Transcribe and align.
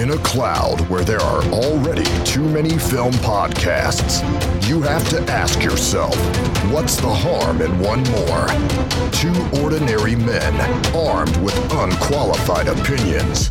In 0.00 0.12
a 0.12 0.16
cloud 0.20 0.80
where 0.88 1.04
there 1.04 1.20
are 1.20 1.44
already 1.52 2.06
too 2.24 2.48
many 2.48 2.78
film 2.78 3.12
podcasts, 3.16 4.22
you 4.66 4.80
have 4.80 5.06
to 5.10 5.20
ask 5.30 5.62
yourself, 5.62 6.16
what's 6.72 6.96
the 6.96 7.06
harm 7.06 7.60
in 7.60 7.78
one 7.78 8.02
more? 8.04 8.46
Two 9.12 9.62
ordinary 9.62 10.16
men 10.16 10.54
armed 10.96 11.36
with 11.42 11.54
unqualified 11.74 12.68
opinions. 12.68 13.50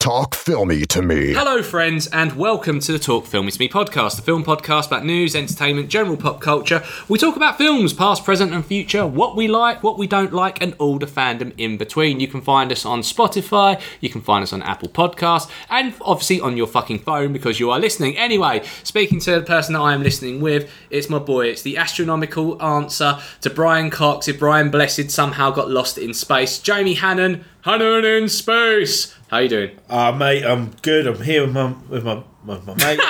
Talk 0.00 0.33
filmy 0.44 0.84
to 0.84 1.00
me. 1.00 1.32
Hello, 1.32 1.62
friends, 1.62 2.06
and 2.08 2.34
welcome 2.34 2.78
to 2.78 2.92
the 2.92 2.98
Talk 2.98 3.24
Film 3.24 3.48
It's 3.48 3.58
Me 3.58 3.66
podcast, 3.66 4.16
the 4.16 4.22
film 4.22 4.44
podcast 4.44 4.88
about 4.88 5.02
news, 5.02 5.34
entertainment, 5.34 5.88
general 5.88 6.18
pop 6.18 6.42
culture. 6.42 6.82
We 7.08 7.18
talk 7.18 7.34
about 7.34 7.56
films, 7.56 7.94
past, 7.94 8.26
present, 8.26 8.52
and 8.52 8.62
future, 8.62 9.06
what 9.06 9.36
we 9.36 9.48
like, 9.48 9.82
what 9.82 9.96
we 9.96 10.06
don't 10.06 10.34
like, 10.34 10.60
and 10.60 10.74
all 10.78 10.98
the 10.98 11.06
fandom 11.06 11.54
in 11.56 11.78
between. 11.78 12.20
You 12.20 12.28
can 12.28 12.42
find 12.42 12.70
us 12.70 12.84
on 12.84 13.00
Spotify, 13.00 13.80
you 14.02 14.10
can 14.10 14.20
find 14.20 14.42
us 14.42 14.52
on 14.52 14.60
Apple 14.60 14.90
Podcasts, 14.90 15.50
and 15.70 15.94
obviously 16.02 16.42
on 16.42 16.58
your 16.58 16.66
fucking 16.66 16.98
phone 16.98 17.32
because 17.32 17.58
you 17.58 17.70
are 17.70 17.80
listening. 17.80 18.18
Anyway, 18.18 18.62
speaking 18.82 19.20
to 19.20 19.36
the 19.36 19.46
person 19.46 19.72
that 19.72 19.80
I 19.80 19.94
am 19.94 20.02
listening 20.02 20.42
with, 20.42 20.70
it's 20.90 21.08
my 21.08 21.20
boy. 21.20 21.46
It's 21.46 21.62
the 21.62 21.78
astronomical 21.78 22.62
answer 22.62 23.18
to 23.40 23.48
Brian 23.48 23.88
Cox 23.88 24.28
if 24.28 24.40
Brian 24.40 24.70
Blessed 24.70 25.10
somehow 25.10 25.52
got 25.52 25.70
lost 25.70 25.96
in 25.96 26.12
space. 26.12 26.58
Jamie 26.58 26.92
Hannan, 26.92 27.46
Hannan 27.62 28.04
in 28.04 28.28
space. 28.28 29.14
How 29.34 29.38
you 29.38 29.48
doing? 29.48 29.70
Uh, 29.88 30.12
mate, 30.12 30.33
I'm 30.42 30.70
good. 30.82 31.06
I'm 31.06 31.22
here 31.22 31.42
with 31.44 31.52
my 31.54 31.74
with 31.88 32.04
my, 32.04 32.22
my, 32.44 32.58
my 32.60 32.74
mate. 32.74 33.00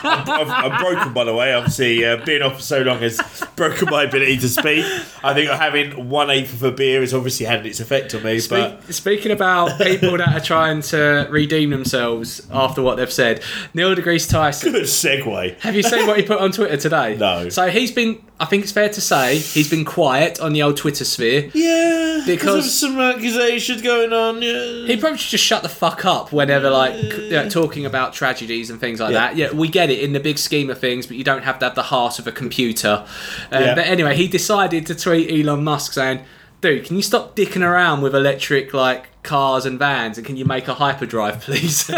I'm, 0.00 0.28
I'm, 0.30 0.50
I'm 0.72 0.80
broken, 0.82 1.12
by 1.12 1.24
the 1.24 1.34
way. 1.34 1.52
Obviously, 1.52 2.04
uh, 2.04 2.24
being 2.24 2.40
off 2.42 2.56
for 2.56 2.62
so 2.62 2.82
long 2.82 3.00
has 3.00 3.20
broken 3.56 3.88
my 3.90 4.04
ability 4.04 4.38
to 4.38 4.48
speak. 4.48 4.84
I 5.24 5.34
think 5.34 5.50
having 5.50 6.08
one 6.08 6.30
eighth 6.30 6.52
of 6.54 6.62
a 6.62 6.70
beer 6.70 7.00
has 7.00 7.12
obviously 7.12 7.46
had 7.46 7.66
its 7.66 7.80
effect 7.80 8.14
on 8.14 8.22
me. 8.22 8.40
But 8.48 8.92
speaking 8.94 9.32
about 9.32 9.78
people 9.80 10.16
that 10.18 10.28
are 10.28 10.40
trying 10.40 10.82
to 10.82 11.26
redeem 11.30 11.70
themselves 11.70 12.46
after 12.52 12.80
what 12.82 12.96
they've 12.96 13.12
said, 13.12 13.42
Neil 13.74 13.94
deGrasse 13.94 14.30
Tyson. 14.30 14.72
good 14.72 14.84
segue. 14.84 15.58
Have 15.60 15.74
you 15.74 15.82
seen 15.82 16.06
what 16.06 16.16
he 16.18 16.22
put 16.24 16.38
on 16.38 16.52
Twitter 16.52 16.76
today? 16.76 17.16
No. 17.16 17.48
So 17.48 17.68
he's 17.68 17.90
been, 17.90 18.22
I 18.38 18.44
think 18.44 18.62
it's 18.62 18.72
fair 18.72 18.88
to 18.88 19.00
say, 19.00 19.38
he's 19.38 19.68
been 19.68 19.84
quiet 19.84 20.38
on 20.40 20.52
the 20.52 20.62
old 20.62 20.76
Twitter 20.76 21.04
sphere. 21.04 21.50
Yeah, 21.54 22.22
Because- 22.24 22.54
there's 22.64 22.74
some 22.74 23.00
accusations 23.00 23.82
going 23.82 24.12
on. 24.12 24.40
Yeah. 24.42 24.86
He 24.86 24.96
probably 24.96 25.18
should 25.18 25.32
just 25.32 25.44
shut 25.44 25.64
the 25.64 25.68
fuck 25.68 26.04
up 26.04 26.32
whenever, 26.32 26.70
like, 26.70 26.94
yeah, 27.22 27.48
talking 27.48 27.84
about 27.84 28.12
tragedies 28.48 28.70
and 28.70 28.80
things 28.80 28.98
like 29.00 29.12
Yeah. 29.12 29.18
that. 29.20 29.36
Yeah, 29.36 29.52
we 29.52 29.68
get 29.68 29.90
it 29.90 30.00
in 30.00 30.12
the 30.14 30.20
big 30.20 30.38
scheme 30.38 30.70
of 30.70 30.78
things, 30.78 31.06
but 31.06 31.16
you 31.16 31.24
don't 31.24 31.44
have 31.44 31.58
to 31.60 31.66
have 31.66 31.74
the 31.74 31.82
heart 31.84 32.18
of 32.18 32.26
a 32.26 32.32
computer. 32.32 33.04
Um, 33.52 33.62
Yeah. 33.62 33.74
But 33.74 33.86
anyway, 33.86 34.16
he 34.16 34.26
decided 34.28 34.86
to 34.86 34.94
tweet 34.94 35.30
Elon 35.30 35.62
Musk 35.64 35.92
saying, 35.92 36.20
"Dude, 36.60 36.84
can 36.86 36.96
you 36.96 37.02
stop 37.02 37.36
dicking 37.36 37.62
around 37.62 38.00
with 38.02 38.14
electric 38.14 38.72
like 38.74 39.04
cars 39.22 39.66
and 39.66 39.78
vans, 39.78 40.16
and 40.18 40.26
can 40.26 40.36
you 40.36 40.44
make 40.46 40.66
a 40.68 40.74
hyperdrive, 40.74 41.40
please?" 41.46 41.86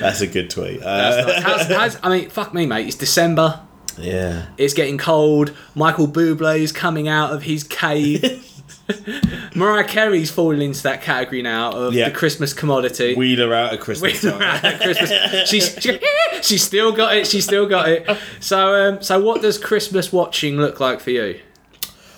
That's 0.00 0.20
a 0.20 0.26
good 0.26 0.50
tweet. 0.50 0.82
Uh, 0.82 1.40
how's, 1.40 1.66
how's, 1.66 1.96
I 2.02 2.08
mean, 2.10 2.28
fuck 2.30 2.52
me, 2.54 2.66
mate. 2.66 2.86
It's 2.86 2.96
December. 2.96 3.60
yeah. 3.98 4.46
It's 4.58 4.74
getting 4.74 4.98
cold. 4.98 5.52
Michael 5.74 6.08
Bublé's 6.08 6.72
coming 6.72 7.08
out 7.08 7.32
of 7.32 7.42
his 7.44 7.64
cave. 7.64 8.46
Mariah 9.54 9.84
Carey's 9.84 10.30
falling 10.30 10.60
into 10.62 10.82
that 10.84 11.02
category 11.02 11.42
now 11.42 11.72
of 11.72 11.94
Yeah. 11.94 12.08
the 12.08 12.14
Christmas 12.14 12.52
commodity. 12.52 13.14
Wheeler 13.14 13.54
out 13.54 13.72
of 13.74 13.80
Christmas 13.80 14.20
time. 14.22 14.40
At 14.42 14.80
Christmas. 14.80 15.10
She's, 15.48 15.76
she, 15.80 15.98
she's 16.42 16.62
still 16.62 16.92
got 16.92 17.16
it. 17.16 17.26
She's 17.26 17.44
still 17.44 17.66
got 17.68 17.88
it. 17.88 18.18
So, 18.40 18.74
um, 18.74 19.02
so 19.02 19.20
what 19.20 19.42
does 19.42 19.58
Christmas 19.58 20.12
watching 20.12 20.56
look 20.56 20.80
like 20.80 21.00
for 21.00 21.10
you? 21.10 21.40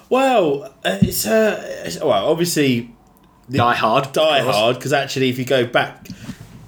Well, 0.08 0.64
uh, 0.84 0.98
it's 1.02 1.26
uh, 1.26 1.62
it's- 1.86 1.98
well, 2.00 2.28
obviously 2.30 2.90
Die 3.50 3.74
Hard. 3.74 4.12
Die. 4.12 4.40
Hard 4.40 4.76
because 4.76 4.92
actually, 4.92 5.28
if 5.30 5.38
you 5.38 5.44
go 5.44 5.66
back 5.66 6.06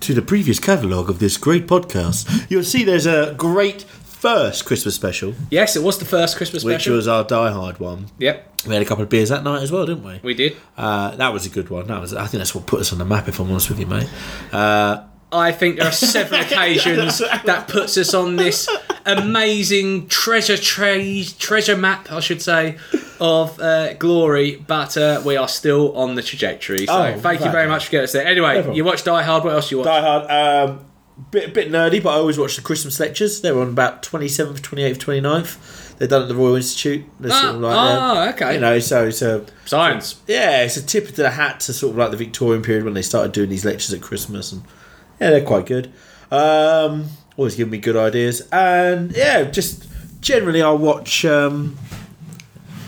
to 0.01 0.15
the 0.15 0.23
previous 0.23 0.59
catalogue 0.59 1.09
of 1.11 1.19
this 1.19 1.37
great 1.37 1.67
podcast, 1.67 2.51
you'll 2.51 2.63
see 2.65 2.85
there's 2.85 3.07
a 3.07 3.35
great 3.37 3.85
first 4.25 4.65
Christmas 4.65 4.95
special, 4.95 5.35
Yes, 5.51 5.77
it 5.77 5.83
was 5.83 5.99
the 5.99 6.07
first 6.07 6.37
Christmas 6.39 6.63
special. 6.63 6.75
which 6.75 6.83
special. 6.83 6.97
was 6.97 7.09
our 7.09 7.25
Die 7.25 7.51
Hard 7.51 7.79
one. 7.79 8.07
Yep, 8.19 8.37
We 8.67 8.73
had 8.73 8.83
a 8.83 8.87
couple 8.87 9.05
of 9.05 9.11
beers 9.11 9.29
that 9.29 9.45
night 9.45 9.63
as 9.63 9.71
well, 9.71 9.85
didn't 9.85 10.03
we? 10.05 10.19
we 10.23 10.33
did. 10.35 10.57
Uh, 10.79 11.15
that 11.17 11.33
was 11.33 11.45
a 11.45 11.51
good 11.51 11.69
one. 11.69 11.87
That 11.89 12.01
was, 12.01 12.15
I 12.15 12.27
think 12.27 12.41
that's 12.41 12.55
what 12.55 12.67
put 12.67 12.81
us 12.81 12.91
on 12.93 12.99
the 12.99 13.05
map. 13.05 13.29
If 13.29 13.39
I'm 13.39 13.51
honest 13.51 13.69
with 13.69 13.79
you, 13.81 13.87
mate. 13.87 14.09
Uh, 14.53 15.05
I 15.31 15.53
think 15.53 15.77
there 15.77 15.89
are 15.89 15.93
several 15.93 16.41
occasions 16.49 17.19
that 17.19 17.69
puts 17.69 17.99
us 17.99 18.15
on 18.15 18.37
this 18.37 18.69
amazing 19.05 20.09
treasure 20.09 20.57
tray, 20.57 21.25
treasure 21.25 21.77
map, 21.77 22.11
I 22.11 22.21
should 22.21 22.41
say, 22.41 22.79
of 23.21 23.59
uh, 23.61 23.95
glory. 23.95 24.57
But 24.67 24.97
uh, 24.97 25.23
we 25.27 25.37
are 25.37 25.49
still 25.49 25.95
on 25.97 26.15
the 26.15 26.23
trajectory. 26.23 26.87
So 26.87 26.95
Oh, 26.97 27.19
thank 27.21 27.45
you 27.45 27.51
very 27.51 27.69
much 27.69 27.87
for 27.87 27.91
getting 27.91 28.05
us 28.05 28.13
there. 28.13 28.27
Anyway, 28.27 28.55
problem. 28.55 28.75
you 28.77 28.85
watched 28.85 29.05
Die 29.05 29.23
Hard. 29.23 29.45
What 29.45 29.55
else 29.55 29.71
you 29.71 29.79
watch? 29.79 29.87
Die 29.87 30.01
Hard. 30.01 30.71
Um, 30.71 30.87
bit 31.31 31.55
bit 31.55 31.71
nerdy, 31.71 32.03
but 32.03 32.11
I 32.11 32.15
always 32.15 32.39
watch 32.39 32.57
the 32.57 32.63
Christmas 32.63 32.99
lectures. 33.01 33.41
They 33.41 33.53
were 33.53 33.63
on 33.63 33.69
about 33.69 34.03
27th, 34.03 34.61
28th, 34.61 34.99
29th. 34.99 35.97
They're 35.99 36.09
done 36.09 36.23
at 36.23 36.29
the 36.29 36.35
Royal 36.35 36.57
Institute. 36.57 37.05
They're 37.21 37.31
Ah, 37.33 37.41
sort 37.41 37.55
of 37.55 37.61
like 37.61 37.77
ah, 37.77 38.15
they're- 38.25 38.33
okay. 38.35 38.55
You 38.55 38.61
know, 38.61 38.79
so 38.81 39.07
it's 39.07 39.23
a 39.23 39.45
Science. 39.65 40.17
yeah, 40.27 40.63
it's 40.63 40.77
a 40.77 40.85
tip 40.85 41.09
of 41.09 41.15
the 41.17 41.31
hat 41.31 41.61
to 41.61 41.73
sort 41.73 41.93
of 41.93 41.99
like 41.99 42.11
the 42.11 42.17
Victorian 42.17 42.63
period 42.63 42.85
when 42.85 42.95
they 42.95 43.03
started 43.03 43.31
doing 43.33 43.49
these 43.49 43.65
lectures 43.65 43.93
at 43.93 44.01
Christmas, 44.01 44.51
and 44.51 44.63
yeah, 45.21 45.31
they're 45.31 45.45
quite 45.45 45.67
good. 45.67 45.93
Um, 46.33 47.07
always 47.37 47.55
give 47.55 47.71
me 47.71 47.79
good 47.79 47.97
ideas, 47.97 48.43
and 48.51 49.13
yeah, 49.13 49.45
just 49.45 49.87
generally 50.21 50.63
I'll 50.63 50.79
watch. 50.79 51.25
Um, 51.25 51.77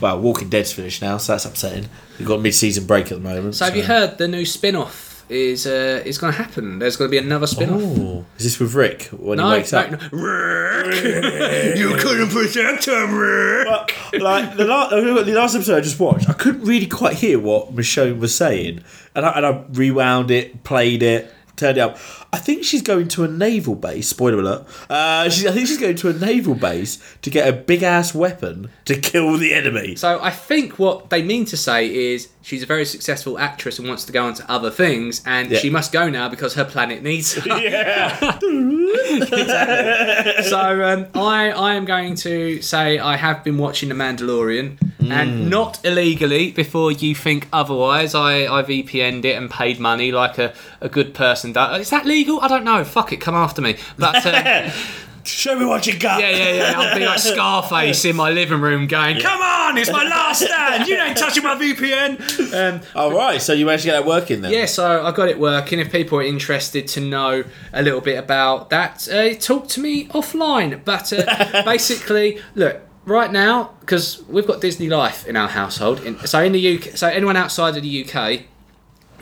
well, 0.00 0.20
Walking 0.20 0.48
Dead's 0.50 0.72
finished 0.72 1.00
now, 1.00 1.16
so 1.19 1.32
that's 1.32 1.44
upsetting. 1.44 1.88
We've 2.19 2.28
got 2.28 2.41
mid-season 2.41 2.87
break 2.87 3.04
at 3.12 3.19
the 3.19 3.20
moment. 3.20 3.54
So 3.54 3.64
have 3.66 3.76
you 3.76 3.84
heard 3.84 4.19
the 4.19 4.26
new 4.28 4.44
spin-off 4.44 5.16
is 5.28 5.66
uh, 5.66 6.03
is 6.04 6.19
going 6.19 6.32
to 6.32 6.38
happen? 6.42 6.78
There's 6.78 6.97
going 6.97 7.09
to 7.09 7.10
be 7.10 7.19
another 7.19 7.47
spin-off. 7.47 7.81
Oh, 7.82 8.25
is 8.38 8.44
this 8.44 8.59
with 8.60 8.75
Rick 8.75 9.04
when 9.12 9.38
No, 9.38 9.47
he 9.50 9.59
wakes 9.59 9.72
no, 9.72 9.78
up? 9.81 9.91
no. 9.91 9.98
Rick. 10.19 11.76
you 11.78 11.97
couldn't 11.97 12.31
put 12.31 12.53
that 12.54 12.81
time, 12.82 13.14
Rick. 13.16 14.22
like 14.22 14.56
the 14.56 14.64
last, 14.64 14.91
the 14.91 15.32
last 15.34 15.54
episode 15.54 15.76
I 15.78 15.81
just 15.81 15.98
watched, 15.98 16.28
I 16.28 16.32
couldn't 16.32 16.62
really 16.62 16.87
quite 16.87 17.14
hear 17.16 17.38
what 17.38 17.75
Michonne 17.75 18.19
was 18.19 18.34
saying, 18.34 18.82
and 19.14 19.26
I, 19.26 19.31
and 19.32 19.47
I 19.47 19.64
rewound 19.72 20.31
it, 20.31 20.62
played 20.64 21.03
it, 21.03 21.32
turned 21.56 21.78
it 21.78 21.81
up. 21.81 21.99
I 22.33 22.39
think 22.39 22.65
she's 22.65 22.83
going 22.83 23.09
to 23.09 23.25
a 23.25 23.28
naval 23.28 23.75
base. 23.75 24.09
Spoiler 24.09 24.41
alert! 24.41 24.67
Uh, 24.91 25.28
she, 25.31 25.49
I 25.49 25.53
think 25.53 25.69
she's 25.69 25.78
going 25.78 25.97
to 25.97 26.09
a 26.11 26.12
naval 26.12 26.55
base 26.55 26.99
to 27.22 27.31
get 27.31 27.49
a 27.49 27.53
big 27.53 27.83
ass 27.83 28.15
weapon 28.15 28.71
to 28.84 28.97
kill 28.99 29.37
the 29.39 29.55
enemy. 29.55 29.97
So 29.97 30.21
I 30.22 30.31
think 30.31 30.78
what 30.78 31.11
they 31.11 31.22
mean 31.22 31.44
to 31.47 31.56
say 31.56 32.12
is 32.12 32.28
she's 32.43 32.62
a 32.62 32.67
very 32.67 32.84
successful 32.84 33.39
actress 33.39 33.78
and 33.78 33.89
wants 33.89 34.05
to 34.05 34.12
go 34.12 34.27
on 34.27 34.34
to 34.34 34.50
other 34.50 34.71
things, 34.71 35.22
and 35.27 35.50
Yeah. 35.50 35.59
she 35.59 35.71
must 35.71 35.93
go 35.93 36.09
now 36.11 36.28
because 36.28 36.55
her 36.55 36.65
planet 36.65 37.03
needs 37.03 37.34
her. 37.34 37.43
Yeah, 37.61 38.38
exactly. 38.43 40.43
so 40.44 40.84
um, 40.84 41.06
I 41.15 41.50
I 41.50 41.75
am 41.75 41.84
going 41.84 42.15
to 42.17 42.61
say 42.62 42.99
I 42.99 43.17
have 43.17 43.44
been 43.44 43.59
watching 43.59 43.88
The 43.88 43.94
Mandalorian, 43.94 44.78
Mm. 45.09 45.12
and 45.12 45.50
not 45.50 45.84
illegally. 45.84 46.50
Before 46.53 46.91
you 46.93 47.15
think 47.15 47.49
otherwise, 47.53 48.15
I 48.15 48.44
I 48.47 48.62
VPN'd 48.62 49.25
it 49.25 49.37
and 49.37 49.50
paid 49.50 49.78
money 49.81 50.12
like 50.12 50.39
a, 50.39 50.53
a 50.81 50.89
good 50.89 51.15
person 51.15 51.53
does. 51.53 51.81
Is 51.83 51.91
that 51.91 52.06
legal? 52.06 52.41
I 52.41 52.49
don't 52.49 52.65
know. 52.65 52.84
Fuck 52.84 53.12
it, 53.12 53.19
come 53.21 53.34
after 53.34 53.61
me. 53.62 53.77
But 53.99 54.25
uh, 54.27 54.71
show 55.25 55.59
me 55.59 55.65
what 55.65 55.87
you 55.87 55.99
got. 55.99 56.21
yeah, 56.21 56.31
yeah, 56.31 56.53
yeah. 56.55 56.81
I'll 56.81 56.97
be 56.97 57.05
like 57.05 57.19
Scarface 57.19 58.05
in 58.05 58.17
my 58.17 58.31
living 58.31 58.61
room, 58.61 58.87
going, 58.87 59.21
"Come 59.21 59.41
on, 59.41 59.77
it's 59.78 59.91
my 59.91 60.05
last 60.05 60.43
stand. 60.43 60.87
You 60.87 60.97
ain't 60.97 61.17
touching 61.17 61.43
my 61.43 61.55
VPN." 61.56 62.17
Um, 62.55 62.81
All 62.94 63.12
right, 63.12 63.41
so 63.43 63.53
you 63.53 63.67
managed 63.67 63.83
to 63.84 63.88
get 63.91 63.93
that 64.00 64.06
working 64.06 64.41
then. 64.43 64.53
Yeah, 64.53 64.67
so 64.67 65.05
I 65.05 65.11
got 65.12 65.28
it 65.28 65.38
working. 65.38 65.81
If 65.81 65.91
people 65.91 66.19
are 66.19 66.23
interested 66.23 66.87
to 66.88 67.00
know 67.00 67.44
a 67.73 67.83
little 67.83 68.00
bit 68.00 68.19
about 68.19 68.71
that, 68.71 69.09
uh, 69.09 69.34
talk 69.34 69.69
to 69.69 69.81
me 69.81 70.06
offline. 70.09 70.84
But 70.84 71.12
uh, 71.12 71.62
basically, 71.65 72.41
look, 72.55 72.81
right 73.06 73.33
now, 73.33 73.71
because 73.81 74.22
we've 74.28 74.47
got 74.47 74.61
Disney 74.61 74.89
Life 74.89 75.27
in 75.27 75.37
our 75.37 75.49
household. 75.49 76.00
In, 76.00 76.19
so 76.27 76.43
in 76.43 76.53
the 76.53 76.77
UK, 76.77 76.97
so 76.97 77.09
anyone 77.09 77.37
outside 77.37 77.77
of 77.77 77.83
the 77.83 78.05
UK. 78.05 78.43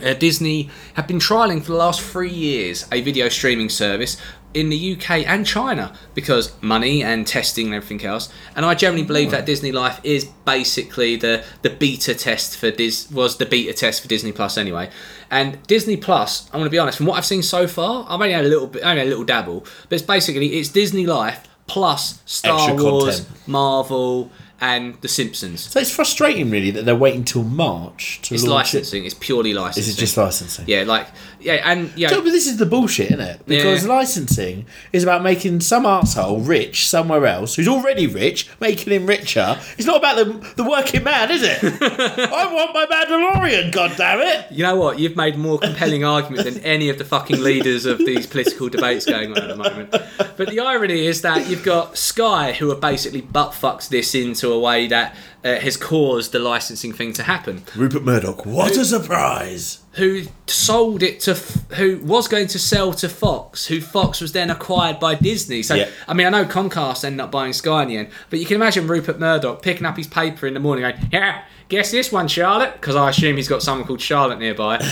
Uh, 0.03 0.13
Disney 0.13 0.69
have 0.95 1.07
been 1.07 1.21
trialing 1.21 1.60
for 1.60 1.71
the 1.71 1.78
last 1.78 2.01
three 2.01 2.28
years 2.28 2.84
a 2.91 3.01
video 3.01 3.28
streaming 3.28 3.69
service 3.69 4.16
in 4.54 4.69
the 4.69 4.95
UK 4.95 5.27
and 5.27 5.47
China 5.47 5.92
because 6.15 6.53
money 6.60 7.03
and 7.03 7.27
testing 7.27 7.66
and 7.66 7.75
everything 7.77 8.04
else. 8.04 8.28
And 8.57 8.65
I 8.65 8.75
generally 8.75 9.04
believe 9.04 9.31
that 9.31 9.47
Disney 9.47 9.71
Life 9.71 10.01
is 10.03 10.25
basically 10.45 11.15
the 11.15 11.45
the 11.63 11.71
beta 11.71 12.15
test 12.15 12.57
for 12.57 12.72
Dis 12.72 13.09
was 13.10 13.37
the 13.37 13.47
beta 13.47 13.72
test 13.72 14.03
for 14.03 14.09
Disney 14.09 14.33
Plus 14.33 14.57
anyway. 14.57 14.91
And 15.30 15.65
Disney 15.66 15.97
Plus, 15.97 16.47
I'm 16.47 16.60
going 16.60 16.65
to 16.65 16.71
be 16.71 16.78
honest, 16.78 16.98
from 16.98 17.07
what 17.07 17.16
I've 17.19 17.27
seen 17.27 17.42
so 17.42 17.66
far, 17.66 18.04
I've 18.09 18.21
only 18.21 18.33
had 18.33 18.45
a 18.45 18.48
little 18.48 18.69
bit, 18.69 18.83
only 18.83 19.03
a 19.03 19.07
little 19.07 19.25
dabble, 19.25 19.60
but 19.89 19.92
it's 19.92 20.03
basically 20.03 20.54
it's 20.54 20.71
Disney 20.71 21.07
Life 21.07 21.48
plus 21.66 22.21
Star 22.27 22.71
Extra 22.71 22.91
Wars, 22.91 23.21
content. 23.21 23.49
Marvel, 23.49 24.31
and 24.60 24.95
The 25.03 25.09
Simpsons. 25.09 25.60
So 25.71 25.80
it's 25.80 25.91
frustrating, 25.91 26.51
really, 26.51 26.71
that 26.71 26.84
they're 26.84 26.95
waiting 26.97 27.24
till 27.24 27.42
March 27.42 28.21
to 28.22 28.34
It's 28.34 28.45
launch 28.45 28.72
licensing. 28.74 29.04
It's 29.04 29.15
purely 29.15 29.51
it. 29.51 29.56
licensing. 29.56 29.91
Is 29.91 29.97
it 29.97 30.01
just 30.01 30.16
licensing? 30.16 30.65
Yeah, 30.68 30.84
like 30.84 31.06
yeah, 31.41 31.60
and 31.71 31.92
yeah, 31.97 32.09
No, 32.09 32.22
but 32.22 32.30
this 32.30 32.47
is 32.47 32.56
the 32.56 32.65
bullshit, 32.65 33.06
isn't 33.10 33.21
it? 33.21 33.41
Because 33.47 33.84
Yeah. 33.84 33.92
licensing 33.92 34.65
is 34.92 35.03
about 35.03 35.22
making 35.22 35.60
some 35.60 35.84
arsehole 35.84 36.47
rich 36.47 36.89
somewhere 36.89 37.27
else 37.27 37.56
who's 37.56 37.68
already 37.68 38.06
rich, 38.06 38.48
making 38.60 38.92
him 38.92 39.06
richer. 39.06 39.59
It's 39.77 39.86
not 39.86 39.97
about 39.98 40.16
the, 40.16 40.53
the 40.56 40.65
working 40.65 41.03
man, 41.04 41.30
is 41.30 41.42
it? 41.42 41.59
I 41.83 42.53
want 42.53 42.72
my 42.74 42.86
Mandalorian, 42.86 43.72
God 43.72 43.92
damn 43.97 44.21
it! 44.21 44.47
You 44.51 44.62
know 44.62 44.77
what? 44.77 44.98
You've 44.98 45.16
made 45.16 45.36
more 45.36 45.59
compelling 45.59 46.04
argument 46.04 46.45
than 46.45 46.62
any 46.65 46.89
of 46.89 46.98
the 46.98 47.04
fucking 47.04 47.42
leaders 47.42 47.84
of 47.86 47.98
these 47.98 48.27
political 48.27 48.68
debates 48.68 49.04
going 49.04 49.33
on 49.33 49.39
at 49.39 49.48
the 49.48 49.56
moment. 49.56 49.91
But 49.91 50.48
the 50.48 50.60
irony 50.60 51.06
is 51.06 51.22
that 51.22 51.48
you've 51.48 51.65
got 51.65 51.98
Sky, 51.98 52.53
who 52.53 52.71
have 52.71 52.80
basically 52.80 53.21
butt 53.21 53.53
fucked 53.54 53.91
this 53.91 54.15
into 54.15 54.43
a 54.52 54.58
way 54.58 54.86
that 54.86 55.14
uh, 55.44 55.56
has 55.56 55.76
caused 55.76 56.32
the 56.32 56.38
licensing 56.38 56.92
thing 56.92 57.12
to 57.14 57.22
happen. 57.22 57.62
Rupert 57.76 58.02
Murdoch, 58.02 58.46
what 58.46 58.76
a 58.76 58.84
surprise! 58.84 59.80
Who 59.92 60.22
sold 60.46 61.02
it 61.02 61.20
to? 61.20 61.34
Who 61.76 61.98
was 61.98 62.26
going 62.28 62.48
to 62.48 62.58
sell 62.58 62.92
to 62.94 63.08
Fox? 63.08 63.66
Who 63.66 63.80
Fox 63.80 64.20
was 64.20 64.32
then 64.32 64.50
acquired 64.50 64.98
by 64.98 65.14
Disney. 65.14 65.62
So 65.62 65.74
Yeah. 65.74 65.88
I 66.08 66.14
mean, 66.14 66.26
I 66.26 66.30
know 66.30 66.44
Comcast 66.44 67.04
ended 67.04 67.20
up 67.20 67.30
buying 67.30 67.52
Sky 67.52 67.82
in 67.82 67.88
the 67.88 67.96
end, 67.98 68.08
but 68.30 68.38
you 68.41 68.46
can 68.46 68.56
imagine 68.56 68.86
Rupert 68.88 69.20
Murdoch 69.20 69.62
picking 69.62 69.86
up 69.86 69.96
his 69.96 70.06
paper 70.08 70.46
in 70.46 70.54
the 70.54 70.60
morning, 70.60 70.82
going, 70.82 71.08
"Yeah, 71.12 71.42
guess 71.69 71.91
this 71.91 72.13
one, 72.13 72.28
Charlotte," 72.28 72.75
because 72.75 72.97
I 72.97 73.11
assume 73.11 73.37
he's 73.37 73.49
got 73.49 73.63
someone 73.63 73.87
called 73.87 74.01
Charlotte 74.01 74.39
nearby. 74.39 74.78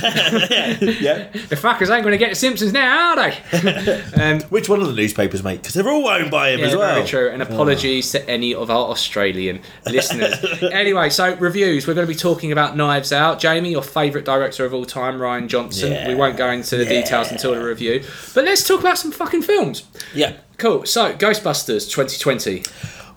Yeah. 1.02 1.28
The 1.32 1.56
fuckers 1.56 1.90
ain't 1.90 2.04
going 2.04 2.12
to 2.12 2.18
get 2.18 2.30
the 2.30 2.34
Simpsons 2.36 2.72
now, 2.72 3.10
are 3.10 3.16
they? 3.16 4.02
um, 4.22 4.40
Which 4.42 4.68
one 4.68 4.80
of 4.80 4.86
the 4.86 4.92
newspapers, 4.94 5.42
mate? 5.42 5.60
Because 5.60 5.74
they're 5.74 5.88
all 5.88 6.06
owned 6.06 6.30
by 6.30 6.50
him 6.50 6.60
yeah, 6.60 6.66
as 6.66 6.76
well. 6.76 6.94
very 6.94 7.06
true. 7.06 7.28
And 7.30 7.42
apologies 7.42 8.10
to 8.12 8.28
any 8.28 8.54
of 8.54 8.70
our 8.70 8.88
Australian 8.88 9.60
listeners. 9.86 10.34
anyway, 10.62 11.10
so 11.10 11.34
reviews. 11.36 11.86
We're 11.86 11.94
going 11.94 12.06
to 12.06 12.12
be 12.12 12.18
talking 12.18 12.52
about 12.52 12.76
Knives 12.76 13.12
Out. 13.12 13.38
Jamie, 13.40 13.72
your 13.72 13.82
favourite 13.82 14.24
director 14.24 14.64
of 14.64 14.74
all 14.74 14.84
time, 14.84 15.18
Rian 15.18 15.48
Johnson. 15.48 15.92
Yeah. 15.92 16.08
We 16.08 16.14
won't 16.14 16.36
go 16.36 16.50
into 16.50 16.76
the 16.76 16.84
details 16.84 17.30
until 17.30 17.54
the 17.54 17.64
review. 17.64 18.04
But 18.34 18.44
let's 18.44 18.66
talk 18.66 18.80
about 18.80 18.98
some 18.98 19.12
fucking 19.12 19.42
films. 19.42 19.84
Yeah. 20.14 20.36
Cool. 20.58 20.86
So, 20.86 21.14
Ghostbusters 21.14 21.90
2020. 21.90 22.62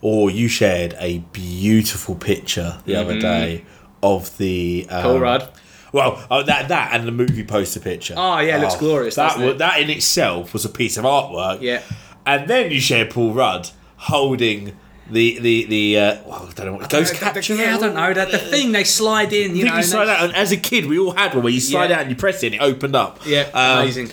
Or 0.08 0.30
you 0.30 0.48
shared 0.48 0.94
a 1.00 1.18
beautiful 1.34 2.14
picture 2.14 2.78
the 2.86 2.96
other 2.96 3.20
day 3.20 3.66
of 4.04 4.38
the. 4.38 4.86
Um, 4.88 4.96
Mm-hmm. 4.98 5.08
Paul 5.08 5.20
Rudd. 5.20 5.50
Well, 5.94 6.28
oh, 6.30 6.44
that 6.44 6.68
that 6.68 6.94
and 6.94 7.08
the 7.08 7.12
movie 7.12 7.44
poster 7.44 7.80
picture. 7.80 8.14
Oh, 8.16 8.38
yeah, 8.40 8.58
it 8.58 8.62
looks 8.62 8.76
glorious, 8.76 9.16
That 9.16 9.58
that 9.58 9.80
in 9.82 9.90
itself 9.90 10.54
was 10.54 10.64
a 10.64 10.70
piece 10.70 10.98
of 10.98 11.06
artwork. 11.06 11.62
Yeah. 11.62 11.82
And 12.26 12.48
then 12.48 12.70
you 12.70 12.80
shared 12.82 13.10
Paul 13.10 13.34
Rudd 13.34 13.70
holding 13.98 14.78
the 15.10 15.40
the 15.40 15.66
the 15.66 15.98
uh, 16.00 16.18
well, 16.28 16.48
I 16.50 16.54
don't 16.54 16.66
know 16.68 16.74
what 16.74 16.90
ghost 16.90 17.14
The- 17.14 17.20
the- 17.20 17.26
capture. 17.26 17.56
Yeah, 17.56 17.76
I 17.76 17.80
don't 17.80 17.96
know. 17.96 18.14
The, 18.14 18.26
the 18.26 18.38
thing 18.38 18.74
they 18.74 18.84
slide 18.84 19.34
in, 19.34 19.56
you 19.56 19.66
know. 19.66 19.82
slide 19.82 20.10
out, 20.10 20.24
and 20.26 20.36
as 20.36 20.52
a 20.52 20.58
kid, 20.58 20.86
we 20.86 21.00
all 21.00 21.12
had 21.14 21.34
one 21.34 21.44
where 21.46 21.54
you 21.54 21.60
slide 21.62 21.90
Yeah. 21.90 21.96
out 21.96 22.02
and 22.02 22.10
you 22.12 22.16
press 22.16 22.44
it, 22.44 22.48
and 22.54 22.56
it 22.56 22.62
opened 22.62 22.96
up. 22.96 23.22
Yeah, 23.26 23.50
Um, 23.56 23.80
amazing. 23.84 24.12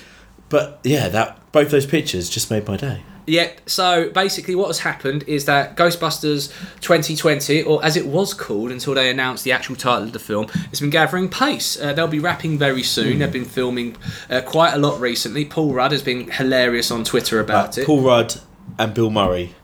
But 0.48 0.80
yeah, 0.84 1.08
that 1.08 1.52
both 1.52 1.70
those 1.70 1.86
pictures 1.86 2.30
just 2.30 2.50
made 2.50 2.66
my 2.66 2.76
day. 2.78 3.02
Yeah, 3.26 3.52
so 3.66 4.10
basically, 4.10 4.54
what 4.56 4.66
has 4.66 4.80
happened 4.80 5.22
is 5.28 5.44
that 5.44 5.76
Ghostbusters 5.76 6.48
2020, 6.80 7.62
or 7.62 7.84
as 7.84 7.96
it 7.96 8.06
was 8.06 8.34
called 8.34 8.70
until 8.72 8.94
they 8.94 9.10
announced 9.10 9.44
the 9.44 9.52
actual 9.52 9.76
title 9.76 10.04
of 10.04 10.12
the 10.12 10.18
film, 10.18 10.48
has 10.48 10.80
been 10.80 10.90
gathering 10.90 11.28
pace. 11.28 11.80
Uh, 11.80 11.92
they'll 11.92 12.08
be 12.08 12.18
wrapping 12.18 12.58
very 12.58 12.82
soon. 12.82 13.20
They've 13.20 13.32
been 13.32 13.44
filming 13.44 13.96
uh, 14.28 14.40
quite 14.40 14.74
a 14.74 14.78
lot 14.78 15.00
recently. 15.00 15.44
Paul 15.44 15.72
Rudd 15.72 15.92
has 15.92 16.02
been 16.02 16.30
hilarious 16.30 16.90
on 16.90 17.04
Twitter 17.04 17.38
about 17.38 17.78
it. 17.78 17.86
Paul 17.86 18.02
Rudd 18.02 18.34
and 18.78 18.92
Bill 18.94 19.10
Murray 19.10 19.54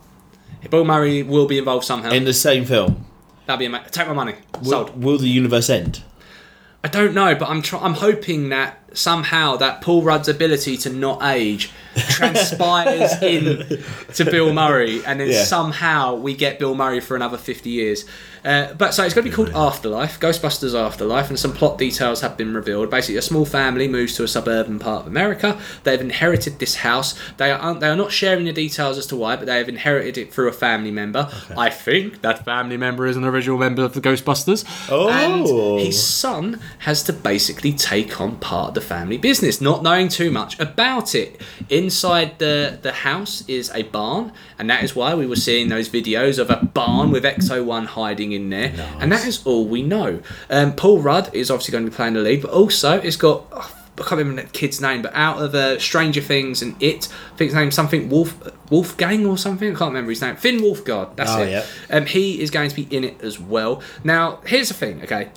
Bill 0.70 0.84
Murray 0.84 1.22
will 1.22 1.46
be 1.46 1.58
involved 1.58 1.84
somehow. 1.84 2.10
in 2.10 2.24
the 2.24 2.34
same 2.34 2.64
film. 2.64 3.06
That'd 3.46 3.60
be 3.60 3.66
amazing. 3.66 3.88
Take 3.90 4.06
my 4.08 4.12
money. 4.12 4.34
Will, 4.60 4.64
Sold. 4.70 5.02
will 5.02 5.18
the 5.18 5.28
universe 5.28 5.70
end? 5.70 6.02
I 6.84 6.88
don't 6.88 7.14
know, 7.14 7.34
but 7.34 7.48
I'm 7.48 7.62
try- 7.62 7.80
I'm 7.80 7.94
hoping 7.94 8.50
that 8.50 8.78
somehow 8.98 9.56
that 9.56 9.80
Paul 9.80 10.02
Rudd's 10.02 10.28
ability 10.28 10.76
to 10.78 10.90
not 10.90 11.22
age 11.22 11.70
transpires 12.10 13.12
in 13.22 13.82
to 14.14 14.24
Bill 14.24 14.52
Murray, 14.52 15.04
and 15.04 15.20
then 15.20 15.28
Yeah. 15.30 15.44
somehow 15.44 16.14
we 16.14 16.34
get 16.34 16.58
Bill 16.58 16.74
Murray 16.74 17.00
for 17.00 17.16
another 17.16 17.38
50 17.38 17.70
years. 17.70 18.04
Uh, 18.44 18.72
but 18.74 18.94
so 18.94 19.02
it's 19.04 19.14
going 19.14 19.24
to 19.24 19.30
be 19.30 19.34
called 19.34 19.50
Afterlife, 19.50 20.20
Ghostbusters 20.20 20.72
Afterlife, 20.72 21.28
and 21.28 21.36
some 21.38 21.52
plot 21.52 21.76
details 21.76 22.20
have 22.20 22.36
been 22.36 22.54
revealed. 22.54 22.88
Basically, 22.88 23.16
a 23.16 23.22
small 23.22 23.44
family 23.44 23.88
moves 23.88 24.14
to 24.14 24.22
a 24.22 24.28
suburban 24.28 24.78
part 24.78 25.02
of 25.02 25.06
America. 25.08 25.60
They've 25.82 26.00
inherited 26.00 26.60
this 26.60 26.76
house. 26.76 27.18
They 27.36 27.50
are 27.50 27.74
they 27.74 27.88
are 27.88 27.96
not 27.96 28.12
sharing 28.12 28.44
the 28.44 28.52
details 28.52 28.96
as 28.96 29.06
to 29.08 29.16
why, 29.16 29.34
but 29.36 29.46
they 29.46 29.58
have 29.58 29.68
inherited 29.68 30.16
it 30.18 30.32
through 30.32 30.48
a 30.48 30.52
family 30.52 30.92
member. 30.92 31.28
I 31.56 31.68
think 31.68 32.22
that 32.22 32.44
family 32.44 32.76
member 32.76 33.06
is 33.06 33.16
an 33.16 33.24
original 33.24 33.58
member 33.58 33.82
of 33.82 33.94
the 33.94 34.00
Ghostbusters. 34.00 34.64
Oh. 34.88 35.08
and 35.10 35.80
his 35.84 36.00
son 36.02 36.60
has 36.80 37.02
to 37.04 37.12
basically 37.12 37.72
take 37.72 38.20
on 38.20 38.36
part 38.36 38.68
of 38.68 38.74
the 38.74 38.80
family 38.88 39.18
business, 39.18 39.60
not 39.60 39.82
knowing 39.82 40.08
too 40.08 40.30
much 40.30 40.58
about 40.58 41.14
it. 41.14 41.40
Inside 41.68 42.38
the, 42.38 42.78
the 42.82 42.92
house 42.92 43.44
is 43.46 43.70
a 43.74 43.82
barn, 43.84 44.32
and 44.58 44.68
that 44.70 44.82
is 44.82 44.96
why 44.96 45.14
we 45.14 45.26
were 45.26 45.36
seeing 45.36 45.68
those 45.68 45.88
videos 45.88 46.38
of 46.38 46.50
a 46.50 46.56
barn 46.64 47.10
with 47.10 47.24
Ecto-1 47.24 47.86
hiding 47.86 48.32
in 48.32 48.50
there, 48.50 48.72
and 48.98 49.12
that 49.12 49.26
is 49.26 49.44
all 49.46 49.66
we 49.66 49.82
know. 49.82 50.20
Um, 50.50 50.74
Paul 50.74 51.00
Rudd 51.00 51.32
is 51.34 51.50
obviously 51.50 51.72
going 51.72 51.84
to 51.84 51.90
be 51.90 51.94
playing 51.96 52.14
the 52.14 52.20
lead, 52.20 52.42
but 52.42 52.50
also 52.50 52.98
it's 53.00 53.16
got. 53.16 53.44
oh, 53.52 53.74
I 53.96 54.02
can't 54.02 54.18
remember 54.18 54.42
the 54.42 54.48
kid's 54.50 54.80
name, 54.80 55.02
but 55.02 55.12
out 55.12 55.42
of 55.42 55.56
uh, 55.56 55.76
Stranger 55.80 56.20
Things 56.20 56.62
and 56.62 56.80
It, 56.80 57.08
I 57.32 57.36
think 57.36 57.48
his 57.50 57.54
name's 57.54 57.74
something 57.74 58.08
Wolf 58.08 58.32
Wolfgang 58.70 59.26
or 59.26 59.36
something. 59.36 59.68
I 59.74 59.76
can't 59.76 59.90
remember 59.90 60.10
his 60.10 60.20
name. 60.22 60.36
Finn 60.36 60.58
Wolfhard. 60.60 61.16
That's 61.16 61.32
Oh, 61.32 61.42
it. 61.42 61.50
yeah. 61.50 61.64
Um, 61.90 62.06
he 62.06 62.40
is 62.40 62.52
going 62.52 62.70
to 62.70 62.76
be 62.76 62.86
in 62.96 63.02
it 63.02 63.20
as 63.22 63.40
well. 63.40 63.82
Now, 64.04 64.38
here's 64.46 64.68
the 64.68 64.74
thing, 64.74 65.02
okay? 65.02 65.30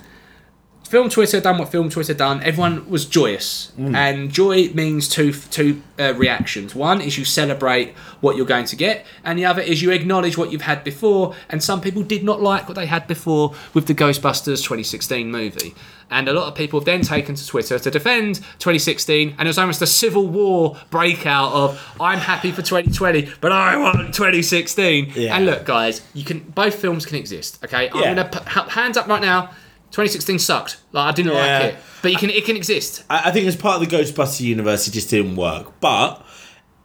Film 0.92 1.08
Twitter 1.08 1.40
done 1.40 1.56
what 1.56 1.70
Film 1.70 1.88
Twitter 1.88 2.12
done. 2.12 2.42
Everyone 2.42 2.86
was 2.86 3.06
joyous, 3.06 3.72
and 3.78 4.30
joy 4.30 4.68
means 4.74 5.08
two 5.08 5.32
two 5.32 5.80
uh, 5.98 6.12
reactions. 6.12 6.74
One 6.74 7.00
is 7.00 7.16
you 7.16 7.24
celebrate 7.24 7.94
what 8.20 8.36
you're 8.36 8.44
going 8.44 8.66
to 8.66 8.76
get, 8.76 9.06
and 9.24 9.38
the 9.38 9.46
other 9.46 9.62
is 9.62 9.80
you 9.80 9.90
acknowledge 9.90 10.36
what 10.36 10.52
you've 10.52 10.68
had 10.72 10.84
before. 10.84 11.34
And 11.48 11.62
some 11.62 11.80
people 11.80 12.02
did 12.02 12.22
not 12.22 12.42
like 12.42 12.68
what 12.68 12.74
they 12.74 12.84
had 12.84 13.06
before 13.06 13.54
with 13.72 13.86
the 13.86 13.94
Ghostbusters 13.94 14.58
2016 14.58 15.30
movie, 15.30 15.74
and 16.10 16.28
a 16.28 16.34
lot 16.34 16.46
of 16.46 16.54
people 16.54 16.78
have 16.78 16.84
then 16.84 17.00
taken 17.00 17.36
to 17.36 17.46
Twitter 17.46 17.78
to 17.78 17.90
defend 17.90 18.40
2016, 18.58 19.36
and 19.38 19.40
it 19.40 19.48
was 19.48 19.56
almost 19.56 19.80
a 19.80 19.86
civil 19.86 20.26
war 20.26 20.76
breakout 20.90 21.54
of 21.54 21.94
I'm 22.02 22.18
happy 22.18 22.50
for 22.50 22.60
2020, 22.60 23.32
but 23.40 23.50
I 23.50 23.78
want 23.78 24.14
2016. 24.14 25.12
Yeah. 25.14 25.36
And 25.36 25.46
look, 25.46 25.64
guys, 25.64 26.02
you 26.12 26.22
can 26.22 26.40
both 26.40 26.74
films 26.74 27.06
can 27.06 27.16
exist. 27.16 27.64
Okay, 27.64 27.88
I'm 27.88 28.14
gonna 28.14 28.28
put 28.28 28.42
hands 28.68 28.98
up 28.98 29.08
right 29.08 29.22
now. 29.22 29.52
2016 29.92 30.38
sucked. 30.38 30.78
Like 30.92 31.12
I 31.12 31.12
didn't 31.12 31.32
Yeah. 31.32 31.58
like 31.58 31.62
it, 31.74 31.78
but 32.02 32.10
you 32.12 32.18
can 32.18 32.30
it 32.30 32.44
can 32.44 32.56
exist. 32.56 33.04
I, 33.08 33.28
I 33.28 33.30
think 33.30 33.46
as 33.46 33.56
part 33.56 33.80
of 33.82 33.88
the 33.88 33.96
Ghostbuster 33.96 34.40
universe, 34.40 34.88
it 34.88 34.90
just 34.92 35.10
didn't 35.10 35.36
work. 35.36 35.78
But 35.80 36.24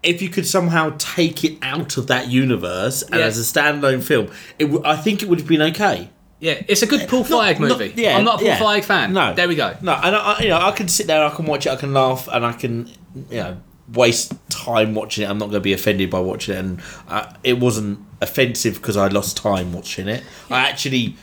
if 0.03 0.21
you 0.21 0.29
could 0.29 0.45
somehow 0.45 0.93
take 0.99 1.43
it 1.43 1.57
out 1.61 1.97
of 1.97 2.07
that 2.07 2.27
universe 2.29 3.01
and 3.01 3.15
Yeah. 3.15 3.25
as 3.25 3.37
a 3.39 3.41
standalone 3.41 4.03
film, 4.03 4.27
it 4.59 4.65
w- 4.65 4.83
I 4.85 4.95
think 4.95 5.23
it 5.23 5.29
would 5.29 5.39
have 5.39 5.47
been 5.47 5.61
okay. 5.63 6.09
Yeah, 6.39 6.61
it's 6.67 6.83
a 6.83 6.85
good 6.85 7.09
Paul 7.09 7.23
Feig 7.23 7.59
Not- 7.59 7.79
movie. 7.79 7.93
yeah, 7.95 8.15
I'm 8.15 8.23
not 8.23 8.35
a 8.35 8.37
Paul 8.37 8.47
yeah. 8.47 8.59
Feig 8.59 8.83
fan. 8.83 9.11
No, 9.13 9.33
there 9.33 9.47
we 9.47 9.55
go. 9.55 9.75
No, 9.81 9.93
and 9.93 10.15
I, 10.15 10.19
I- 10.33 10.39
you 10.43 10.49
know, 10.49 10.59
I 10.59 10.71
can 10.71 10.87
sit 10.87 11.07
there, 11.07 11.23
I 11.25 11.29
can 11.31 11.45
watch 11.45 11.65
it, 11.65 11.71
I 11.71 11.77
can 11.77 11.93
laugh, 11.93 12.27
and 12.31 12.45
I 12.45 12.51
can, 12.53 12.87
you 13.31 13.37
know, 13.37 13.57
waste 13.91 14.33
time 14.49 14.93
watching 14.93 15.23
it. 15.23 15.29
I'm 15.29 15.39
not 15.39 15.45
going 15.45 15.61
to 15.61 15.61
be 15.61 15.73
offended 15.73 16.11
by 16.11 16.19
watching 16.19 16.53
it, 16.55 16.59
and 16.59 16.81
uh, 17.07 17.25
it 17.43 17.57
wasn't 17.59 17.99
offensive 18.21 18.75
because 18.75 18.97
I 18.97 19.07
lost 19.07 19.35
time 19.37 19.73
watching 19.73 20.07
it. 20.07 20.23
I 20.51 20.59
actually 20.69 21.15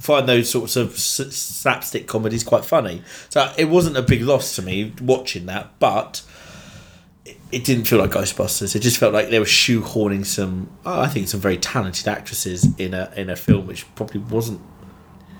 find 0.00 0.28
those 0.28 0.50
sorts 0.50 0.76
of 0.76 0.94
s- 0.94 1.34
slapstick 1.34 2.06
comedies 2.06 2.42
quite 2.42 2.64
funny. 2.64 3.02
So 3.28 3.52
it 3.56 3.66
wasn't 3.66 3.96
a 3.96 4.02
big 4.02 4.22
loss 4.22 4.56
to 4.56 4.62
me 4.62 4.92
watching 5.00 5.46
that, 5.46 5.78
but 5.78 6.22
it, 7.24 7.36
it 7.52 7.64
didn't 7.64 7.84
feel 7.84 7.98
like 7.98 8.10
Ghostbusters. 8.10 8.74
It 8.74 8.80
just 8.80 8.98
felt 8.98 9.12
like 9.12 9.28
they 9.30 9.38
were 9.38 9.44
shoehorning 9.44 10.24
some, 10.26 10.70
oh, 10.84 11.00
I 11.00 11.06
think, 11.08 11.28
some 11.28 11.40
very 11.40 11.58
talented 11.58 12.08
actresses 12.08 12.66
in 12.78 12.94
a 12.94 13.12
in 13.16 13.30
a 13.30 13.36
film 13.36 13.66
which 13.66 13.84
probably 13.94 14.20
wasn't 14.20 14.60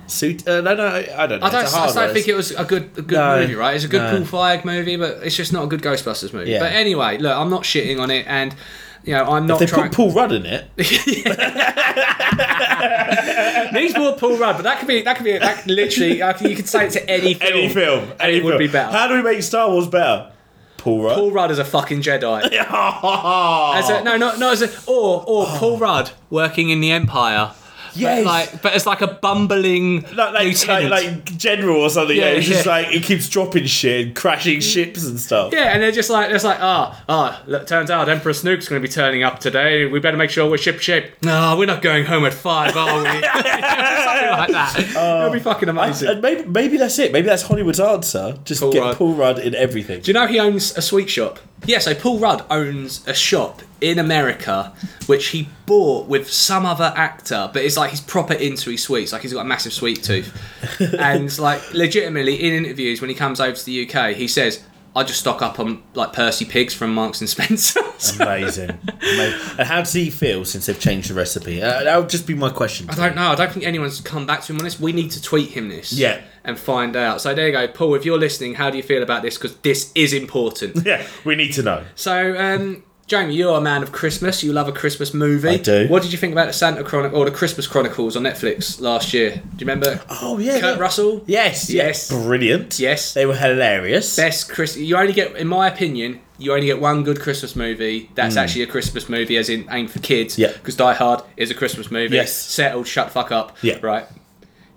suit. 0.07 0.47
Uh, 0.47 0.61
no, 0.61 0.75
no, 0.75 0.87
I 0.88 1.26
don't 1.26 1.40
know. 1.40 1.47
I 1.47 1.50
don't, 1.50 1.75
I 1.75 1.93
don't 1.93 2.12
think 2.12 2.29
it 2.29 2.35
was 2.35 2.50
a 2.50 2.64
good 2.64 2.90
a 2.99 3.02
good 3.02 3.12
No, 3.17 3.38
movie, 3.40 3.55
right? 3.55 3.75
It's 3.76 3.85
a 3.85 3.88
good 3.88 3.99
no. 3.99 4.26
Paul 4.26 4.40
Feig 4.43 4.64
movie, 4.64 4.97
but 4.97 5.23
it's 5.23 5.37
just 5.37 5.52
not 5.52 5.64
a 5.64 5.67
good 5.69 5.83
Ghostbusters 5.83 6.33
movie. 6.33 6.50
Yeah. 6.50 6.59
But 6.61 6.73
anyway, 6.73 7.19
look, 7.19 7.37
I'm 7.37 7.49
not 7.50 7.62
shitting 7.62 8.00
on 8.00 8.11
it, 8.11 8.26
and 8.26 8.55
you 9.04 9.14
know, 9.14 9.25
I'm 9.25 9.47
not 9.47 9.59
They 9.61 9.66
trying. 9.66 9.88
put 9.88 9.97
Paul 9.97 10.11
Rudd 10.12 10.33
in 10.33 10.47
it. 10.47 10.66
Needs 13.73 13.97
more 13.97 14.16
Paul 14.16 14.37
Rudd, 14.37 14.57
but 14.57 14.62
that 14.62 14.78
could 14.78 14.88
be 14.88 15.02
that 15.02 15.16
could 15.16 15.25
be 15.25 15.38
that 15.38 15.59
could 15.62 15.71
literally 15.71 16.23
I 16.23 16.33
could- 16.33 16.50
you 16.50 16.57
could 16.57 16.69
say 16.69 16.87
it 16.87 16.90
to 16.92 17.11
any 17.11 17.35
film, 17.35 17.52
Any 17.54 17.69
film, 17.69 18.11
and 18.12 18.21
any 18.23 18.37
it 18.38 18.45
would 18.45 18.52
film. 18.52 18.59
be 18.59 18.69
better. 18.69 18.92
How 18.92 19.07
do 19.09 19.14
we 19.14 19.23
make 19.23 19.42
Star 19.42 19.71
Wars 19.71 19.88
better? 19.88 20.30
Paul 20.76 21.02
Rudd. 21.02 21.14
Paul 21.16 21.30
Rudd 21.30 21.50
as 21.50 21.59
a 21.59 21.64
fucking 21.64 22.00
Jedi. 22.00 22.42
As 22.42 23.90
a, 23.90 24.02
no, 24.02 24.16
not, 24.16 24.38
not 24.38 24.54
as 24.54 24.62
a 24.62 24.69
or 24.90 25.23
or 25.26 25.45
oh. 25.47 25.57
Paul 25.59 25.78
Rudd 25.78 26.11
working 26.30 26.71
in 26.71 26.80
the 26.80 26.90
Empire 26.90 27.52
Yes. 27.94 28.18
But 28.18 28.26
like, 28.26 28.62
but 28.62 28.75
it's 28.76 28.87
like 28.87 29.00
a 29.00 29.06
bumbling 29.09 30.02
Like, 30.02 30.16
like, 30.16 30.32
like, 30.35 30.47
lieutenant. 30.47 30.90
like 30.90 31.37
general 31.37 31.80
or 31.82 31.90
something. 31.90 32.16
Yeah, 32.16 32.30
Yeah, 32.30 32.38
it's 32.38 32.47
just 32.49 32.66
like 32.66 32.88
he 32.88 33.00
keeps 33.00 33.28
dropping 33.28 33.66
shit 33.66 34.06
and 34.06 34.16
crashing 34.16 34.61
ships 34.61 35.04
and 35.04 35.18
stuff. 35.18 35.52
yeah, 35.52 35.73
and 35.73 35.82
they're 35.82 35.92
just 35.92 36.11
like, 36.11 36.30
it's 36.30 36.44
like, 36.44 36.59
ah, 36.61 37.02
ah, 37.09 37.42
look, 37.47 37.66
turns 37.66 37.90
out 37.90 38.09
Emperor 38.09 38.32
Snoke's 38.32 38.68
going 38.68 38.80
to 38.80 38.87
be 38.88 38.92
turning 38.92 39.23
up 39.23 39.38
today. 39.40 39.87
We 39.87 40.00
better 40.00 40.16
make 40.16 40.30
sure 40.30 40.49
we're 40.50 40.59
ship 40.59 40.80
shape. 40.80 41.06
No, 41.23 41.56
we're 41.59 41.66
not 41.66 41.82
going 41.82 42.04
home 42.04 42.25
at 42.25 42.35
five, 42.35 42.76
are 42.76 42.99
we? 42.99 43.04
Something 43.11 44.30
like 44.30 44.50
that. 44.52 44.76
It'll 44.78 45.30
be 45.32 45.40
fucking 45.40 45.68
amazing. 45.68 46.09
And 46.09 46.23
maybe 46.23 46.44
maybe 46.49 46.76
that's 46.76 46.99
it. 46.99 47.12
Maybe 47.12 47.26
that's 47.26 47.42
Hollywood's 47.42 47.80
answer. 47.80 48.38
Just 48.44 48.61
Paul 48.61 48.73
get 48.73 48.80
Rudd. 48.80 48.97
Paul 48.97 49.14
Rudd 49.14 49.38
in 49.38 49.54
everything. 49.54 50.00
Do 50.00 50.09
you 50.11 50.14
know 50.14 50.26
he 50.26 50.38
owns 50.38 50.76
a 50.76 50.82
sweet 50.82 51.09
shop? 51.11 51.38
Yeah, 51.67 51.79
so 51.79 51.95
Paul 51.95 52.19
Rudd 52.19 52.45
owns 52.50 53.07
a 53.07 53.14
shop 53.14 53.62
in 53.81 53.99
America 53.99 54.73
which 55.11 55.29
he 55.29 55.49
bought 55.67 56.07
with 56.07 56.31
some 56.31 56.64
other 56.64 56.93
actor, 56.95 57.50
but 57.52 57.64
it's 57.64 57.76
like 57.76 57.90
he's 57.90 58.00
proper 58.00 58.35
into 58.35 58.71
his 58.71 58.81
sweets. 58.85 59.12
Like 59.12 59.23
he's 59.23 59.33
got 59.33 59.40
a 59.40 59.49
massive 59.49 59.73
sweet 59.73 60.05
tooth. 60.05 60.33
and 61.00 61.37
like 61.37 61.75
legitimately 61.75 62.37
in 62.37 62.64
interviews 62.64 63.00
when 63.00 63.11
he 63.11 63.17
comes 63.17 63.40
over 63.40 63.57
to 63.57 63.64
the 63.64 63.90
UK, 63.90 64.14
he 64.14 64.29
says, 64.29 64.62
I 64.95 65.02
just 65.02 65.19
stock 65.19 65.43
up 65.43 65.59
on 65.59 65.83
like 65.95 66.12
Percy 66.12 66.45
Pigs 66.45 66.75
from 66.75 66.95
Marks 66.95 67.21
and 67.21 67.29
Spencer. 67.29 67.81
Amazing. 68.21 68.79
Amazing. 69.02 69.59
And 69.59 69.67
how 69.67 69.79
does 69.79 69.93
he 69.93 70.11
feel 70.11 70.45
since 70.45 70.67
they've 70.67 70.79
changed 70.79 71.11
the 71.11 71.14
recipe? 71.14 71.61
Uh, 71.61 71.83
that 71.83 71.97
would 71.97 72.09
just 72.09 72.26
be 72.26 72.35
my 72.35 72.50
question. 72.50 72.88
I 72.88 72.95
don't 72.95 73.17
know. 73.17 73.31
I 73.31 73.35
don't 73.35 73.52
think 73.52 73.67
anyone's 73.67 74.00
come 74.00 74.26
back 74.26 74.43
to 74.43 74.52
him 74.52 74.59
on 74.59 74.64
this. 74.64 74.79
We 74.79 74.93
need 74.93 75.11
to 75.12 75.23
tweet 75.23 75.50
him 75.50 75.69
this. 75.69 75.93
Yeah. 75.93 76.21
And 76.44 76.59
find 76.59 76.97
out. 76.97 77.20
So 77.20 77.35
there 77.35 77.47
you 77.47 77.52
go, 77.52 77.68
Paul. 77.68 77.94
If 77.94 78.04
you're 78.06 78.18
listening, 78.18 78.54
how 78.54 78.70
do 78.70 78.76
you 78.78 78.82
feel 78.82 79.02
about 79.02 79.23
this? 79.23 79.37
Because 79.37 79.56
this 79.59 79.92
is 79.94 80.12
important. 80.12 80.85
Yeah, 80.87 81.06
we 81.25 81.37
need 81.37 81.52
to 81.54 81.62
know. 81.62 81.85
So, 81.94 82.35
um, 82.38 82.82
Jamie, 83.06 83.35
you're 83.35 83.59
a 83.59 83.61
man 83.61 83.82
of 83.82 83.92
Christmas. 83.92 84.42
You 84.42 84.52
love 84.52 84.66
a 84.68 84.73
Christmas 84.73 85.12
movie. 85.12 85.49
I 85.49 85.56
do. 85.59 85.87
What 85.88 86.02
did 86.02 86.12
you 86.12 86.18
think 86.18 86.32
about 86.32 86.47
the 86.47 86.52
Santa 86.52 86.82
Chronicle 86.85 87.18
or 87.18 87.25
the 87.25 87.30
Christmas 87.30 87.66
Chronicles 87.66 88.16
on 88.16 88.23
Netflix 88.23 88.80
last 88.80 89.12
year? 89.12 89.30
Do 89.32 89.40
you 89.64 89.66
remember? 89.70 90.00
Oh 90.09 90.38
yeah, 90.38 90.61
Kurt 90.61 90.76
yeah. 90.76 90.80
Russell. 90.82 91.23
Yes, 91.26 91.68
Yes. 91.68 92.09
brilliant. 92.09 92.78
Yes. 92.78 93.12
they 93.14 93.26
were 93.26 93.35
hilarious. 93.37 94.16
Best 94.16 94.49
Chris. 94.50 94.76
You 94.76 94.97
only 94.97 95.12
get, 95.12 95.37
in 95.37 95.49
my 95.49 95.66
opinion, 95.68 96.20
you 96.38 96.52
only 96.54 96.66
get 96.66 96.80
one 96.80 97.02
good 97.04 97.20
Christmas 97.20 97.54
movie. 97.54 98.09
That's 98.14 98.37
actually 98.37 98.62
a 98.62 98.66
Christmas 98.68 99.09
movie, 99.09 99.37
as 99.37 99.50
in 99.50 99.66
aimed 99.70 99.90
for 99.90 99.99
kids. 99.99 100.38
Yeah. 100.38 100.52
Because 100.52 100.76
Die 100.76 100.94
Hard 100.94 101.23
is 101.37 101.50
a 101.50 101.54
Christmas 101.54 101.90
movie. 101.90 102.14
Yes. 102.16 102.35
Settled. 102.35 102.87
Shut 102.87 103.11
fuck 103.11 103.30
up. 103.30 103.56
Yeah. 103.62 103.78
Right. 103.82 104.06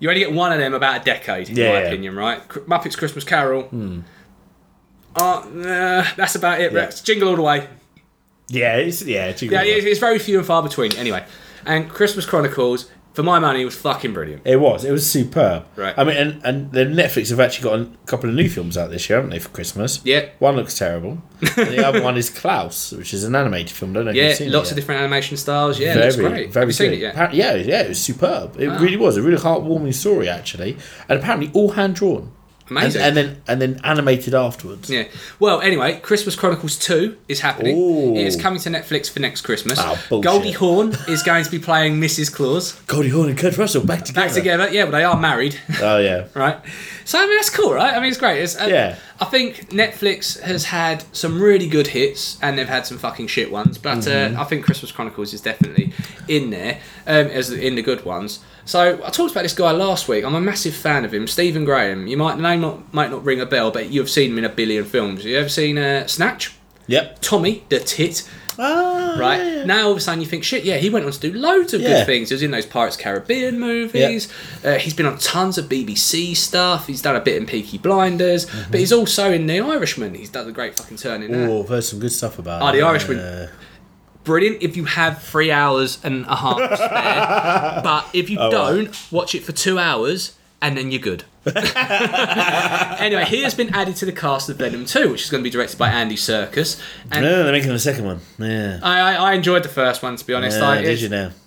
You 0.00 0.08
only 0.08 0.20
get 0.20 0.32
one 0.32 0.52
of 0.52 0.58
them 0.58 0.74
about 0.74 1.00
a 1.00 1.04
decade, 1.04 1.48
in 1.50 1.56
Yeah, 1.56 1.68
my 1.72 1.80
yeah. 1.80 1.86
opinion. 1.86 2.16
Right. 2.16 2.46
Muppets 2.48 2.96
Christmas 2.96 3.24
Carol. 3.24 3.68
Uh, 5.16 5.46
nah, 5.52 6.04
that's 6.16 6.34
about 6.34 6.60
it. 6.60 6.72
Yeah. 6.72 6.78
Rex. 6.78 7.00
Jingle 7.00 7.28
all 7.28 7.36
the 7.36 7.42
way. 7.42 7.68
Yeah, 8.48 8.76
it's 8.76 9.02
yeah, 9.02 9.34
Yeah, 9.40 9.62
it's 9.62 10.00
very 10.00 10.18
few 10.18 10.38
and 10.38 10.46
far 10.46 10.62
between. 10.62 10.94
Anyway, 10.96 11.24
and 11.64 11.88
Christmas 11.88 12.26
Chronicles, 12.26 12.90
for 13.14 13.22
my 13.22 13.38
money, 13.38 13.62
it 13.62 13.64
was 13.64 13.76
fucking 13.76 14.12
brilliant. 14.12 14.42
It 14.44 14.56
was. 14.56 14.84
It 14.84 14.90
was 14.92 15.08
superb. 15.10 15.64
Right. 15.76 15.94
I 15.96 16.04
mean, 16.04 16.16
and 16.16 16.40
and 16.44 16.72
the 16.72 16.80
Netflix 16.84 17.30
have 17.30 17.40
actually 17.40 17.64
got 17.70 17.78
a 17.80 17.88
couple 18.06 18.28
of 18.28 18.34
new 18.36 18.48
films 18.50 18.76
out 18.76 18.90
this 18.90 19.08
year, 19.08 19.16
haven't 19.18 19.30
they, 19.30 19.38
for 19.38 19.48
Christmas? 19.50 20.00
Yeah. 20.04 20.28
One 20.40 20.56
looks 20.56 20.76
terrible. 20.76 21.22
and 21.40 21.68
the 21.68 21.86
other 21.86 22.02
one 22.02 22.16
is 22.16 22.28
Klaus, 22.28 22.92
which 22.92 23.14
is 23.14 23.24
an 23.24 23.34
animated 23.34 23.70
film. 23.70 23.92
I 23.92 23.94
don't 23.94 24.04
know 24.06 24.10
if 24.10 24.16
Yeah, 24.16 24.28
you've 24.28 24.36
seen 24.36 24.52
lots 24.52 24.68
it 24.68 24.72
of 24.72 24.76
yet. 24.78 24.82
different 24.82 25.00
animation 25.02 25.36
styles. 25.36 25.78
Yeah, 25.78 25.94
it 25.96 26.00
looks 26.00 26.16
great. 26.16 26.52
very 26.52 26.62
Have 26.62 26.68
you 26.68 26.72
seen 26.72 26.90
good. 26.90 26.94
it 26.98 27.14
yet? 27.16 27.34
Yeah, 27.34 27.54
yeah, 27.54 27.82
it 27.82 27.88
was 27.88 28.02
superb. 28.02 28.60
It 28.60 28.68
really 28.68 28.96
was 28.96 29.16
a 29.16 29.22
really 29.22 29.38
heartwarming 29.38 29.94
story, 29.94 30.28
actually, 30.28 30.76
and 31.08 31.18
apparently 31.18 31.50
all 31.54 31.70
hand 31.70 31.94
drawn. 31.94 32.32
Amazing. 32.70 33.02
And, 33.02 33.06
and 33.08 33.16
then 33.16 33.42
and 33.46 33.60
then 33.60 33.80
animated 33.84 34.34
afterwards. 34.34 34.88
Yeah. 34.88 35.04
Well, 35.38 35.60
anyway, 35.60 36.00
Christmas 36.00 36.34
Chronicles 36.34 36.78
2 36.78 37.16
is 37.28 37.40
happening. 37.40 37.76
Ooh. 37.76 38.16
It 38.16 38.26
is 38.26 38.36
coming 38.36 38.58
to 38.60 38.70
Netflix 38.70 39.10
for 39.10 39.20
next 39.20 39.42
Christmas. 39.42 39.78
Oh. 39.80 40.20
Goldie 40.20 40.52
Hawn 40.52 40.94
is 41.06 41.22
going 41.22 41.44
to 41.44 41.50
be 41.50 41.58
playing 41.58 42.00
Mrs. 42.00 42.32
Claus. 42.34 42.72
Goldie 42.86 43.10
Hawn 43.10 43.28
and 43.28 43.38
Kurt 43.38 43.58
Russell 43.58 43.84
back 43.84 44.04
together. 44.04 44.26
Back 44.26 44.34
together. 44.34 44.70
Yeah, 44.70 44.86
but 44.86 44.92
they 44.92 45.04
are 45.04 45.18
married, 45.20 45.60
Oh 45.80 45.98
yeah. 45.98 46.26
right? 46.34 46.58
So, 47.04 47.18
I 47.20 47.26
mean, 47.26 47.36
that's 47.36 47.50
cool, 47.50 47.74
right? 47.74 47.92
I 47.94 48.00
mean, 48.00 48.08
it's 48.08 48.18
great. 48.18 48.40
It's, 48.42 48.58
uh, 48.58 48.66
Yeah. 48.66 48.96
I 49.20 49.26
think 49.26 49.70
Netflix 49.70 50.40
has 50.40 50.64
had 50.64 51.04
some 51.12 51.40
really 51.40 51.68
good 51.68 51.88
hits 51.88 52.36
and 52.42 52.58
they've 52.58 52.68
had 52.68 52.84
some 52.86 52.98
fucking 52.98 53.28
shit 53.28 53.50
ones, 53.52 53.78
but 53.78 53.98
Mm-hmm. 53.98 54.36
uh, 54.36 54.40
I 54.40 54.44
think 54.44 54.64
Christmas 54.64 54.90
Chronicles 54.92 55.32
is 55.32 55.40
definitely 55.40 55.92
in 56.26 56.50
there 56.50 56.80
um, 57.06 57.26
as 57.28 57.50
in 57.52 57.76
the 57.76 57.82
good 57.82 58.04
ones. 58.04 58.40
So 58.64 58.94
I 59.04 59.10
talked 59.10 59.30
about 59.32 59.42
this 59.42 59.54
guy 59.54 59.70
last 59.72 60.08
week. 60.08 60.24
I'm 60.24 60.34
a 60.34 60.40
massive 60.40 60.74
fan 60.74 61.04
of 61.04 61.12
him, 61.14 61.28
Stephen 61.28 61.64
Graham. 61.64 62.06
You 62.06 62.16
might 62.16 62.38
name 62.38 62.62
not, 62.62 62.92
might 62.92 63.10
not 63.10 63.24
ring 63.24 63.40
a 63.40 63.46
bell, 63.46 63.70
but 63.70 63.90
you've 63.90 64.10
seen 64.10 64.32
him 64.32 64.38
in 64.38 64.44
a 64.44 64.48
billion 64.48 64.84
films. 64.84 65.24
You 65.24 65.36
ever 65.38 65.48
seen 65.48 65.78
uh, 65.78 66.06
Snatch? 66.06 66.54
Yep. 66.86 67.20
Tommy 67.20 67.64
the 67.68 67.78
Tit, 67.80 68.28
Ah, 68.58 69.16
right? 69.18 69.38
yeah. 69.42 69.64
Now 69.64 69.84
all 69.86 69.90
of 69.92 69.96
a 69.98 70.00
sudden 70.00 70.20
you 70.20 70.26
think, 70.26 70.44
shit, 70.44 70.64
yeah, 70.64 70.76
he 70.76 70.90
went 70.90 71.04
on 71.06 71.12
to 71.12 71.18
do 71.20 71.32
loads 71.32 71.72
of 71.74 71.80
Yeah. 71.80 71.88
good 71.88 72.06
things. 72.06 72.28
He 72.28 72.34
was 72.34 72.42
in 72.42 72.50
those 72.50 72.66
Pirates 72.66 72.96
Caribbean 72.96 73.58
movies. 73.58 74.28
Uh, 74.64 74.74
he's 74.74 74.94
been 74.94 75.06
on 75.06 75.18
tons 75.18 75.58
of 75.58 75.66
BBC 75.68 76.34
stuff. 76.36 76.86
He's 76.86 77.02
done 77.02 77.16
a 77.16 77.20
bit 77.20 77.36
in 77.36 77.46
Peaky 77.46 77.78
Blinders, 77.78 78.46
Mm-hmm. 78.46 78.70
but 78.70 78.80
he's 78.80 78.92
also 78.92 79.32
in 79.32 79.46
The 79.46 79.60
Irishman. 79.60 80.14
He's 80.14 80.30
done 80.30 80.48
a 80.48 80.52
great 80.52 80.76
fucking 80.76 80.96
turn 80.98 81.22
in 81.22 81.32
that. 81.32 81.48
Oh, 81.48 81.62
I've 81.62 81.68
heard 81.68 81.84
some 81.84 81.98
good 82.00 82.12
stuff 82.12 82.38
about. 82.38 82.62
Oh. 82.62 82.72
The 82.76 82.82
Irishman. 82.82 83.18
Yeah. 83.18 83.46
Brilliant 84.24 84.62
if 84.62 84.74
you 84.76 84.84
have 84.86 85.22
three 85.22 85.50
hours 85.50 85.98
and 86.02 86.24
a 86.26 86.36
half 86.36 86.56
to 86.56 86.76
spare, 86.76 87.80
but 87.84 88.06
if 88.14 88.30
you 88.30 88.38
Oh, 88.40 88.50
don't, 88.50 89.12
watch 89.12 89.34
it 89.34 89.42
for 89.44 89.52
two 89.52 89.78
hours 89.78 90.32
and 90.62 90.78
then 90.78 90.90
you're 90.90 91.00
good. 91.02 91.24
anyway, 93.00 93.24
he 93.24 93.42
has 93.42 93.54
been 93.54 93.74
added 93.74 93.96
to 93.96 94.06
the 94.06 94.12
cast 94.12 94.48
of 94.48 94.56
Venom 94.56 94.86
2, 94.86 95.10
which 95.10 95.24
is 95.24 95.30
going 95.30 95.42
to 95.42 95.44
be 95.44 95.50
directed 95.50 95.78
by 95.78 95.90
Andy 95.90 96.16
Serkis. 96.16 96.80
And 97.10 97.24
No, 97.24 97.42
they're 97.42 97.52
making 97.52 97.72
the 97.72 97.78
second 97.78 98.04
one. 98.04 98.20
Yeah. 98.38 98.80
I, 98.82 99.00
I, 99.00 99.14
I 99.14 99.32
enjoyed 99.34 99.62
the 99.62 99.68
first 99.68 100.02
one, 100.02 100.16
to 100.16 100.26
be 100.26 100.34
honest. 100.34 100.58
Yeah, 100.58 100.68
I, 100.68 100.82
did 100.82 101.00
you 101.00 101.08
now? 101.08 101.30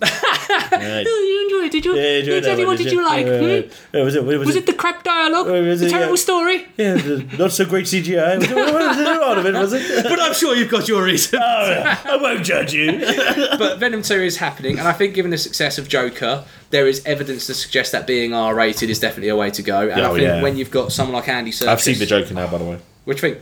Oh, 0.50 0.78
you 0.80 1.42
enjoyed 1.44 1.66
it, 1.66 1.72
did 1.72 1.84
you? 1.84 1.94
Yeah, 1.96 2.18
enjoyed 2.18 2.42
Did 2.42 2.58
you- 2.58 2.66
one, 2.66 2.66
what 2.66 2.78
did 2.78 2.92
you 2.92 3.04
like? 3.04 3.26
Uh, 3.26 3.98
hmm? 3.98 4.04
was 4.04 4.14
it? 4.14 4.24
Was, 4.24 4.46
Was 4.46 4.56
it 4.56 4.66
the 4.66 4.72
crap 4.72 5.02
dialogue? 5.04 5.46
Oh, 5.48 5.62
was 5.62 5.80
the 5.80 5.88
terrible 5.90 6.12
yeah. 6.12 6.16
story? 6.16 6.66
Yeah, 6.76 7.36
not 7.38 7.52
so 7.52 7.64
great 7.64 7.86
CGI. 7.86 8.38
Was 8.38 8.50
it, 8.50 8.54
was 8.56 9.18
part 9.18 9.38
of 9.38 9.46
it? 9.46 9.54
Was 9.54 9.72
it? 9.72 10.04
But 10.08 10.20
I'm 10.20 10.34
sure 10.34 10.54
you've 10.56 10.70
got 10.70 10.88
your 10.88 11.02
reason. 11.04 11.38
I 11.42 12.18
won't 12.20 12.44
judge 12.44 12.72
you. 12.72 12.92
but 13.58 13.78
Venom 13.78 14.02
2 14.02 14.14
is 14.14 14.36
happening, 14.38 14.78
and 14.78 14.88
I 14.88 14.92
think 14.92 15.14
given 15.14 15.30
the 15.30 15.38
success 15.38 15.78
of 15.78 15.88
Joker, 15.88 16.44
there 16.70 16.86
is 16.86 17.04
evidence 17.04 17.46
to 17.46 17.54
suggest 17.54 17.92
that 17.92 18.06
being 18.06 18.32
R 18.34 18.54
rated 18.54 18.90
is 18.90 18.98
definitely 19.00 19.28
a 19.28 19.36
way 19.36 19.50
to 19.50 19.62
go. 19.62 19.88
And 19.88 20.00
I 20.00 20.08
Oh, 20.08 20.14
think 20.14 20.22
yeah. 20.22 20.42
when 20.42 20.56
you've 20.56 20.70
got 20.70 20.92
someone 20.92 21.14
like 21.14 21.28
Andy 21.28 21.50
Serkis. 21.50 21.68
I've 21.68 21.80
seen 21.82 21.98
the 21.98 22.06
Joker 22.06 22.34
now, 22.34 22.46
by 22.50 22.58
the 22.58 22.64
way. 22.64 22.78
Which 23.04 23.20
thing? 23.20 23.36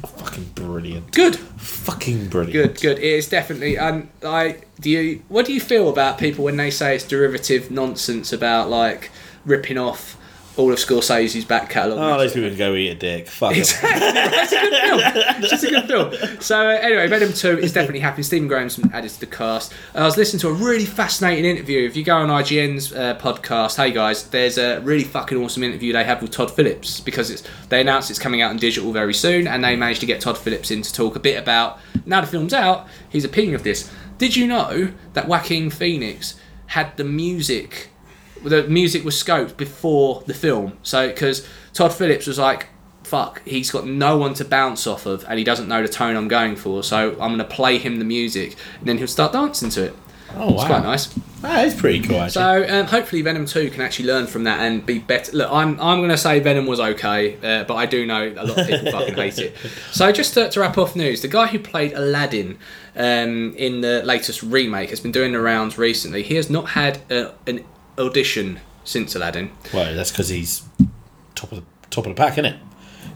Fucking 0.00 0.50
brilliant. 0.54 1.12
Good. 1.12 1.36
Fucking 1.36 2.28
brilliant. 2.28 2.52
Good, 2.52 2.80
good. 2.80 2.98
It 2.98 3.04
is 3.04 3.28
definitely. 3.28 3.78
Um, 3.78 4.08
and 4.20 4.30
I 4.30 4.62
do 4.80 4.90
you. 4.90 5.22
What 5.28 5.46
do 5.46 5.52
you 5.52 5.60
feel 5.60 5.88
about 5.88 6.18
people 6.18 6.44
when 6.44 6.56
they 6.56 6.70
say 6.70 6.94
it's 6.94 7.04
derivative 7.04 7.70
nonsense 7.70 8.32
about 8.32 8.68
like 8.68 9.10
ripping 9.44 9.78
off 9.78 10.16
all 10.56 10.72
of 10.72 10.78
Scorsese's 10.78 11.44
back 11.44 11.68
catalogue? 11.70 11.98
Oh, 11.98 12.18
those 12.18 12.32
people 12.32 12.48
can 12.48 12.58
go 12.58 12.74
eat 12.74 12.88
a 12.88 12.94
dick. 12.94 13.28
Fuck 13.28 13.52
'em. 13.52 13.60
It's 13.60 13.72
a 13.82 13.82
good 13.82 14.72
film. 14.80 15.00
It's 15.42 15.50
just 15.50 15.64
a 15.64 15.68
good 15.70 15.86
film. 15.86 16.40
So 16.40 16.60
uh, 16.68 16.78
anyway, 16.80 17.06
Venom 17.08 17.32
Two 17.32 17.58
is 17.58 17.72
definitely 17.72 18.00
happening. 18.00 18.24
Stephen 18.24 18.48
Graham's 18.48 18.76
been 18.76 18.92
added 18.92 19.10
to 19.10 19.20
the 19.20 19.26
cast. 19.26 19.72
I 19.94 20.04
was 20.04 20.16
listening 20.16 20.40
to 20.40 20.48
a 20.48 20.52
really 20.52 20.84
fascinating 20.86 21.44
interview. 21.44 21.86
If 21.86 21.96
you 21.96 22.04
go 22.04 22.16
on 22.16 22.28
IGN's 22.28 22.92
uh, 22.92 23.16
podcast, 23.18 23.76
hey 23.76 23.90
guys, 23.92 24.24
there's 24.28 24.58
a 24.58 24.80
really 24.80 25.04
fucking 25.04 25.36
awesome 25.38 25.62
interview 25.62 25.92
they 25.92 26.04
have 26.04 26.22
with 26.22 26.30
Todd 26.30 26.50
Phillips 26.50 27.00
because 27.00 27.30
it's 27.30 27.42
they 27.68 27.80
announced 27.80 28.10
it's 28.10 28.18
coming 28.18 28.40
out 28.42 28.50
in 28.50 28.56
digital 28.56 28.92
very 28.92 29.14
soon, 29.14 29.46
and 29.46 29.62
they 29.62 29.76
managed 29.76 30.00
to 30.00 30.06
get 30.06 30.20
Todd 30.20 30.38
Phillips 30.38 30.70
in 30.70 30.82
to 30.82 30.92
talk 30.92 31.16
a 31.16 31.20
bit 31.20 31.38
about 31.38 31.78
now 32.04 32.20
the 32.20 32.26
film's 32.26 32.54
out, 32.54 32.86
his 33.08 33.24
opinion 33.24 33.54
of 33.54 33.62
this. 33.62 33.90
Did 34.18 34.34
you 34.36 34.46
know 34.46 34.92
that 35.12 35.28
Joaquin 35.28 35.68
Phoenix 35.70 36.36
had 36.68 36.96
the 36.96 37.04
music? 37.04 37.90
The 38.48 38.64
music 38.64 39.04
was 39.04 39.14
scoped 39.14 39.56
before 39.56 40.22
the 40.26 40.34
film. 40.34 40.78
So 40.82 41.08
because 41.08 41.46
Todd 41.72 41.92
Phillips 41.92 42.26
was 42.26 42.38
like, 42.38 42.68
"Fuck, 43.02 43.42
he's 43.44 43.70
got 43.70 43.86
no 43.86 44.16
one 44.16 44.34
to 44.34 44.44
bounce 44.44 44.86
off 44.86 45.06
of, 45.06 45.24
and 45.28 45.38
he 45.38 45.44
doesn't 45.44 45.68
know 45.68 45.82
the 45.82 45.88
tone 45.88 46.16
I'm 46.16 46.28
going 46.28 46.56
for. 46.56 46.82
So 46.82 47.12
I'm 47.12 47.30
gonna 47.30 47.44
play 47.44 47.78
him 47.78 47.98
the 47.98 48.04
music, 48.04 48.56
and 48.78 48.88
then 48.88 48.98
he'll 48.98 49.06
start 49.06 49.32
dancing 49.32 49.70
to 49.70 49.84
it. 49.84 49.96
Oh, 50.34 50.52
wow. 50.52 50.54
It's 50.54 50.64
quite 50.64 50.82
nice. 50.82 51.06
That 51.40 51.66
is 51.66 51.74
pretty 51.74 52.00
cool, 52.00 52.20
actually. 52.20 52.42
So 52.42 52.66
um, 52.68 52.86
hopefully 52.86 53.22
Venom 53.22 53.46
Two 53.46 53.70
can 53.70 53.80
actually 53.80 54.06
learn 54.06 54.26
from 54.26 54.44
that 54.44 54.60
and 54.60 54.84
be 54.84 54.98
better. 54.98 55.32
Look, 55.36 55.50
I'm 55.50 55.80
I'm 55.80 56.00
gonna 56.00 56.18
say 56.18 56.40
Venom 56.40 56.66
was 56.66 56.80
okay, 56.80 57.36
uh, 57.36 57.64
but 57.64 57.74
I 57.74 57.86
do 57.86 58.04
know 58.04 58.34
a 58.36 58.44
lot 58.44 58.58
of 58.58 58.66
people 58.66 58.90
fucking 58.92 59.14
hate 59.14 59.38
it. 59.38 59.56
So 59.92 60.10
just 60.12 60.34
to, 60.34 60.50
to 60.50 60.60
wrap 60.60 60.76
off 60.76 60.96
news, 60.96 61.22
the 61.22 61.28
guy 61.28 61.46
who 61.46 61.58
played 61.58 61.92
Aladdin 61.92 62.58
um, 62.96 63.54
in 63.56 63.80
the 63.80 64.02
latest 64.04 64.42
remake 64.42 64.90
has 64.90 65.00
been 65.00 65.12
doing 65.12 65.32
the 65.32 65.40
rounds 65.40 65.78
recently. 65.78 66.22
He 66.22 66.34
has 66.34 66.50
not 66.50 66.70
had 66.70 67.00
a, 67.10 67.32
an 67.46 67.64
audition 67.98 68.60
since 68.84 69.14
Aladdin. 69.14 69.50
well, 69.74 69.94
that's 69.94 70.10
because 70.10 70.28
he's 70.28 70.62
top 71.34 71.52
of 71.52 71.58
the 71.58 71.64
top 71.90 72.06
of 72.06 72.14
the 72.14 72.20
pack, 72.20 72.32
isn't 72.34 72.44
it? 72.46 72.56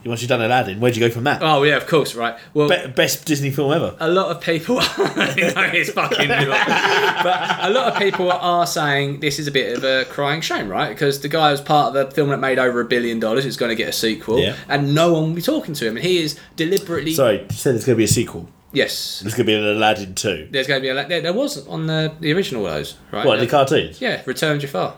Once 0.02 0.22
you've 0.22 0.30
done 0.30 0.40
Aladdin, 0.40 0.80
where'd 0.80 0.96
you 0.96 1.00
go 1.06 1.10
from 1.12 1.25
that? 1.25 1.42
Oh 1.42 1.62
yeah, 1.62 1.76
of 1.76 1.87
course, 1.87 2.14
right. 2.14 2.38
Well, 2.54 2.70
Be- 2.70 2.90
best 2.92 3.26
Disney 3.26 3.50
film 3.50 3.70
ever. 3.70 3.94
a 4.00 4.08
lot 4.08 4.34
of 4.34 4.40
people, 4.40 4.76
know 4.76 4.82
it's 4.96 5.90
fucking, 5.90 6.28
but 6.28 7.58
a 7.60 7.70
lot 7.70 7.92
of 7.92 7.99
people 7.99 8.32
are 8.32 8.66
saying 8.66 9.20
this 9.20 9.38
is 9.38 9.46
a 9.46 9.50
bit 9.50 9.76
of 9.76 9.84
a 9.84 10.06
crying 10.06 10.40
shame, 10.40 10.68
right? 10.68 10.88
Because 10.88 11.20
the 11.20 11.28
guy 11.28 11.50
was 11.50 11.60
part 11.60 11.94
of 11.94 12.08
a 12.08 12.10
film 12.10 12.30
that 12.30 12.38
made 12.38 12.58
over 12.58 12.80
a 12.80 12.84
billion 12.87 13.20
dollars. 13.20 13.44
It's 13.44 13.56
going 13.58 13.68
to 13.70 13.76
get 13.76 13.88
a 13.88 13.92
sequel, 13.92 14.38
Yeah. 14.38 14.56
and 14.68 14.94
no 14.94 15.12
one 15.12 15.25
will 15.28 15.34
be 15.34 15.42
talking 15.42 15.75
to 15.75 15.87
him, 15.87 15.96
and 15.99 16.04
he 16.06 16.22
is 16.22 16.38
deliberately. 16.56 17.12
Sorry, 17.12 17.42
you 17.42 17.46
said 17.50 17.75
there's 17.75 17.84
going 17.84 17.96
to 17.96 17.99
be 17.99 18.04
a 18.04 18.08
sequel. 18.08 18.49
Yes. 18.72 19.20
There's 19.20 19.34
going 19.34 19.46
to 19.46 19.52
be 19.52 19.54
an 19.54 19.64
Aladdin 19.64 20.14
too. 20.14 20.48
There's 20.50 20.66
going 20.66 20.80
to 20.80 20.84
be 20.84 20.88
a. 20.88 21.06
There, 21.08 21.20
there 21.20 21.32
was 21.32 21.66
on 21.66 21.86
the 21.86 22.12
the 22.20 22.32
original 22.32 22.66
of 22.66 22.72
those, 22.74 22.96
right? 23.10 23.26
What, 23.26 23.40
the 23.40 23.46
cartoons? 23.46 24.00
Yeah, 24.00 24.22
Return 24.26 24.56
of 24.56 24.62
Jafar. 24.62 24.96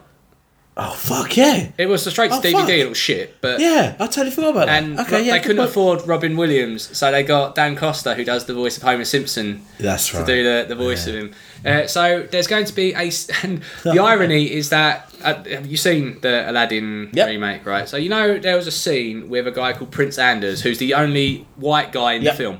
Oh, 0.75 0.91
fuck 0.93 1.37
yeah. 1.37 1.69
It 1.77 1.85
was 1.85 2.07
a 2.07 2.11
straight 2.11 2.31
to 2.31 2.39
Oh, 2.39 2.41
DVD. 2.41 2.53
fuck. 2.53 2.69
It 2.71 2.89
was 2.89 2.97
shit, 2.97 3.37
but 3.43 3.61
Yeah, 3.61 3.95
I 4.01 4.07
totally 4.07 4.31
forgot 4.31 4.51
about 4.53 4.67
that. 4.69 4.83
and 4.83 4.99
okay, 5.01 5.23
yeah. 5.23 5.33
they 5.33 5.39
good 5.41 5.43
couldn't 5.49 5.57
point. 5.59 5.69
afford 5.69 6.07
Robin 6.09 6.35
Williams, 6.35 6.97
so 6.97 7.13
they 7.13 7.23
got 7.23 7.55
Dan 7.55 7.77
Costa, 7.77 8.15
who 8.15 8.25
does 8.25 8.47
the 8.47 8.55
voice 8.55 8.79
of 8.79 8.83
Homer 8.83 9.05
Simpson, 9.05 9.61
That's 9.79 10.15
right. 10.15 10.25
to 10.25 10.35
do 10.35 10.43
the, 10.43 10.65
the 10.69 10.75
voice 10.75 11.07
of 11.07 11.15
him. 11.15 11.33
Uh, 11.63 11.87
so 11.87 12.27
there's 12.31 12.47
going 12.47 12.65
to 12.65 12.73
be 12.75 12.95
a. 12.95 13.09
s- 13.09 13.29
And 13.45 13.63
the 13.83 13.99
irony 14.03 14.51
is 14.51 14.71
that 14.71 15.15
uh, 15.23 15.45
have 15.45 15.67
you 15.67 15.77
seen 15.77 16.19
the 16.23 16.51
Aladdin 16.51 17.11
Yep. 17.13 17.29
remake? 17.29 17.67
Right. 17.67 17.87
So 17.87 17.99
you 17.99 18.09
know 18.09 18.39
there 18.39 18.57
was 18.57 18.67
a 18.67 18.73
scene 18.73 19.29
with 19.29 19.47
a 19.47 19.51
guy 19.53 19.75
called 19.75 19.91
Prince 19.91 20.17
Anders, 20.19 20.63
who's 20.63 20.79
the 20.79 20.95
only 20.95 21.47
white 21.57 21.93
guy 21.93 22.15
in 22.15 22.23
Yep. 22.23 22.33
the 22.33 22.39
film. 22.39 22.59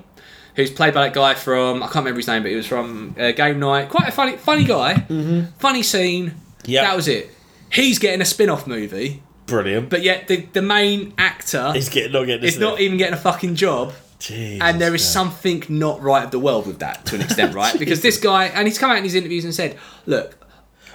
Who's 0.55 0.71
played 0.71 0.93
by 0.95 1.05
that 1.09 1.15
guy 1.15 1.35
from 1.35 1.83
I 1.83 1.87
can't 1.87 1.97
remember 1.97 2.19
his 2.19 2.27
name, 2.29 2.43
but 2.43 2.51
he 2.51 2.57
was 2.57 2.67
from 2.67 3.15
uh, 3.19 3.33
Game 3.33 3.59
Night. 3.59 3.89
Quite 3.89 4.09
a 4.09 4.13
funny, 4.13 4.37
funny 4.37 4.65
guy. 4.65 4.95
Mm-hmm. 4.95 5.45
Funny 5.59 5.83
scene. 5.83 6.35
Yeah, 6.65 6.83
That 6.83 6.97
was 6.97 7.09
it. 7.09 7.31
He's 7.71 7.99
getting 7.99 8.21
a 8.21 8.25
spin-off 8.27 8.67
movie, 8.67 9.23
Brilliant. 9.47 9.89
but 9.89 10.03
yet 10.03 10.29
the, 10.29 10.43
the 10.53 10.61
main 10.63 11.15
actor 11.17 11.73
He's 11.73 11.89
getting, 11.89 12.13
not 12.13 12.25
getting 12.25 12.45
is 12.47 12.59
not 12.59 12.81
even 12.81 12.99
getting 12.99 13.15
a 13.15 13.21
fucking 13.21 13.55
job. 13.55 13.95
Jesus 14.19 14.61
And 14.63 14.79
there 14.81 14.95
is 14.95 15.01
Christ. 15.03 15.13
something 15.13 15.65
not 15.69 16.01
right 16.03 16.23
of 16.23 16.31
the 16.31 16.39
world 16.39 16.67
with 16.67 16.79
that 16.81 17.07
to 17.07 17.15
an 17.17 17.23
extent, 17.23 17.55
right? 17.57 17.77
Because 17.79 18.03
this 18.03 18.19
guy, 18.19 18.45
and 18.45 18.69
he's 18.69 18.79
come 18.79 18.91
out 18.91 18.99
in 18.99 19.05
his 19.05 19.15
interviews 19.17 19.45
and 19.45 19.53
said, 19.55 19.77
look, 20.07 20.37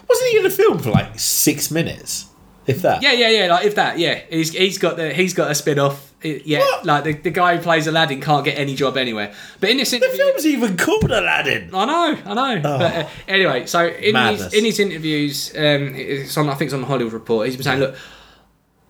Wasn't 0.08 0.30
he 0.30 0.38
in 0.38 0.44
the 0.44 0.50
film 0.52 0.78
for 0.80 0.92
like 0.92 1.20
six 1.20 1.70
minutes? 1.72 2.27
If 2.68 2.82
that? 2.84 3.02
yeah, 3.02 3.14
yeah, 3.14 3.30
yeah, 3.30 3.48
like 3.54 3.66
if 3.66 3.76
that, 3.76 3.98
yeah, 3.98 4.22
he's 4.30 4.52
he's 4.52 4.78
got 4.78 4.98
the 4.98 5.14
he's 5.14 5.34
got 5.34 5.50
a 5.50 5.56
spin 5.56 5.80
off, 5.80 6.12
yeah, 6.22 6.60
What? 6.60 6.86
like 6.86 7.04
the, 7.06 7.14
the 7.14 7.30
guy 7.32 7.56
who 7.56 7.62
plays 7.64 7.88
Aladdin 7.88 8.20
can't 8.22 8.44
get 8.44 8.58
any 8.58 8.76
job 8.76 8.98
anywhere. 8.98 9.34
But 9.60 9.70
in 9.70 9.78
this 9.78 9.94
interview, 9.94 10.18
The 10.18 10.24
film's 10.24 10.46
even 10.46 10.78
called 10.78 11.10
Aladdin. 11.10 11.70
I 11.74 11.86
know, 11.86 12.18
I 12.26 12.34
know. 12.34 12.62
But 12.62 12.82
uh, 12.96 13.08
anyway, 13.28 13.66
so 13.68 13.88
in 13.88 14.16
his, 14.16 14.54
in 14.54 14.66
his 14.66 14.80
interviews, 14.80 15.52
um, 15.56 15.96
it's 15.96 16.36
on 16.38 16.50
I 16.50 16.56
think 16.56 16.68
it's 16.70 16.74
on 16.74 16.82
the 16.82 16.88
Hollywood 16.88 17.14
Report. 17.14 17.48
He's 17.48 17.56
been 17.56 17.64
saying, 17.64 17.80
look. 17.80 17.96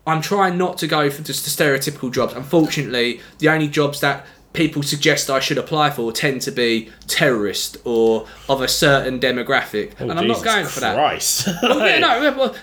I'm 0.05 0.21
trying 0.21 0.57
not 0.57 0.77
to 0.77 0.87
go 0.87 1.09
for 1.09 1.21
just 1.21 1.43
the 1.43 1.51
stereotypical 1.63 2.13
jobs. 2.13 2.31
Unfortunately, 2.31 3.19
the 3.39 3.49
only 3.49 3.67
jobs 3.67 3.99
that 3.99 4.25
people 4.53 4.81
suggest 4.81 5.29
I 5.29 5.41
should 5.41 5.57
apply 5.57 5.89
for 5.89 6.13
tend 6.13 6.41
to 6.43 6.51
be 6.51 6.89
terrorist 7.07 7.75
or 7.83 8.25
of 8.47 8.61
a 8.61 8.69
certain 8.69 9.19
demographic, 9.19 9.99
and 9.99 10.09
I'm 10.09 10.15
not 10.15 10.37
Oh, 10.37 10.39
Jesus 10.39 10.43
going 10.45 10.65
for 10.65 10.79
that. 10.79 10.95
Christ. 10.95 11.49
Well, 11.61 11.85
yeah, 11.85 11.99
no, 11.99 12.31
well, 12.37 12.55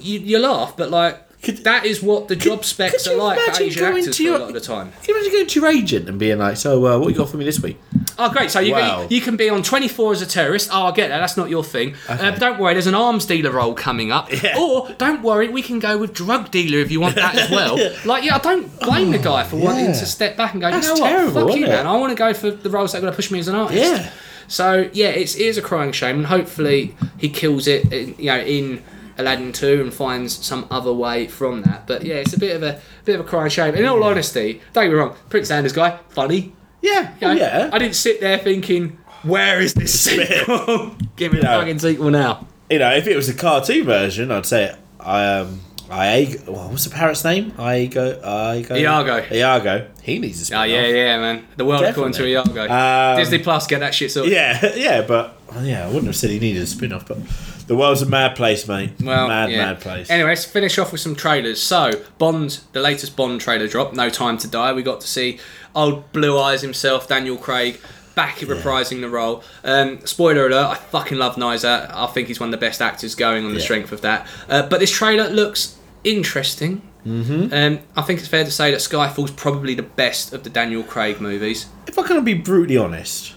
you, 0.00 0.20
you 0.20 0.38
laugh, 0.38 0.74
but 0.76 0.90
like 0.90 1.16
Could- 1.42 1.64
that 1.64 1.84
is 1.86 2.02
what 2.02 2.28
the 2.28 2.36
job 2.36 2.64
specs 2.64 3.04
could 3.04 3.12
are 3.14 3.16
like 3.16 3.38
for 3.38 3.62
Asian 3.62 3.84
actors 3.84 4.16
to 4.16 4.24
your- 4.24 4.36
a 4.36 4.38
lot 4.40 4.48
of 4.48 4.54
the 4.54 4.60
time. 4.60 4.92
Can 5.04 5.14
you 5.14 5.14
imagine 5.20 5.32
going 5.32 5.46
to 5.46 5.60
your 5.60 5.68
agent 5.70 6.08
and 6.08 6.18
being 6.18 6.38
like, 6.38 6.56
"So, 6.56 6.84
uh, 6.86 6.98
what 6.98 7.08
you 7.10 7.14
got 7.14 7.28
for 7.30 7.36
me 7.36 7.44
this 7.44 7.60
week?" 7.60 7.78
Oh, 8.20 8.28
great! 8.30 8.50
So 8.50 8.58
you 8.58 8.72
Wow. 8.72 9.06
you 9.08 9.20
can 9.20 9.36
be 9.36 9.48
on 9.48 9.62
24 9.62 10.10
as 10.12 10.20
a 10.22 10.26
terrorist. 10.26 10.68
Oh, 10.72 10.86
I 10.86 10.90
get 10.90 11.08
that. 11.10 11.20
That's 11.20 11.36
not 11.36 11.48
your 11.48 11.62
thing. 11.62 11.94
Uh, 12.08 12.16
but 12.32 12.40
don't 12.40 12.58
worry, 12.58 12.74
there's 12.74 12.88
an 12.88 12.96
arms 12.96 13.24
dealer 13.26 13.52
role 13.52 13.74
coming 13.74 14.10
up. 14.10 14.28
Yeah. 14.42 14.58
Or 14.58 14.88
don't 14.98 15.22
worry, 15.22 15.48
we 15.48 15.62
can 15.62 15.78
go 15.78 15.96
with 15.98 16.12
drug 16.14 16.50
dealer 16.50 16.78
if 16.80 16.90
you 16.90 16.98
want 17.00 17.14
that 17.14 17.36
as 17.36 17.50
well. 17.50 17.78
Like, 18.04 18.24
yeah, 18.24 18.34
I 18.34 18.38
don't 18.38 18.76
blame 18.80 19.12
the 19.12 19.18
guy 19.18 19.44
for 19.44 19.56
wanting 19.56 19.86
to 19.86 20.06
step 20.06 20.36
back 20.36 20.52
and 20.54 20.60
go. 20.60 20.70
That's 20.72 20.88
you 20.88 20.94
know 20.96 21.00
what? 21.00 21.08
terrible, 21.10 21.46
Fuck 21.48 21.56
you, 21.56 21.66
it? 21.66 21.68
man. 21.68 21.86
I 21.86 21.96
want 21.96 22.10
to 22.10 22.16
go 22.16 22.34
for 22.34 22.50
the 22.50 22.70
roles 22.70 22.90
that 22.92 22.98
are 22.98 23.00
going 23.02 23.12
to 23.12 23.16
push 23.16 23.30
me 23.30 23.38
as 23.38 23.46
an 23.46 23.54
artist. 23.54 23.80
Yeah. 23.80 24.10
So 24.48 24.88
yeah, 24.92 25.08
it's, 25.08 25.34
it 25.36 25.42
is 25.42 25.56
a 25.58 25.62
crying 25.62 25.92
shame, 25.92 26.16
and 26.16 26.26
hopefully 26.26 26.96
he 27.18 27.28
kills 27.28 27.68
it. 27.68 27.92
In, 27.92 28.14
you 28.18 28.26
know, 28.26 28.38
in 28.40 28.82
Aladdin 29.18 29.52
two 29.52 29.80
and 29.80 29.92
finds 29.92 30.34
some 30.44 30.66
other 30.70 30.92
way 30.92 31.26
from 31.26 31.62
that. 31.62 31.86
But 31.86 32.04
yeah, 32.04 32.16
it's 32.16 32.32
a 32.32 32.38
bit 32.38 32.56
of 32.56 32.62
a 32.62 32.80
bit 33.04 33.18
of 33.18 33.26
a 33.26 33.28
crying 33.28 33.50
shame. 33.50 33.74
In 33.74 33.84
all 33.84 34.02
honesty, 34.02 34.60
don't 34.72 34.84
get 34.84 34.92
me 34.92 34.98
wrong, 34.98 35.16
Prince 35.28 35.50
Anders 35.50 35.72
guy, 35.72 35.98
funny. 36.08 36.52
Yeah. 36.80 37.14
You 37.20 37.28
know, 37.28 37.32
yeah. 37.34 37.70
I 37.72 37.78
didn't 37.78 37.96
sit 37.96 38.20
there 38.20 38.38
thinking, 38.38 38.98
where 39.22 39.60
is 39.60 39.74
this 39.74 39.98
sequel? 40.00 40.94
Give 41.16 41.32
me 41.32 41.38
the 41.40 41.44
know. 41.44 41.60
fucking 41.60 41.80
sequel 41.80 42.10
now. 42.10 42.46
you 42.70 42.78
know, 42.78 42.94
if 42.94 43.06
it 43.08 43.16
was 43.16 43.28
a 43.28 43.34
cartoon 43.34 43.84
version, 43.84 44.30
I'd 44.30 44.46
say 44.46 44.74
I 45.00 45.24
um 45.38 45.60
I 45.90 46.36
well, 46.46 46.68
what's 46.68 46.84
the 46.84 46.90
parrot's 46.90 47.24
name? 47.24 47.52
Iago 47.58 48.20
Iago 48.22 48.74
Iago. 48.76 49.34
Iago. 49.34 49.88
He 50.02 50.18
needs 50.18 50.38
a 50.38 50.42
Oh 50.42 50.44
spin-off. 50.64 50.68
yeah, 50.68 50.86
yeah, 50.86 51.18
man. 51.18 51.46
The 51.56 51.64
world 51.64 51.82
according 51.84 52.14
to. 52.14 52.26
Iago. 52.26 52.68
Um, 52.68 53.16
Disney 53.18 53.38
Plus, 53.38 53.66
get 53.66 53.80
that 53.80 53.94
shit 53.94 54.10
sorted. 54.12 54.32
Yeah, 54.32 54.72
yeah, 54.76 55.02
but 55.02 55.36
yeah, 55.62 55.84
I 55.84 55.86
wouldn't 55.88 56.06
have 56.06 56.16
said 56.16 56.30
he 56.30 56.38
needed 56.38 56.62
a 56.62 56.66
spin-off, 56.66 57.08
but 57.08 57.18
the 57.66 57.76
world's 57.76 58.02
a 58.02 58.06
mad 58.06 58.36
place, 58.36 58.68
mate. 58.68 58.92
Well, 59.02 59.28
mad, 59.28 59.50
yeah. 59.50 59.64
mad 59.66 59.80
place. 59.80 60.10
Anyway, 60.10 60.28
let's 60.30 60.44
finish 60.44 60.78
off 60.78 60.92
with 60.92 61.00
some 61.00 61.14
trailers. 61.14 61.60
So, 61.62 62.02
Bond, 62.18 62.60
the 62.72 62.80
latest 62.80 63.16
Bond 63.16 63.40
trailer 63.40 63.66
drop, 63.68 63.94
No 63.94 64.10
Time 64.10 64.36
to 64.38 64.48
Die. 64.48 64.72
We 64.74 64.82
got 64.82 65.00
to 65.00 65.08
see 65.08 65.38
old 65.74 66.12
Blue 66.12 66.38
Eyes 66.38 66.60
himself, 66.62 67.08
Daniel 67.08 67.36
Craig, 67.36 67.80
back 68.14 68.36
reprising 68.38 69.00
the 69.00 69.08
role. 69.08 69.42
Um, 69.64 70.04
spoiler 70.06 70.46
alert, 70.48 70.66
I 70.66 70.74
fucking 70.74 71.16
love 71.18 71.36
Niza. 71.36 71.90
I 71.94 72.06
think 72.08 72.28
he's 72.28 72.40
one 72.40 72.48
of 72.48 72.60
the 72.60 72.66
best 72.66 72.82
actors 72.82 73.14
going 73.14 73.44
on 73.44 73.52
the 73.52 73.58
Yeah. 73.58 73.64
strength 73.64 73.92
of 73.92 74.00
that. 74.02 74.26
Uh, 74.48 74.66
but 74.68 74.80
this 74.80 74.90
trailer 74.90 75.28
looks 75.30 75.76
interesting. 76.04 76.82
Mm-hmm. 77.06 77.52
Um, 77.52 77.78
I 77.96 78.02
think 78.02 78.18
it's 78.20 78.28
fair 78.28 78.44
to 78.44 78.50
say 78.50 78.70
that 78.70 78.78
Skyfall's 78.78 79.30
probably 79.30 79.74
the 79.74 79.82
best 79.82 80.32
of 80.32 80.42
the 80.44 80.50
Daniel 80.50 80.82
Craig 80.82 81.20
movies. 81.20 81.66
if 81.86 81.98
I 81.98 82.02
can 82.02 82.22
be 82.24 82.34
brutally 82.34 82.76
honest, 82.76 83.34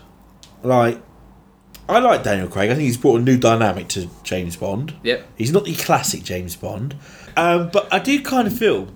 like 0.64 1.02
I 1.88 2.00
like 2.00 2.24
Daniel 2.24 2.48
Craig. 2.48 2.70
I 2.70 2.74
think 2.76 2.86
he's 2.86 2.98
brought 2.98 3.20
a 3.22 3.24
new 3.24 3.38
dynamic 3.38 3.88
to 3.90 4.10
James 4.24 4.56
Bond. 4.56 4.96
Yep. 5.04 5.26
He's 5.38 5.52
not 5.52 5.66
the 5.66 5.76
classic 5.76 6.24
James 6.24 6.56
Bond, 6.56 6.96
um, 7.38 7.70
but 7.72 7.92
I 7.94 8.00
do 8.00 8.22
kind 8.22 8.48
of 8.48 8.58
feel 8.58 8.88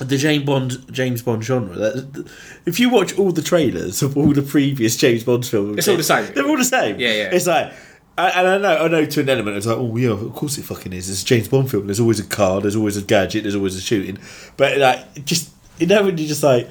the 0.00 0.16
James 0.16 0.44
Bond 0.44 0.92
James 0.92 1.22
Bond 1.22 1.44
genre. 1.44 1.74
That 1.76 2.30
if 2.66 2.80
you 2.80 2.90
watch 2.90 3.16
all 3.18 3.32
the 3.32 3.42
trailers 3.42 4.02
of 4.02 4.16
all 4.16 4.32
the 4.32 4.42
previous 4.42 4.96
James 4.96 5.24
Bond 5.24 5.46
films, 5.46 5.78
It's 5.78 5.88
all 5.88 5.96
the 5.96 6.02
same. 6.02 6.32
They're 6.34 6.46
all 6.48 6.56
the 6.58 6.64
same. 6.64 6.98
Yeah, 6.98 7.08
yeah. 7.12 7.30
It's 7.32 7.46
like. 7.46 7.72
And 8.18 8.48
I 8.48 8.58
know, 8.58 8.76
I 8.84 8.88
know. 8.88 9.06
To 9.06 9.20
an 9.20 9.28
element, 9.28 9.56
it's 9.56 9.66
like, 9.66 9.78
oh 9.78 9.96
yeah, 9.96 10.10
of 10.10 10.34
course 10.34 10.58
it 10.58 10.64
fucking 10.64 10.92
is. 10.92 11.08
It's 11.08 11.22
a 11.22 11.24
James 11.24 11.48
Bond 11.48 11.70
film. 11.70 11.86
There's 11.86 12.00
always 12.00 12.20
a 12.20 12.24
car. 12.24 12.60
There's 12.60 12.76
always 12.76 12.96
a 12.96 13.02
gadget. 13.02 13.44
There's 13.44 13.54
always 13.54 13.76
a 13.76 13.80
shooting. 13.80 14.18
But 14.56 14.76
like, 14.78 15.24
just 15.24 15.50
you 15.78 15.86
know, 15.86 16.04
when 16.04 16.18
you 16.18 16.28
just 16.28 16.42
like, 16.42 16.68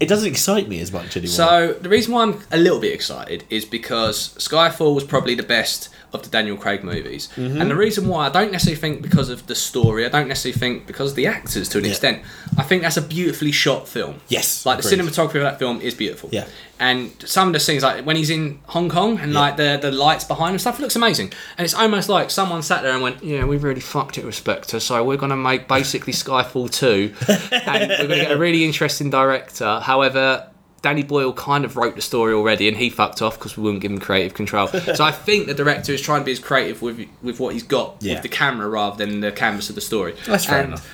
it 0.00 0.08
doesn't 0.08 0.28
excite 0.28 0.68
me 0.68 0.80
as 0.80 0.92
much 0.92 1.16
anymore. 1.16 1.32
So 1.32 1.72
the 1.74 1.88
reason 1.88 2.12
why 2.12 2.22
I'm 2.22 2.40
a 2.50 2.56
little 2.56 2.80
bit 2.80 2.92
excited 2.92 3.44
is 3.50 3.64
because 3.64 4.30
Skyfall 4.38 4.94
was 4.94 5.04
probably 5.04 5.36
the 5.36 5.44
best 5.44 5.90
of 6.14 6.22
the 6.22 6.28
Daniel 6.30 6.56
Craig 6.56 6.82
movies, 6.84 7.28
Mm-hmm. 7.36 7.60
and 7.60 7.70
the 7.70 7.76
reason 7.76 8.08
why 8.08 8.26
I 8.26 8.30
don't 8.30 8.52
necessarily 8.52 8.80
think 8.80 9.02
because 9.02 9.28
of 9.28 9.46
the 9.46 9.54
story, 9.54 10.06
I 10.06 10.08
don't 10.08 10.28
necessarily 10.28 10.58
think 10.58 10.86
because 10.86 11.10
of 11.10 11.16
the 11.16 11.26
actors 11.26 11.68
to 11.70 11.78
an 11.78 11.84
extent. 11.86 12.22
I 12.56 12.62
think 12.62 12.82
that's 12.82 12.96
a 12.96 13.02
beautifully 13.02 13.52
shot 13.52 13.88
film. 13.88 14.20
Yes, 14.28 14.64
like 14.64 14.80
the 14.80 14.88
cinematography 14.88 15.34
of 15.36 15.42
that 15.42 15.58
film 15.58 15.80
is 15.80 15.94
beautiful. 15.94 16.28
Yeah. 16.32 16.46
and 16.80 17.10
some 17.24 17.48
of 17.48 17.52
the 17.54 17.60
scenes 17.60 17.82
like 17.84 18.04
when 18.04 18.16
he's 18.16 18.30
in 18.30 18.58
Hong 18.66 18.88
Kong 18.88 19.18
and 19.20 19.32
like 19.32 19.56
the 19.56 19.78
the 19.80 19.92
lights 19.92 20.24
behind 20.24 20.54
him 20.54 20.58
stuff 20.58 20.78
it 20.78 20.82
looks 20.82 20.96
amazing, 20.96 21.32
and 21.58 21.64
it's 21.64 21.74
almost 21.74 22.08
like 22.08 22.30
someone 22.30 22.62
sat 22.62 22.82
there 22.82 22.92
and 22.92 23.02
went, 23.02 23.22
yeah, 23.22 23.44
we 23.44 23.56
really 23.58 23.80
fucked 23.80 24.18
it 24.18 24.24
with 24.24 24.34
Spectre, 24.34 24.80
so 24.80 25.02
we're 25.04 25.16
gonna 25.16 25.36
make 25.36 25.66
basically 25.68 26.12
Skyfall 26.12 26.70
two, 26.70 27.12
and 27.52 27.88
we're 27.90 28.08
gonna 28.08 28.16
get 28.22 28.30
a 28.32 28.38
really 28.38 28.64
interesting 28.64 29.10
director. 29.10 29.80
However. 29.80 30.48
Danny 30.84 31.02
Boyle 31.02 31.32
kind 31.32 31.64
of 31.64 31.76
wrote 31.76 31.96
the 31.96 32.02
story 32.02 32.32
already, 32.34 32.68
and 32.68 32.76
he 32.76 32.90
fucked 32.90 33.20
off 33.22 33.38
because 33.38 33.56
we 33.56 33.62
wouldn't 33.64 33.82
give 33.82 33.90
him 33.90 33.98
creative 33.98 34.34
control. 34.34 34.68
so 34.68 35.02
I 35.02 35.10
think 35.10 35.46
the 35.46 35.54
director 35.54 35.92
is 35.92 36.00
trying 36.00 36.20
to 36.20 36.24
be 36.24 36.32
as 36.32 36.38
creative 36.38 36.82
with 36.82 37.00
with 37.22 37.40
what 37.40 37.54
he's 37.54 37.62
got 37.64 37.96
Yeah. 38.00 38.14
with 38.14 38.22
the 38.22 38.28
camera 38.28 38.68
rather 38.68 38.96
than 39.04 39.20
the 39.20 39.32
canvas 39.32 39.68
of 39.70 39.74
the 39.74 39.80
story. 39.80 40.14
That's 40.26 40.44
fair 40.44 40.60
And 40.60 40.68
enough. 40.68 40.86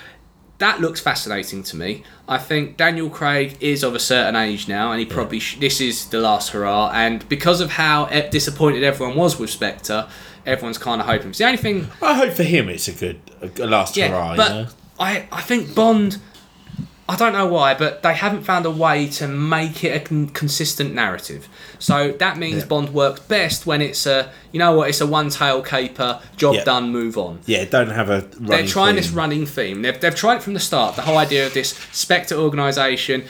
That 0.59 0.81
looks 0.81 1.00
fascinating 1.00 1.62
to 1.64 1.76
me. 1.76 2.03
I 2.29 2.37
think 2.37 2.76
Daniel 2.76 3.09
Craig 3.09 3.57
is 3.61 3.83
of 3.83 3.94
a 3.94 3.98
certain 3.98 4.37
age 4.37 4.68
now, 4.68 4.92
and 4.92 5.00
he 5.00 5.07
probably 5.07 5.38
sh- 5.40 5.59
this 5.59 5.81
is 5.81 6.07
the 6.11 6.20
last 6.20 6.50
hurrah. 6.50 6.90
And 6.94 7.26
because 7.31 7.61
of 7.62 7.70
how 7.70 8.07
disappointed 8.31 8.83
everyone 8.85 9.16
was 9.16 9.38
with 9.38 9.48
Spectre, 9.50 10.07
everyone's 10.44 10.76
kind 10.79 11.00
of 11.00 11.07
hoping. 11.07 11.31
It's 11.31 11.38
the 11.38 11.46
only 11.46 11.57
thing 11.57 11.88
I 12.03 12.14
hope 12.14 12.33
for 12.35 12.42
him 12.42 12.68
it's 12.68 12.88
a 12.88 12.92
good, 12.92 13.18
a 13.59 13.66
last 13.66 13.96
yeah, 13.96 14.09
hurrah. 14.09 14.37
but 14.37 14.50
you 14.50 14.57
know? 14.64 14.68
I, 14.98 15.26
I 15.33 15.40
think 15.40 15.74
Bond. 15.74 16.18
I 17.10 17.16
don't 17.16 17.32
know 17.32 17.46
why, 17.46 17.74
but 17.74 18.02
they 18.04 18.14
haven't 18.14 18.44
found 18.44 18.64
a 18.66 18.70
way 18.70 19.08
to 19.18 19.26
make 19.26 19.82
it 19.82 19.96
a 19.96 20.00
con- 20.00 20.28
consistent 20.28 20.94
narrative. 20.94 21.48
So 21.80 22.12
that 22.18 22.38
means 22.38 22.58
Yeah. 22.60 22.66
Bond 22.66 22.90
works 22.94 23.20
best 23.20 23.66
when 23.66 23.82
it's 23.82 24.06
a, 24.06 24.30
you 24.52 24.58
know 24.60 24.72
what, 24.76 24.88
it's 24.90 25.00
a 25.00 25.06
one-tail 25.06 25.62
caper, 25.62 26.20
job 26.36 26.54
Yeah. 26.54 26.64
done, 26.64 26.90
move 26.90 27.18
on. 27.18 27.40
Yeah, 27.46 27.64
don't 27.64 27.90
have 27.90 28.10
a. 28.10 28.20
They're 28.38 28.66
trying 28.66 28.94
this 28.94 29.10
running 29.10 29.44
theme. 29.44 29.82
They've, 29.82 30.00
they've 30.00 30.14
tried 30.14 30.36
it 30.36 30.42
from 30.44 30.54
the 30.54 30.60
start. 30.60 30.94
The 30.94 31.02
whole 31.02 31.18
idea 31.18 31.46
of 31.48 31.52
this 31.54 31.70
Spectre 31.90 32.36
organisation 32.36 33.24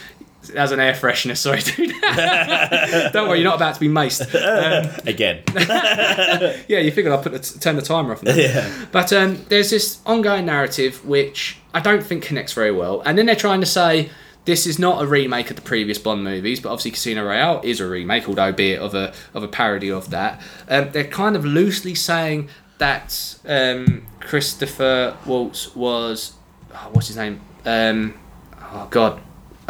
as 0.55 0.73
an 0.73 0.81
air 0.81 0.95
freshener. 0.95 1.37
Sorry, 1.37 1.61
dude. 1.61 1.95
Don't 3.13 3.29
worry, 3.29 3.41
you're 3.41 3.49
not 3.49 3.57
about 3.57 3.75
to 3.75 3.81
be 3.81 3.89
maced. 3.89 4.35
Um, 4.35 4.91
again. 5.07 5.43
yeah, 6.69 6.79
you 6.79 6.91
figured 6.91 7.13
I'd 7.13 7.23
put 7.23 7.33
the 7.33 7.39
t- 7.39 7.59
turn 7.59 7.77
the 7.77 7.83
timer 7.83 8.13
off. 8.13 8.23
Now. 8.23 8.35
yeah, 8.35 8.87
But 8.93 9.13
um, 9.13 9.45
there's 9.49 9.71
this 9.71 10.01
ongoing 10.07 10.47
narrative 10.47 11.05
which 11.05 11.59
I 11.75 11.81
don't 11.81 12.03
think 12.03 12.25
connects 12.25 12.53
very 12.53 12.73
well. 12.73 13.03
And 13.05 13.17
then 13.19 13.27
they're 13.27 13.37
trying 13.37 13.61
to 13.61 13.67
say 13.67 14.11
this 14.45 14.67
is 14.67 14.79
not 14.79 15.03
a 15.03 15.07
remake 15.07 15.51
of 15.51 15.57
the 15.57 15.63
previous 15.63 15.99
Bond 15.99 16.25
movies, 16.25 16.61
but 16.61 16.71
obviously 16.71 16.93
Casino 16.93 17.25
Royale 17.25 17.61
is 17.63 17.81
a 17.81 17.87
remake, 17.87 18.29
although 18.29 18.53
be 18.53 18.73
it 18.73 18.81
of 18.81 18.95
a 18.95 19.13
of 19.35 19.43
a 19.43 19.49
parody 19.49 19.91
of 19.91 20.11
that. 20.11 20.41
Um, 20.69 20.91
they're 20.93 21.05
kind 21.05 21.37
of 21.37 21.45
loosely 21.45 21.95
saying 21.95 22.49
that 22.79 23.37
um, 23.47 24.07
Christopher 24.21 25.17
Waltz 25.27 25.77
was 25.77 26.33
oh, 26.75 26.89
what's 26.93 27.09
his 27.09 27.17
name? 27.17 27.41
Um, 27.67 28.19
oh 28.59 28.89
God. 28.91 29.21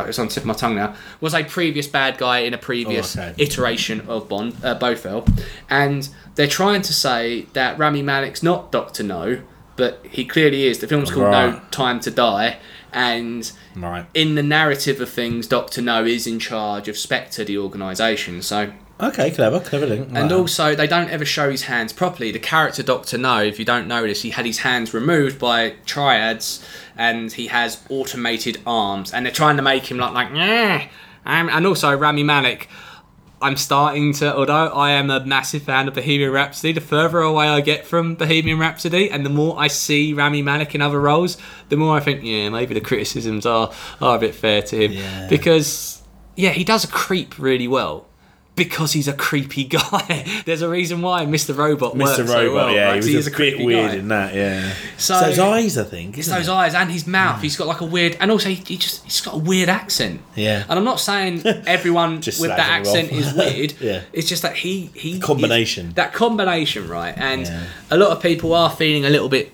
It's 0.09 0.19
on 0.19 0.27
the 0.29 0.33
tip 0.33 0.43
of 0.43 0.47
my 0.47 0.55
tongue 0.55 0.75
now, 0.77 0.95
was 1.21 1.35
a 1.35 1.45
previous 1.45 1.87
bad 1.87 2.19
guy 2.19 2.39
in 2.41 2.55
a 2.55 2.59
previous 2.59 3.17
Oh, 3.17 3.23
okay. 3.23 3.35
iteration 3.43 4.03
of 4.09 4.29
Bond, 4.29 4.57
uh, 4.65 4.79
Bofel, 4.79 5.27
and 5.69 6.09
they're 6.35 6.47
trying 6.47 6.83
to 6.83 6.93
say 6.93 7.47
that 7.53 7.79
Rami 7.79 8.03
Malek's 8.03 8.43
not 8.43 8.71
Doctor 8.73 9.03
No, 9.03 9.41
but 9.77 10.05
he 10.11 10.25
clearly 10.25 10.67
is. 10.67 10.79
The 10.79 10.87
film's 10.87 11.11
called 11.11 11.31
No 11.31 11.61
Time 11.71 12.01
to 12.01 12.11
Die, 12.11 12.59
and 12.93 13.51
Right. 13.77 14.05
in 14.15 14.35
the 14.35 14.43
narrative 14.43 15.01
of 15.01 15.09
things, 15.09 15.47
Doctor 15.47 15.81
No 15.83 16.05
is 16.05 16.27
in 16.27 16.39
charge 16.39 16.89
of 16.89 16.97
Spectre, 16.99 17.45
the 17.45 17.57
organisation. 17.59 18.43
So 18.43 18.73
Okay, 19.03 19.31
clever, 19.31 19.61
clever 19.61 19.87
link. 19.87 20.11
and 20.13 20.31
also, 20.31 20.75
they 20.75 20.87
don't 20.87 21.09
ever 21.09 21.25
show 21.25 21.51
his 21.51 21.63
hands 21.63 21.91
properly. 21.95 22.31
The 22.33 22.39
character 22.39 22.83
Doctor 22.83 23.17
No, 23.17 23.43
if 23.43 23.59
you 23.59 23.65
don't 23.65 23.87
know 23.89 24.03
this, 24.07 24.21
he 24.21 24.31
had 24.31 24.45
his 24.45 24.59
hands 24.59 24.93
removed 24.93 25.39
by 25.39 25.75
triads, 25.87 26.63
and 27.01 27.33
he 27.33 27.47
has 27.49 27.83
automated 27.89 28.61
arms, 28.67 29.13
and 29.13 29.25
they're 29.25 29.33
trying 29.33 29.57
to 29.57 29.63
make 29.63 29.91
him 29.91 29.97
like 29.99 30.13
like 30.13 30.29
yeah. 30.35 30.87
And 31.25 31.67
also 31.67 31.93
Rami 31.97 32.23
Malek. 32.23 32.69
I'm 33.43 33.57
starting 33.57 34.13
to, 34.21 34.37
although 34.37 34.67
I 34.69 34.91
am 34.91 35.09
a 35.09 35.25
massive 35.25 35.63
fan 35.63 35.89
of 35.89 35.95
Bohemian 35.95 36.31
Rhapsody, 36.31 36.75
the 36.75 36.83
further 36.83 37.21
away 37.21 37.49
I 37.49 37.63
get 37.63 37.87
from 37.87 38.15
Bohemian 38.15 38.59
Rhapsody, 38.59 39.11
and 39.11 39.25
the 39.25 39.31
more 39.31 39.59
I 39.59 39.69
see 39.69 40.13
Rami 40.13 40.43
Malek 40.43 40.75
in 40.75 40.83
other 40.83 41.01
roles, 41.01 41.39
the 41.71 41.77
more 41.79 41.97
I 41.97 42.01
think, 42.01 42.23
yeah, 42.23 42.51
maybe 42.51 42.75
the 42.75 42.83
criticisms 42.83 43.47
are 43.47 43.73
are 44.03 44.17
a 44.17 44.19
bit 44.19 44.35
fair 44.35 44.61
to 44.61 44.77
him 44.77 44.93
Yeah. 44.93 45.27
because, 45.31 46.03
yeah, 46.37 46.51
he 46.51 46.65
does 46.65 46.85
creep 46.85 47.39
really 47.39 47.67
well. 47.67 48.10
Because 48.61 48.93
he's 48.93 49.09
a 49.09 49.15
creepy 49.15 49.65
guy. 49.65 50.43
There's 50.45 50.61
a 50.61 50.69
reason 50.69 51.01
why 51.01 51.25
Mr. 51.25 51.57
Robot 51.57 51.97
works 51.97 52.19
Mr. 52.19 52.27
so 52.27 52.35
Robot, 52.35 52.55
well, 52.55 52.71
yeah, 52.75 52.85
right? 52.91 53.03
he 53.05 53.17
was 53.17 53.27
a, 53.27 53.31
is 53.31 53.37
bit 53.37 53.65
weird 53.65 53.93
guy. 53.93 53.97
in 53.97 54.09
that, 54.09 54.35
yeah. 54.35 54.75
So- 54.99 55.15
So, 55.19 55.21
those 55.27 55.39
eyes, 55.39 55.79
I 55.79 55.85
think. 55.85 56.19
It's 56.19 56.29
those 56.29 56.49
it? 56.49 56.53
eyes 56.53 56.75
and 56.75 56.91
his 56.91 57.07
mouth. 57.07 57.37
Hmm. 57.37 57.43
He's 57.43 57.57
got 57.57 57.67
like 57.67 57.81
a 57.81 57.87
weird, 57.87 58.19
and 58.21 58.31
also 58.31 58.51
he, 58.51 58.57
he 58.57 58.77
just 58.77 59.03
he's 59.05 59.23
got 59.23 59.35
a 59.35 59.39
weird 59.39 59.71
accent. 59.71 60.21
Yeah. 60.37 60.65
And 60.69 60.79
I'm 60.79 60.85
not 60.85 61.01
saying 61.01 61.47
everyone 61.67 62.17
with 62.17 62.39
that 62.41 62.59
accent 62.79 63.11
is 63.13 63.33
weird. 63.33 63.73
Yeah. 63.81 64.03
It's 64.13 64.29
just 64.29 64.43
that 64.43 64.57
he 64.57 64.91
he 64.95 65.19
Combination. 65.21 65.87
is- 65.89 65.95
that 65.95 66.13
combination, 66.13 66.87
right? 66.89 67.15
And 67.17 67.47
Yeah. 67.47 67.65
a 67.91 67.97
lot 67.97 68.11
of 68.11 68.23
people 68.23 68.53
are 68.53 68.69
feeling 68.71 69.07
a 69.07 69.11
little 69.11 69.31
bit 69.31 69.53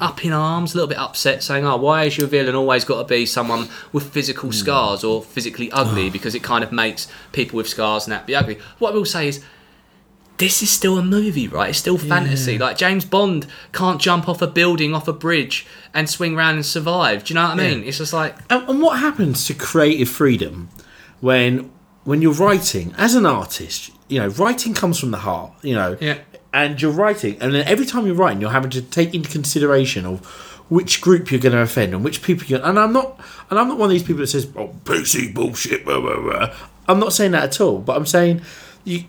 up 0.00 0.24
in 0.24 0.32
arms, 0.32 0.72
a 0.72 0.76
little 0.76 0.88
bit 0.88 0.98
upset, 0.98 1.42
saying, 1.42 1.66
"Oh, 1.66 1.76
why 1.76 2.04
is 2.04 2.16
your 2.18 2.26
villain 2.26 2.54
always 2.54 2.84
got 2.84 2.98
to 2.98 3.04
be 3.04 3.26
someone 3.26 3.68
with 3.92 4.12
physical 4.12 4.48
Hmm. 4.50 4.54
scars 4.54 5.04
or 5.04 5.22
physically 5.22 5.70
ugly? 5.72 6.10
Because 6.10 6.34
it 6.34 6.42
kind 6.42 6.64
of 6.64 6.72
makes 6.72 7.06
people 7.32 7.56
with 7.58 7.68
scars 7.68 8.04
and 8.06 8.12
that 8.12 8.26
be 8.26 8.34
ugly." 8.34 8.58
What 8.78 8.92
I 8.92 8.94
will 8.96 9.04
say 9.04 9.28
is 9.28 9.40
this 10.38 10.62
is 10.62 10.70
still 10.70 10.96
a 10.96 11.02
movie, 11.02 11.48
right? 11.48 11.68
It's 11.70 11.78
still 11.78 11.98
fantasy. 11.98 12.56
Like 12.56 12.78
James 12.78 13.04
Bond 13.04 13.46
can't 13.74 14.00
jump 14.00 14.26
off 14.26 14.40
a 14.40 14.46
building, 14.46 14.94
off 14.94 15.06
a 15.06 15.12
bridge, 15.12 15.66
and 15.92 16.08
swing 16.08 16.34
around 16.34 16.54
and 16.54 16.64
survive. 16.64 17.24
Do 17.24 17.34
you 17.34 17.40
know 17.40 17.46
what 17.48 17.60
I 17.60 17.68
mean? 17.68 17.84
It's 17.84 17.98
just 17.98 18.14
like 18.14 18.36
And, 18.48 18.66
and 18.68 18.80
what 18.80 18.98
happens 19.00 19.44
to 19.46 19.54
creative 19.54 20.08
freedom 20.08 20.70
when 21.20 21.70
when 22.04 22.22
you're 22.22 22.32
writing 22.32 22.94
as 22.96 23.14
an 23.14 23.26
artist? 23.26 23.90
You 24.08 24.18
know, 24.20 24.28
writing 24.28 24.72
comes 24.72 24.98
from 24.98 25.10
the 25.10 25.18
heart. 25.18 25.52
You 25.62 25.74
know, 25.74 25.96
Yeah. 26.00 26.16
And 26.52 26.82
you're 26.82 26.90
writing, 26.90 27.36
and 27.40 27.54
then 27.54 27.64
every 27.68 27.86
time 27.86 28.06
you're 28.06 28.14
writing, 28.16 28.40
you're 28.40 28.50
having 28.50 28.70
to 28.70 28.82
take 28.82 29.14
into 29.14 29.28
consideration 29.30 30.04
of 30.04 30.26
which 30.68 31.00
group 31.00 31.30
you're 31.30 31.40
going 31.40 31.52
to 31.54 31.60
offend 31.60 31.94
and 31.94 32.02
which 32.02 32.22
people. 32.22 32.44
You're, 32.46 32.64
and 32.64 32.76
I'm 32.78 32.92
not, 32.92 33.20
and 33.50 33.58
I'm 33.58 33.68
not 33.68 33.78
one 33.78 33.86
of 33.88 33.92
these 33.92 34.02
people 34.02 34.20
that 34.20 34.26
says, 34.26 34.48
"Oh, 34.56 34.74
PC 34.84 35.32
bullshit." 35.32 35.84
Blah, 35.84 36.00
blah, 36.00 36.20
blah. 36.20 36.52
I'm 36.88 36.98
not 36.98 37.12
saying 37.12 37.30
that 37.32 37.44
at 37.44 37.60
all, 37.60 37.78
but 37.78 37.96
I'm 37.96 38.06
saying 38.06 38.40
you. 38.84 39.04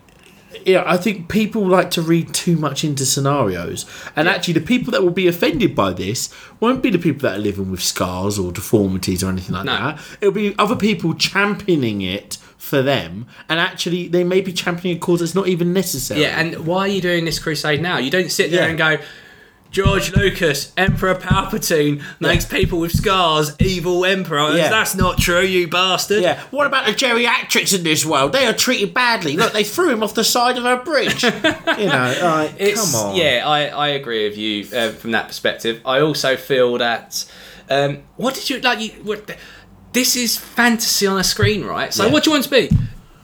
Yeah, 0.66 0.84
I 0.86 0.98
think 0.98 1.30
people 1.30 1.66
like 1.66 1.90
to 1.92 2.02
read 2.02 2.34
too 2.34 2.58
much 2.58 2.84
into 2.84 3.06
scenarios, 3.06 3.86
and 4.16 4.28
actually, 4.28 4.54
the 4.56 4.62
people 4.62 4.92
that 4.92 5.02
will 5.02 5.10
be 5.10 5.28
offended 5.28 5.74
by 5.76 5.94
this 5.94 6.32
won't 6.60 6.84
be 6.84 6.90
the 6.92 7.00
people 7.00 7.22
that 7.28 7.38
are 7.40 7.42
living 7.42 7.72
with 7.72 7.82
scars 7.82 8.38
or 8.38 8.52
deformities 8.52 9.24
or 9.24 9.30
anything 9.30 9.56
like 9.56 9.66
No. 9.66 9.72
that. 9.72 10.00
It'll 10.20 10.34
be 10.34 10.54
other 10.60 10.76
people 10.76 11.16
championing 11.16 12.02
it 12.02 12.38
for 12.62 12.84
them, 12.84 13.26
and 13.50 13.60
actually, 13.60 14.08
they 14.08 14.24
may 14.24 14.40
be 14.40 14.54
championing 14.54 14.98
a 14.98 15.00
cause 15.00 15.20
that's 15.20 15.34
not 15.34 15.48
even 15.48 15.74
necessary. 15.74 16.22
Yeah, 16.22 16.40
and 16.40 16.66
why 16.68 16.82
are 16.82 16.88
you 16.88 17.02
doing 17.02 17.26
this 17.26 17.40
crusade 17.40 17.82
now? 17.82 17.98
You 17.98 18.12
don't 18.12 18.32
sit 18.32 18.52
there 18.52 18.62
Yeah. 18.62 18.68
and 18.70 18.78
go, 18.78 18.98
George 19.72 20.14
Lucas, 20.14 20.72
Emperor 20.78 21.16
Palpatine 21.16 22.04
makes 22.20 22.46
people 22.46 22.80
with 22.80 22.92
scars 22.92 23.56
evil 23.60 24.06
emperors. 24.06 24.58
Yeah. 24.58 24.70
That's 24.70 24.96
not 24.96 25.18
true, 25.18 25.42
you 25.42 25.68
bastard. 25.70 26.22
Yeah. 26.22 26.40
What 26.52 26.68
about 26.68 26.86
the 26.86 26.92
geriatrics 26.92 27.76
in 27.76 27.84
this 27.84 28.06
world? 28.06 28.34
They 28.34 28.46
are 28.46 28.54
treated 28.54 28.94
badly. 28.94 29.38
Look, 29.38 29.54
they 29.54 29.64
threw 29.64 29.90
him 29.90 30.04
off 30.04 30.14
the 30.14 30.26
side 30.26 30.58
of 30.58 30.66
a 30.66 30.78
bridge. 30.84 31.24
you 31.24 31.30
know, 31.32 32.18
like, 32.22 32.54
It's, 32.60 32.92
come 32.92 33.02
on. 33.12 33.16
Yeah, 33.16 33.44
I, 33.46 33.68
I 33.68 33.88
agree 33.90 34.28
with 34.28 34.38
you 34.38 34.68
uh, 34.78 34.92
from 34.92 35.12
that 35.12 35.28
perspective. 35.30 35.82
I 35.86 36.02
also 36.02 36.36
feel 36.36 36.78
that. 36.78 37.26
Um, 37.70 38.04
what 38.18 38.36
did 38.36 38.50
you 38.50 38.60
like? 38.60 38.82
You, 38.82 38.90
what, 39.04 39.36
this 39.94 40.16
is 40.16 40.38
fantasy 40.38 41.06
on 41.08 41.20
a 41.20 41.24
screen, 41.24 41.64
right? 41.66 41.94
So, 41.94 42.06
Yeah. 42.06 42.12
what 42.14 42.24
do 42.24 42.30
you 42.30 42.34
want 42.34 42.44
to 42.46 42.50
be? 42.50 42.70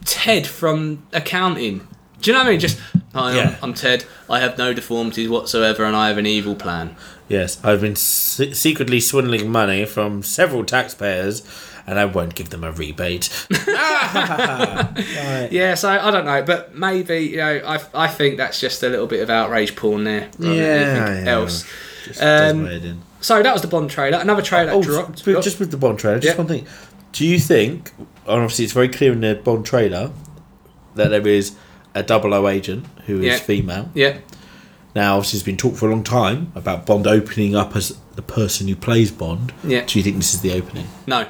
Ted 0.05 0.47
from 0.47 1.03
accounting. 1.13 1.87
Do 2.21 2.31
you 2.31 2.33
know 2.33 2.39
what 2.39 2.47
I 2.47 2.51
mean? 2.51 2.59
Just, 2.59 2.79
hi, 3.13 3.35
Yeah. 3.35 3.49
I'm, 3.61 3.69
I'm 3.69 3.73
Ted. 3.73 4.05
I 4.29 4.39
have 4.39 4.57
no 4.57 4.73
deformities 4.73 5.29
whatsoever, 5.29 5.83
and 5.83 5.95
I 5.95 6.07
have 6.07 6.17
an 6.17 6.25
evil 6.25 6.55
plan. 6.55 6.95
Yes, 7.29 7.57
I've 7.63 7.81
been 7.81 7.95
se- 7.95 8.53
secretly 8.53 8.99
swindling 9.01 9.49
money 9.51 9.85
from 9.85 10.23
several 10.23 10.63
taxpayers, 10.63 11.43
and 11.85 11.99
I 11.99 12.05
won't 12.05 12.35
give 12.35 12.49
them 12.49 12.63
a 12.63 12.71
rebate. 12.71 13.29
Right. 13.67 14.87
Yeah, 15.51 15.75
so 15.75 15.89
I 15.89 16.09
don't 16.11 16.25
know, 16.25 16.41
but 16.43 16.75
maybe 16.75 17.19
you 17.19 17.37
know, 17.37 17.61
I, 17.65 17.79
I 17.93 18.07
think 18.07 18.37
that's 18.37 18.59
just 18.59 18.81
a 18.83 18.89
little 18.89 19.07
bit 19.07 19.21
of 19.21 19.29
outrage 19.29 19.75
porn 19.75 20.03
there. 20.05 20.29
Yeah, 20.39 20.51
anything 20.51 21.25
yeah. 21.25 21.31
else. 21.31 21.65
Just 22.05 22.21
Um, 22.21 23.01
my 23.19 23.35
head 23.35 23.39
in. 23.39 23.39
So 23.39 23.43
that 23.43 23.53
was 23.53 23.61
the 23.61 23.67
Bond 23.67 23.89
trailer. 23.89 24.17
Another 24.19 24.41
trailer 24.41 24.71
Oh, 24.73 24.81
dropped. 24.83 25.25
but 25.25 25.41
just 25.43 25.59
with 25.59 25.71
the 25.71 25.77
Bond 25.77 25.99
trailer, 25.99 26.19
just 26.19 26.33
Yeah. 26.35 26.37
one 26.37 26.47
thing. 26.47 26.65
Do 27.13 27.25
you 27.25 27.39
think, 27.39 27.91
and 27.97 28.07
obviously 28.27 28.65
it's 28.65 28.73
very 28.73 28.89
clear 28.89 29.13
in 29.13 29.21
the 29.21 29.35
Bond 29.35 29.65
trailer, 29.65 30.11
that 30.95 31.09
there 31.09 31.27
is 31.27 31.53
a 31.95 32.03
double 32.03 32.33
O 32.33 32.47
agent 32.47 32.85
who 33.05 33.19
is 33.19 33.25
Yeah. 33.25 33.37
female? 33.37 33.89
yeah, 33.93 34.17
Now, 34.95 35.17
obviously, 35.17 35.37
it's 35.37 35.45
been 35.45 35.57
talked 35.57 35.77
for 35.77 35.87
a 35.87 35.91
long 35.91 36.03
time 36.03 36.51
about 36.55 36.87
Bond 36.87 37.05
opening 37.05 37.55
up 37.55 37.75
as 37.75 37.93
the 38.15 38.23
person 38.23 38.67
who 38.67 38.75
plays 38.75 39.11
Bond. 39.11 39.53
Yeah. 39.63 39.83
Do 39.85 39.99
you 39.99 40.03
think 40.03 40.17
this 40.17 40.33
is 40.33 40.41
the 40.41 40.53
opening? 40.53 40.87
no. 41.05 41.25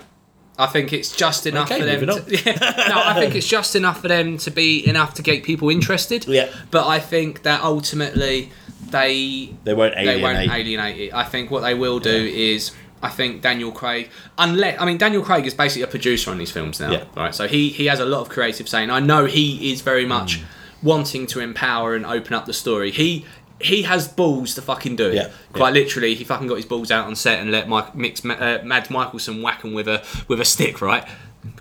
I 0.60 0.66
think 0.66 0.92
it's 0.92 1.12
just 1.16 1.46
enough 1.46 1.70
Okay, 1.72 1.82
for 1.82 1.86
them. 1.86 2.26
To, 2.26 2.32
yeah, 2.46 2.86
no, 2.90 3.00
I 3.06 3.14
think 3.20 3.36
it's 3.36 3.46
just 3.48 3.76
enough 3.76 4.02
for 4.02 4.08
them 4.08 4.40
to 4.40 4.50
be 4.50 4.88
enough 4.88 5.14
to 5.16 5.22
get 5.22 5.44
people 5.44 5.70
interested. 5.70 6.26
Yeah. 6.28 6.48
But 6.72 6.88
I 6.88 6.98
think 6.98 7.44
that 7.44 7.62
ultimately 7.62 8.50
they 8.92 9.50
They 9.64 9.74
won't 9.74 9.96
they 9.96 10.02
alienate. 10.02 10.22
won't 10.24 10.52
alienate 10.60 10.98
it. 11.00 11.14
I 11.14 11.24
think 11.24 11.52
what 11.52 11.62
they 11.62 11.74
will 11.74 12.00
do 12.00 12.10
is 12.10 12.72
I 13.02 13.10
think 13.10 13.42
Daniel 13.42 13.72
Craig 13.72 14.10
unless 14.38 14.80
I 14.82 14.86
mean 14.86 14.98
Daniel 14.98 15.24
Craig 15.24 15.46
is 15.46 15.54
basically 15.54 15.84
a 15.84 15.88
producer 15.88 16.32
on 16.32 16.38
these 16.38 16.52
films 16.52 16.80
now. 16.80 16.92
Yeah. 16.92 17.04
Right. 17.16 17.34
So 17.36 17.48
he 17.48 17.70
he 17.70 17.86
has 17.88 18.00
a 18.00 18.06
lot 18.06 18.22
of 18.22 18.30
creative 18.30 18.68
saying. 18.68 18.90
I 18.90 19.00
know 19.00 19.26
he 19.26 19.72
is 19.72 19.82
very 19.82 20.06
Mm. 20.06 20.10
much 20.10 20.42
wanting 20.84 21.26
to 21.28 21.40
empower 21.40 21.96
and 21.96 22.06
open 22.06 22.34
up 22.34 22.46
the 22.46 22.54
story. 22.54 22.92
He 22.92 23.26
he 23.60 23.82
has 23.84 24.08
balls 24.08 24.54
to 24.56 24.62
fucking 24.62 24.96
do 24.98 25.08
it. 25.10 25.16
Yeah, 25.16 25.30
Quite 25.52 25.74
literally, 25.74 26.14
he 26.14 26.24
fucking 26.24 26.46
got 26.48 26.56
his 26.58 26.66
balls 26.68 26.92
out 26.92 27.08
on 27.08 27.16
set 27.16 27.40
and 27.40 27.50
let 27.52 27.68
Mike, 27.68 27.96
Mix, 27.96 28.24
uh, 28.24 28.62
Mads 28.64 28.90
Mikkelsen 28.90 29.42
whack 29.42 29.64
him 29.64 29.74
with 29.74 29.88
a 29.88 30.04
with 30.28 30.40
a 30.40 30.46
stick, 30.46 30.80
right? 30.80 31.04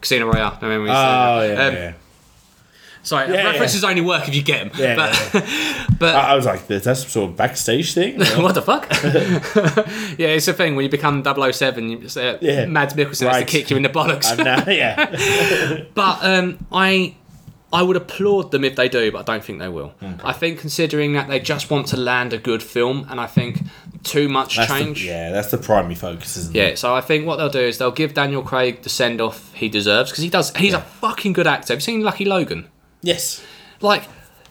Casino 0.01 0.27
Royale. 0.27 0.59
I 0.61 0.61
said 0.61 0.71
Oh, 0.71 1.43
yeah, 1.43 1.67
Um, 1.69 1.75
yeah. 1.75 1.93
Sorry, 3.07 3.33
Yeah, 3.33 3.45
references 3.45 3.85
only 3.85 4.01
work 4.01 4.27
if 4.27 4.35
you 4.35 4.43
get 4.43 4.73
them. 4.73 4.81
Yeah, 4.81 4.97
but 4.97 5.33
but 6.01 6.15
I, 6.17 6.35
was 6.35 6.45
like, 6.45 6.67
that's 6.67 6.85
some 6.85 7.09
sort 7.09 7.31
of 7.31 7.37
backstage 7.37 7.95
thing. 7.95 8.19
what 8.43 8.57
the 8.57 8.63
fuck? 8.63 8.91
yeah, 10.19 10.29
it's 10.35 10.49
a 10.49 10.53
thing 10.53 10.75
when 10.75 10.83
you 10.83 10.89
become 10.89 11.23
007, 11.25 11.89
you 11.89 11.99
just, 12.01 12.17
uh, 12.19 12.39
Yeah. 12.41 12.67
Mads 12.67 12.95
Mikkelsen 12.95 13.31
has 13.31 13.39
to 13.39 13.45
kick 13.45 13.71
you 13.71 13.77
in 13.77 13.85
the 13.85 13.89
bollocks. 13.89 14.37
Now, 14.37 14.69
yeah. 14.69 15.85
But 15.95 16.25
um, 16.25 16.67
I 16.73 17.15
I 17.73 17.83
would 17.83 17.97
applaud 17.97 18.51
them 18.51 18.65
if 18.65 18.75
they 18.75 18.89
do, 18.89 19.13
but 19.13 19.21
I 19.21 19.23
don't 19.35 19.45
think 19.45 19.61
they 19.61 19.69
will. 19.69 19.95
I 20.25 20.33
think 20.33 20.59
considering 20.59 21.13
that 21.13 21.29
they 21.29 21.39
just 21.39 21.71
want 21.71 21.87
to 21.89 21.97
land 21.97 22.33
a 22.33 22.39
good 22.39 22.63
film, 22.63 23.07
and 23.09 23.21
I 23.21 23.27
think 23.27 23.61
too 24.03 24.29
much 24.29 24.57
That's 24.57 24.69
the, 24.73 24.79
change. 24.79 25.05
yeah, 25.05 25.31
that's 25.31 25.53
the 25.53 25.59
primary 25.59 25.95
focus, 25.95 26.37
isn't 26.37 26.57
it? 26.57 26.59
Yeah, 26.59 26.75
so 26.75 26.95
I 26.95 27.01
think 27.01 27.25
what 27.27 27.37
they'll 27.37 27.49
do 27.49 27.61
is 27.61 27.79
they'll 27.79 27.91
give 27.93 28.15
Daniel 28.15 28.43
Craig 28.43 28.83
the 28.83 28.89
send 28.89 29.21
off 29.21 29.53
he 29.55 29.69
deserves 29.69 30.11
because 30.11 30.25
he 30.25 30.31
does. 30.31 30.55
He's 30.57 30.75
a 30.75 30.81
fucking 30.81 31.35
good 31.35 31.47
actor. 31.47 31.73
Have 31.73 31.79
you 31.79 31.85
seen 31.85 32.03
Lucky 32.03 32.25
Logan? 32.25 32.69
Yes. 33.07 33.43
Like, 33.81 34.05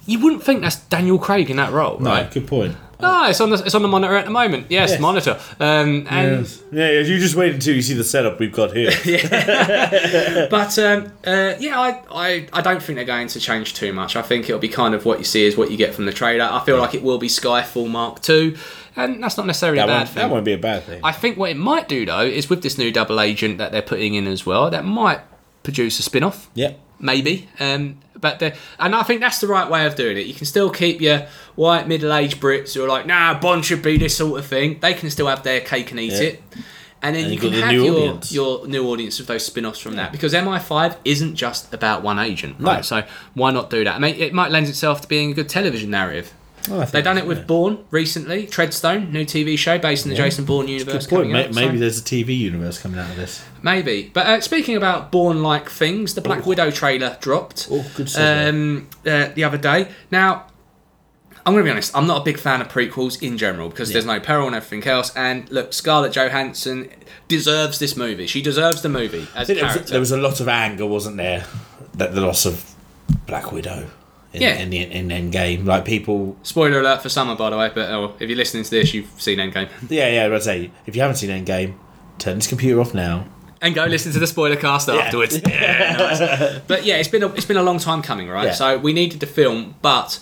you 0.05 0.19
wouldn't 0.19 0.43
think 0.43 0.61
that's 0.61 0.77
Daniel 0.77 1.17
Craig 1.19 1.49
in 1.49 1.57
that 1.57 1.71
role, 1.73 1.99
No, 1.99 2.09
right? 2.11 2.31
good 2.31 2.47
point. 2.47 2.75
No, 3.01 3.27
it's 3.27 3.41
on 3.41 3.49
the 3.49 3.57
it's 3.57 3.75
on 3.75 3.81
the 3.81 3.89
monitor 3.89 4.15
at 4.15 4.23
the 4.23 4.31
moment. 4.31 4.67
Yes, 4.69 4.91
Yes. 4.91 4.99
monitor. 5.01 5.37
Um, 5.59 6.07
and 6.09 6.39
Yes. 6.45 6.61
Yeah, 6.71 6.89
yeah, 6.91 6.99
you 7.01 7.19
just 7.19 7.35
wait 7.35 7.53
until 7.53 7.75
you 7.75 7.81
see 7.81 7.93
the 7.93 8.05
setup 8.05 8.39
we've 8.39 8.53
got 8.53 8.71
here. 8.73 8.89
But 10.49 10.79
um, 10.79 11.11
uh, 11.25 11.55
yeah, 11.59 11.79
I, 11.79 12.01
I, 12.09 12.47
I 12.53 12.61
don't 12.61 12.81
think 12.81 12.95
they're 12.95 13.03
going 13.05 13.27
to 13.27 13.39
change 13.39 13.73
too 13.73 13.91
much. 13.93 14.15
I 14.15 14.21
think 14.21 14.45
it'll 14.45 14.59
be 14.61 14.69
kind 14.69 14.93
of 14.95 15.05
what 15.05 15.17
you 15.19 15.25
see 15.25 15.45
is 15.45 15.57
what 15.57 15.71
you 15.71 15.77
get 15.77 15.93
from 15.93 16.05
the 16.05 16.13
trailer. 16.13 16.47
I 16.49 16.63
feel 16.65 16.77
like 16.77 16.93
it 16.95 17.03
will 17.03 17.17
be 17.17 17.27
Skyfall 17.27 17.89
Mark 17.89 18.27
II, 18.29 18.55
and 18.95 19.21
that's 19.21 19.35
not 19.37 19.45
necessarily 19.45 19.77
that, 19.79 19.85
a 19.85 19.87
bad 19.87 19.97
won't, 19.97 20.09
thing. 20.09 20.21
that 20.21 20.31
won't 20.31 20.45
be 20.45 20.53
a 20.53 20.57
bad 20.57 20.83
thing. 20.83 21.01
I 21.03 21.11
think 21.11 21.37
what 21.37 21.49
it 21.51 21.57
might 21.57 21.89
do 21.89 22.05
though 22.05 22.21
is 22.25 22.49
with 22.49 22.61
this 22.63 22.77
new 22.77 22.91
double 22.93 23.19
agent 23.19 23.57
that 23.57 23.71
they're 23.73 23.81
putting 23.81 24.13
in 24.13 24.25
as 24.25 24.45
well, 24.45 24.69
that 24.69 24.85
might 24.85 25.19
produce 25.63 25.99
a 25.99 26.03
spin 26.03 26.23
off. 26.23 26.49
yeah. 26.53 26.73
Maybe, 26.99 27.49
um, 27.59 27.97
but 28.19 28.39
the, 28.39 28.55
and 28.79 28.95
I 28.95 29.03
think 29.03 29.19
that's 29.21 29.39
the 29.41 29.47
right 29.47 29.69
way 29.69 29.85
of 29.85 29.95
doing 29.95 30.17
it. 30.17 30.25
You 30.25 30.33
can 30.33 30.45
still 30.45 30.69
keep 30.69 31.01
your 31.01 31.27
white 31.55 31.87
middle-aged 31.87 32.39
Brits 32.39 32.73
who 32.73 32.83
are 32.83 32.87
like, 32.87 33.05
"Nah, 33.05 33.37
Bond 33.39 33.65
should 33.65 33.81
be 33.81 33.97
this 33.97 34.15
sort 34.15 34.39
of 34.39 34.45
thing." 34.45 34.79
They 34.79 34.93
can 34.93 35.09
still 35.09 35.27
have 35.27 35.43
their 35.43 35.59
cake 35.61 35.91
and 35.91 35.99
eat 35.99 36.13
Yeah. 36.13 36.19
it, 36.21 36.43
And 37.01 37.15
then 37.15 37.25
And 37.25 37.33
you 37.33 37.39
can 37.39 37.51
have 37.53 37.71
your, 37.71 37.93
audience. 37.93 38.31
your 38.31 38.65
new 38.67 38.87
audience 38.87 39.19
of 39.19 39.27
those 39.27 39.45
spin 39.45 39.65
offs 39.65 39.79
from 39.79 39.95
that. 39.97 40.11
Because 40.11 40.33
MI5 40.33 40.95
isn't 41.05 41.35
just 41.35 41.71
about 41.71 42.01
one 42.01 42.17
agent, 42.17 42.55
right? 42.59 42.77
No. 42.77 42.81
So 42.81 43.03
why 43.35 43.51
not 43.51 43.69
do 43.69 43.83
that? 43.83 43.95
I 43.95 43.99
mean, 43.99 44.15
it 44.15 44.33
might 44.33 44.49
lend 44.49 44.67
itself 44.69 45.01
to 45.01 45.07
being 45.07 45.29
a 45.31 45.33
good 45.35 45.47
television 45.49 45.91
narrative. 45.91 46.33
Oh, 46.69 46.83
They've 46.85 47.03
done 47.03 47.17
it 47.17 47.25
with 47.25 47.39
yeah. 47.39 47.43
Bourne 47.45 47.85
recently, 47.91 48.47
Treadstone, 48.47 49.11
new 49.11 49.25
TV 49.25 49.57
show 49.57 49.77
based 49.77 50.05
in 50.05 50.09
the 50.09 50.15
Jason 50.15 50.45
Bourne 50.45 50.67
universe. 50.67 51.07
Good 51.07 51.15
point. 51.15 51.31
Maybe 51.31 51.53
so- 51.53 51.71
there's 51.77 51.99
a 51.99 52.03
TV 52.03 52.37
universe 52.37 52.77
coming 52.81 52.99
out 52.99 53.09
of 53.09 53.15
this. 53.15 53.43
Maybe. 53.61 54.11
But 54.13 54.27
uh, 54.27 54.41
speaking 54.41 54.75
about 54.75 55.11
Bourne 55.11 55.41
like 55.43 55.69
things, 55.69 56.15
the 56.15 56.21
Black 56.21 56.45
Widow 56.45 56.71
trailer 56.71 57.17
dropped 57.21 57.67
Oh, 57.71 57.85
good 57.95 58.15
um, 58.17 58.87
uh, 59.05 59.29
the 59.35 59.43
other 59.43 59.57
day. 59.57 59.89
Now, 60.11 60.47
I'm 61.45 61.53
going 61.53 61.63
to 61.63 61.67
be 61.67 61.71
honest, 61.71 61.95
I'm 61.95 62.07
not 62.07 62.21
a 62.21 62.23
big 62.23 62.39
fan 62.39 62.59
of 62.61 62.69
prequels 62.69 63.21
in 63.21 63.37
general 63.37 63.69
because 63.69 63.91
there's 63.93 64.05
no 64.05 64.19
peril 64.19 64.47
and 64.47 64.55
everything 64.55 64.87
else. 64.89 65.15
And 65.15 65.49
look, 65.51 65.73
Scarlett 65.73 66.13
Johansson 66.13 66.89
deserves 67.27 67.77
this 67.77 67.95
movie. 67.95 68.25
She 68.25 68.41
deserves 68.41 68.81
the 68.81 68.89
movie 68.89 69.27
as 69.35 69.35
a 69.35 69.39
I 69.39 69.45
think 69.45 69.57
there 69.59 69.65
was, 69.65 69.73
character. 69.75 69.91
there 69.91 69.99
was 69.99 70.11
a 70.11 70.17
lot 70.17 70.39
of 70.39 70.47
anger, 70.47 70.85
wasn't 70.87 71.17
there? 71.17 71.45
That 71.93 72.15
the 72.15 72.21
loss 72.21 72.45
of 72.47 72.73
Black 73.27 73.51
Widow 73.51 73.89
in, 74.35 74.41
Yeah. 74.41 74.55
in 74.55 74.69
the 74.69 74.81
in 74.81 75.09
Endgame. 75.09 75.65
Like 75.65 75.85
people, 75.85 76.35
Spoiler 76.43 76.79
alert 76.79 77.01
for 77.01 77.09
summer, 77.09 77.35
by 77.35 77.49
the 77.49 77.57
way. 77.57 77.71
But 77.73 77.89
oh, 77.89 78.13
if 78.19 78.29
you're 78.29 78.37
listening 78.37 78.63
to 78.63 78.69
this, 78.69 78.93
you've 78.93 79.09
seen 79.19 79.39
Endgame. 79.39 79.69
yeah, 79.89 80.27
yeah. 80.27 80.35
I'd 80.35 80.43
say 80.43 80.71
if 80.85 80.95
you 80.95 81.01
haven't 81.01 81.17
seen 81.17 81.29
Endgame, 81.29 81.75
turn 82.17 82.35
this 82.35 82.47
computer 82.47 82.79
off 82.81 82.93
now. 82.93 83.27
and 83.61 83.73
go 83.73 83.85
listen 83.85 84.11
to 84.11 84.19
the 84.19 84.27
spoiler 84.27 84.55
cast 84.55 84.89
afterwards. 84.89 85.41
Yeah, 85.47 85.95
nice. 85.97 86.59
But 86.67 86.85
yeah, 86.85 86.97
it's 86.97 87.09
been 87.09 87.23
a, 87.23 87.27
it's 87.33 87.45
been 87.45 87.57
a 87.57 87.63
long 87.63 87.79
time 87.79 88.01
coming, 88.01 88.27
right? 88.29 88.45
Yeah. 88.47 88.53
So 88.53 88.77
we 88.77 88.93
needed 88.93 89.19
the 89.19 89.27
film, 89.27 89.75
but 89.81 90.19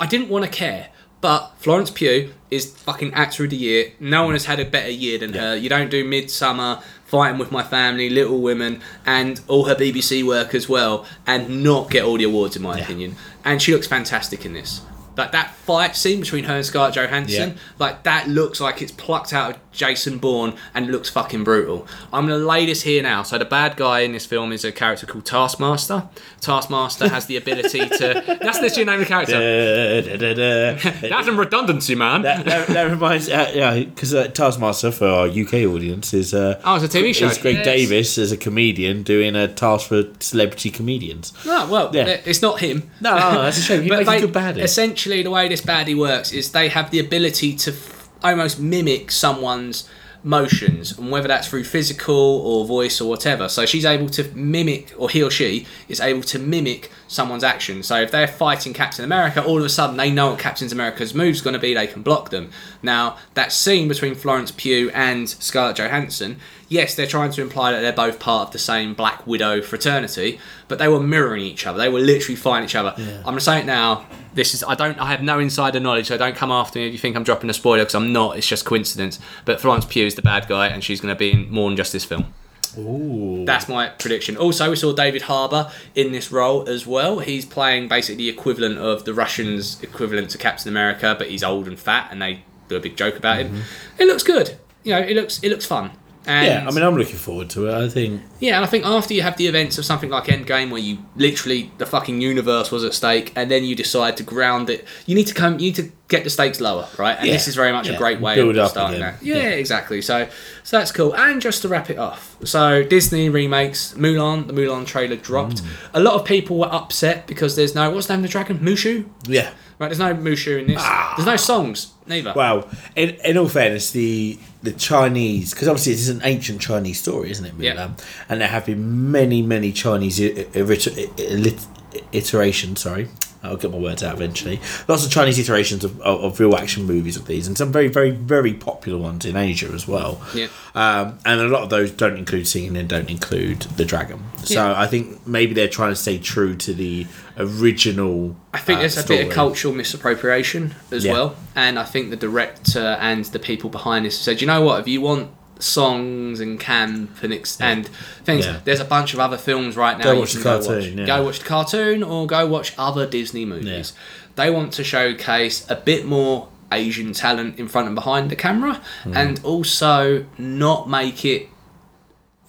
I 0.00 0.06
didn't 0.06 0.28
want 0.28 0.44
to 0.44 0.50
care. 0.50 0.90
But 1.20 1.52
Florence 1.56 1.90
Pugh 1.90 2.34
is 2.50 2.76
fucking 2.80 3.14
actor 3.14 3.44
of 3.44 3.50
the 3.50 3.56
year. 3.56 3.92
No 3.98 4.24
one 4.24 4.32
mm. 4.32 4.34
has 4.34 4.44
had 4.44 4.60
a 4.60 4.64
better 4.66 4.90
year 4.90 5.18
than 5.18 5.32
her. 5.32 5.56
You 5.56 5.70
don't 5.70 5.90
do 5.90 6.04
Midsummer, 6.04 6.82
Fighting 7.14 7.38
with 7.38 7.52
My 7.52 7.62
Family, 7.62 8.10
Little 8.10 8.40
Women, 8.40 8.80
and 9.06 9.40
all 9.46 9.66
her 9.66 9.76
BBC 9.76 10.26
work 10.26 10.52
as 10.52 10.68
well, 10.68 11.06
and 11.28 11.62
not 11.62 11.88
get 11.88 12.02
all 12.02 12.18
the 12.18 12.24
awards 12.24 12.56
in 12.56 12.62
my 12.62 12.76
opinion. 12.76 13.14
And 13.44 13.62
she 13.62 13.72
looks 13.72 13.86
fantastic 13.86 14.44
in 14.44 14.52
this. 14.52 14.80
Like 15.16 15.30
that 15.30 15.54
fight 15.54 15.94
scene 15.94 16.18
between 16.22 16.42
her 16.42 16.56
and 16.56 16.66
Scarlett 16.66 16.96
Johansson, 16.96 17.50
Yeah. 17.50 17.56
like 17.78 18.02
that 18.02 18.26
looks 18.28 18.60
like 18.60 18.82
it's 18.82 18.90
plucked 18.90 19.32
out 19.32 19.52
of 19.54 19.63
Jason 19.74 20.18
Bourne 20.18 20.54
and 20.72 20.86
looks 20.90 21.10
fucking 21.10 21.44
brutal. 21.44 21.86
I'm 22.12 22.26
gonna 22.26 22.38
lay 22.44 22.64
this 22.66 22.82
here 22.82 23.02
now. 23.02 23.22
So 23.22 23.36
the 23.38 23.44
bad 23.44 23.76
guy 23.76 24.00
in 24.00 24.12
this 24.12 24.24
film 24.24 24.52
is 24.52 24.64
a 24.64 24.72
character 24.72 25.06
called 25.06 25.26
Taskmaster. 25.26 26.04
Taskmaster 26.40 27.08
has 27.08 27.26
the 27.26 27.36
ability 27.36 27.80
to. 27.88 28.22
That's 28.42 28.60
literally 28.60 28.84
the 28.84 28.90
name 28.90 29.00
of 29.00 29.00
the 29.00 29.06
character. 29.06 29.32
Da, 29.34 30.16
da, 30.16 30.16
da, 30.16 30.34
da. 30.34 30.90
That's 31.08 31.26
some 31.26 31.38
redundancy, 31.38 31.94
man. 31.94 32.22
that, 32.22 32.44
that, 32.44 32.68
that 32.68 32.90
reminds, 32.90 33.28
uh, 33.28 33.50
yeah, 33.54 33.78
because 33.84 34.14
uh, 34.14 34.28
Taskmaster 34.28 34.90
for 34.92 35.06
our 35.08 35.26
UK 35.26 35.54
audience 35.66 36.14
is 36.14 36.32
uh, 36.34 36.60
Oh, 36.64 36.76
it's 36.76 36.84
a 36.94 36.98
TV 36.98 37.14
show. 37.14 37.26
It's 37.26 37.38
Greg 37.38 37.56
Yes. 37.56 37.64
Davies 37.64 38.18
as 38.18 38.32
a 38.32 38.36
comedian 38.36 39.02
doing 39.02 39.34
a 39.36 39.48
task 39.48 39.88
for 39.88 40.04
celebrity 40.20 40.70
comedians. 40.70 41.32
No, 41.44 41.66
well, 41.68 41.90
Yeah. 41.94 42.20
it's 42.24 42.42
not 42.42 42.60
him. 42.60 42.90
No, 43.00 43.16
no, 43.18 43.42
that's 43.42 43.58
a 43.58 43.62
shame. 43.62 43.82
He 43.84 43.90
makes 43.90 44.08
a 44.08 44.20
good 44.20 44.32
baddie. 44.32 44.62
Essentially, 44.62 45.22
the 45.22 45.30
way 45.30 45.48
this 45.48 45.60
baddie 45.60 45.96
works 45.96 46.32
is 46.32 46.52
they 46.52 46.68
have 46.68 46.90
the 46.90 46.98
ability 47.00 47.54
to 47.56 47.70
f- 47.72 47.93
almost 48.24 48.58
mimic 48.58 49.10
someone's 49.10 49.88
motions, 50.24 50.98
and 50.98 51.10
whether 51.10 51.28
that's 51.28 51.46
through 51.46 51.64
physical 51.64 52.16
or 52.16 52.64
voice 52.64 53.00
or 53.00 53.08
whatever. 53.08 53.48
So 53.48 53.66
she's 53.66 53.84
able 53.84 54.08
to 54.10 54.24
mimic, 54.34 54.92
or 54.96 55.10
he 55.10 55.22
or 55.22 55.30
she 55.30 55.66
is 55.86 56.00
able 56.00 56.22
to 56.22 56.38
mimic 56.38 56.90
someone's 57.14 57.44
action. 57.44 57.82
So 57.82 58.00
if 58.00 58.10
they're 58.10 58.28
fighting 58.28 58.72
Captain 58.74 59.04
America, 59.04 59.42
all 59.44 59.58
of 59.58 59.64
a 59.64 59.68
sudden 59.68 59.96
they 59.96 60.10
know 60.10 60.30
what 60.30 60.38
Captain 60.38 60.70
America's 60.70 61.14
move's 61.14 61.40
going 61.40 61.54
to 61.54 61.60
be. 61.60 61.74
They 61.74 61.86
can 61.86 62.02
block 62.02 62.30
them. 62.30 62.50
Now 62.82 63.16
that 63.34 63.52
scene 63.52 63.88
between 63.88 64.14
Florence 64.14 64.50
Pugh 64.50 64.90
and 64.92 65.28
Scarlett 65.28 65.76
Johansson. 65.76 66.38
Yes, 66.68 66.94
they're 66.94 67.06
trying 67.06 67.30
to 67.32 67.42
imply 67.42 67.72
that 67.72 67.80
they're 67.82 67.92
both 67.92 68.18
part 68.18 68.48
of 68.48 68.52
the 68.52 68.58
same 68.58 68.94
Black 68.94 69.26
Widow 69.26 69.62
fraternity, 69.62 70.40
but 70.66 70.78
they 70.78 70.88
were 70.88 70.98
mirroring 70.98 71.42
each 71.42 71.66
other. 71.66 71.78
They 71.78 71.90
were 71.90 72.00
literally 72.00 72.36
fighting 72.36 72.64
each 72.64 72.74
other. 72.74 72.94
I'm 72.98 73.22
gonna 73.22 73.40
say 73.40 73.60
it 73.60 73.66
now. 73.66 74.06
This 74.32 74.54
is 74.54 74.64
I 74.64 74.74
don't 74.74 74.98
I 74.98 75.06
have 75.10 75.22
no 75.22 75.38
insider 75.38 75.78
knowledge, 75.78 76.08
so 76.08 76.16
don't 76.16 76.34
come 76.34 76.50
after 76.50 76.78
me 76.78 76.86
if 76.86 76.92
you 76.92 76.98
think 76.98 77.16
I'm 77.16 77.22
dropping 77.22 77.50
a 77.50 77.54
spoiler 77.54 77.82
because 77.82 77.94
I'm 77.94 78.12
not. 78.12 78.38
It's 78.38 78.48
just 78.48 78.64
coincidence. 78.64 79.20
But 79.44 79.60
Florence 79.60 79.84
Pugh 79.84 80.06
is 80.06 80.14
the 80.16 80.22
bad 80.22 80.48
guy, 80.48 80.66
and 80.66 80.82
she's 80.82 81.00
gonna 81.00 81.14
be 81.14 81.32
in 81.32 81.50
more 81.50 81.68
than 81.70 81.76
just 81.76 81.92
this 81.92 82.04
film. 82.04 82.32
Ooh. 82.78 83.44
That's 83.44 83.68
my 83.68 83.88
prediction. 83.88 84.36
Also, 84.36 84.70
we 84.70 84.76
saw 84.76 84.92
David 84.92 85.22
Harbour 85.22 85.70
in 85.94 86.12
this 86.12 86.30
role 86.32 86.68
as 86.68 86.86
well. 86.86 87.18
He's 87.18 87.44
playing 87.44 87.88
basically 87.88 88.16
the 88.16 88.28
equivalent 88.28 88.78
of 88.78 89.04
the 89.04 89.14
Russians' 89.14 89.82
equivalent 89.82 90.30
to 90.30 90.38
Captain 90.38 90.68
America, 90.68 91.14
but 91.18 91.30
he's 91.30 91.42
old 91.42 91.68
and 91.68 91.78
fat, 91.78 92.08
and 92.10 92.20
they 92.20 92.44
do 92.68 92.76
a 92.76 92.80
big 92.80 92.96
joke 92.96 93.16
about 93.16 93.38
him. 93.38 93.48
Mm-hmm. 93.48 94.02
It 94.02 94.06
looks 94.06 94.22
good. 94.22 94.56
You 94.82 94.94
know, 94.94 95.00
it 95.00 95.14
looks 95.14 95.42
it 95.42 95.48
looks 95.48 95.66
fun. 95.66 95.92
And 96.26 96.46
yeah, 96.46 96.66
I 96.66 96.70
mean, 96.72 96.82
I'm 96.82 96.94
looking 96.96 97.16
forward 97.16 97.50
to 97.50 97.68
it. 97.68 97.74
I 97.74 97.88
think 97.88 98.22
yeah, 98.40 98.56
and 98.56 98.64
I 98.64 98.68
think 98.68 98.84
after 98.86 99.12
you 99.14 99.22
have 99.22 99.36
the 99.36 99.46
events 99.46 99.76
of 99.78 99.84
something 99.84 100.08
like 100.10 100.24
Endgame, 100.24 100.70
where 100.70 100.80
you 100.80 100.98
literally 101.16 101.70
the 101.78 101.86
fucking 101.86 102.20
universe 102.20 102.70
was 102.70 102.82
at 102.84 102.94
stake, 102.94 103.32
and 103.36 103.50
then 103.50 103.64
you 103.64 103.74
decide 103.74 104.16
to 104.16 104.22
ground 104.22 104.70
it, 104.70 104.86
you 105.06 105.14
need 105.14 105.26
to 105.26 105.34
come, 105.34 105.54
you 105.54 105.66
need 105.66 105.74
to 105.76 105.90
get 106.08 106.24
the 106.24 106.30
stakes 106.30 106.60
lower, 106.60 106.86
right? 106.98 107.16
And 107.18 107.26
Yeah, 107.26 107.32
this 107.34 107.48
is 107.48 107.54
very 107.54 107.72
much 107.72 107.88
a 107.88 107.96
great 107.96 108.20
way 108.20 108.34
build 108.36 108.56
of 108.56 108.68
starting 108.70 108.96
again. 109.02 109.14
that. 109.20 109.22
Yeah, 109.24 109.36
Yeah. 109.36 109.48
exactly. 109.50 110.00
So, 110.02 110.28
so 110.62 110.78
that's 110.78 110.92
cool. 110.92 111.14
And 111.14 111.40
just 111.40 111.62
to 111.62 111.68
wrap 111.68 111.88
it 111.90 111.98
off, 111.98 112.36
so 112.44 112.82
Disney 112.82 113.28
remakes 113.28 113.94
Mulan. 113.96 114.46
The 114.46 114.52
Mulan 114.52 114.86
trailer 114.86 115.16
dropped. 115.16 115.62
Mm. 115.62 115.66
A 115.94 116.00
lot 116.00 116.14
of 116.14 116.24
people 116.26 116.58
were 116.58 116.72
upset 116.72 117.26
because 117.26 117.56
there's 117.56 117.74
no 117.74 117.90
what's 117.90 118.06
the 118.06 118.14
name 118.14 118.24
of 118.24 118.30
the 118.30 118.32
dragon? 118.32 118.58
Mushu. 118.60 119.06
yeah. 119.26 119.50
Right, 119.76 119.88
there's 119.88 119.98
no 119.98 120.14
Mushu 120.14 120.60
in 120.60 120.68
this. 120.68 120.82
There's 121.16 121.26
no 121.26 121.36
songs 121.36 121.88
neither. 122.06 122.32
Well, 122.36 122.68
in, 122.96 123.10
in 123.24 123.36
all 123.38 123.48
fairness, 123.48 123.90
the 123.92 124.38
the 124.62 124.72
Chinese 124.72 125.52
because 125.52 125.68
obviously 125.68 125.92
it's 125.94 126.08
an 126.08 126.20
ancient 126.24 126.60
Chinese 126.60 127.00
story, 127.00 127.30
isn't 127.30 127.44
it? 127.44 127.54
Yeah. 127.58 127.90
And 128.28 128.40
there 128.40 128.48
have 128.48 128.66
been 128.66 129.10
many, 129.10 129.42
many 129.42 129.72
Chinese 129.72 130.20
i- 130.20 130.46
i- 130.54 130.58
iter- 130.72 130.90
i- 130.96 132.00
iterations. 132.12 132.80
Sorry, 132.80 133.08
I'll 133.44 133.56
get 133.56 133.70
my 133.70 133.78
words 133.78 134.02
out 134.02 134.14
eventually. 134.14 134.60
Lots 134.88 135.04
of 135.04 135.10
Chinese 135.12 135.38
iterations 135.38 135.84
of, 135.84 136.00
of, 136.00 136.24
of 136.24 136.40
real 136.40 136.56
action 136.56 136.84
movies 136.84 137.16
of 137.16 137.26
these, 137.26 137.46
and 137.46 137.56
some 137.56 137.70
very, 137.72 137.88
very, 137.88 138.10
very 138.10 138.54
popular 138.54 138.98
ones 138.98 139.24
in 139.24 139.36
Asia 139.36 139.68
as 139.72 139.86
well. 139.86 140.20
Yeah. 140.34 140.48
Um, 140.74 141.18
and 141.24 141.40
a 141.40 141.48
lot 141.48 141.62
of 141.62 141.70
those 141.70 141.90
don't 141.90 142.16
include 142.16 142.46
singing 142.48 142.76
and 142.76 142.88
don't 142.88 143.10
include 143.10 143.60
the 143.76 143.84
dragon. 143.84 144.22
So 144.38 144.54
Yeah. 144.54 144.80
I 144.80 144.86
think 144.86 145.26
maybe 145.26 145.54
they're 145.54 145.68
trying 145.68 145.90
to 145.92 145.96
stay 145.96 146.18
true 146.18 146.56
to 146.56 146.74
the 146.74 147.06
original. 147.36 148.36
I 148.52 148.58
think 148.58 148.78
uh, 148.78 148.80
there's 148.80 148.98
a 148.98 149.06
bit 149.06 149.26
of 149.26 149.32
cultural 149.32 149.74
misappropriation 149.74 150.74
as 150.90 151.04
Yeah. 151.04 151.12
well, 151.12 151.36
and 151.54 151.78
I 151.78 151.84
think 151.84 152.10
the 152.10 152.16
director 152.16 152.96
and 153.00 153.24
the 153.26 153.38
people 153.38 153.70
behind 153.70 154.04
this 154.06 154.18
said, 154.18 154.40
you 154.40 154.46
know 154.46 154.62
what, 154.62 154.80
if 154.80 154.88
you 154.88 155.00
want 155.00 155.30
songs 155.58 156.40
and 156.40 156.58
camp 156.60 157.22
and 157.22 157.32
ex- 157.32 157.60
and 157.60 157.86
things, 158.24 158.44
Yeah. 158.46 158.60
there's 158.64 158.80
a 158.80 158.84
bunch 158.84 159.14
of 159.14 159.20
other 159.20 159.36
films 159.38 159.76
right 159.76 159.96
now. 159.98 160.04
Go 160.04 160.20
watch 160.20 160.32
can 160.32 160.38
the 160.40 160.44
go 160.44 160.58
cartoon, 160.58 160.76
watch. 160.76 160.86
yeah. 160.98 161.06
Go 161.06 161.22
watch 161.24 161.38
the 161.38 161.44
cartoon 161.44 162.02
or 162.02 162.26
go 162.26 162.46
watch 162.46 162.72
other 162.76 163.06
Disney 163.06 163.44
movies. 163.44 163.92
They 164.36 164.50
want 164.50 164.72
to 164.74 164.84
showcase 164.84 165.64
a 165.68 165.76
bit 165.76 166.04
more 166.04 166.48
Asian 166.72 167.12
talent 167.12 167.58
in 167.58 167.68
front 167.68 167.86
and 167.86 167.94
behind 167.94 168.30
the 168.30 168.36
camera, 168.36 168.80
Hmm. 169.04 169.16
and 169.16 169.40
also 169.44 170.24
not 170.38 170.88
make 170.88 171.24
it 171.24 171.48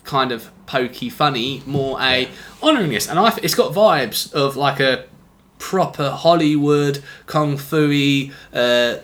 kind 0.03 0.31
of 0.31 0.49
pokey, 0.65 1.09
funny, 1.09 1.61
more 1.65 1.99
a 2.01 2.29
honouring 2.61 2.89
this. 2.89 3.07
And 3.07 3.19
I, 3.19 3.37
it's 3.43 3.53
got 3.55 3.73
vibes 3.73 4.31
of 4.33 4.55
like 4.55 4.79
a 4.79 5.05
proper 5.59 6.09
Hollywood 6.09 7.03
kung 7.27 7.57
fu 7.57 8.29
uh, 8.53 8.95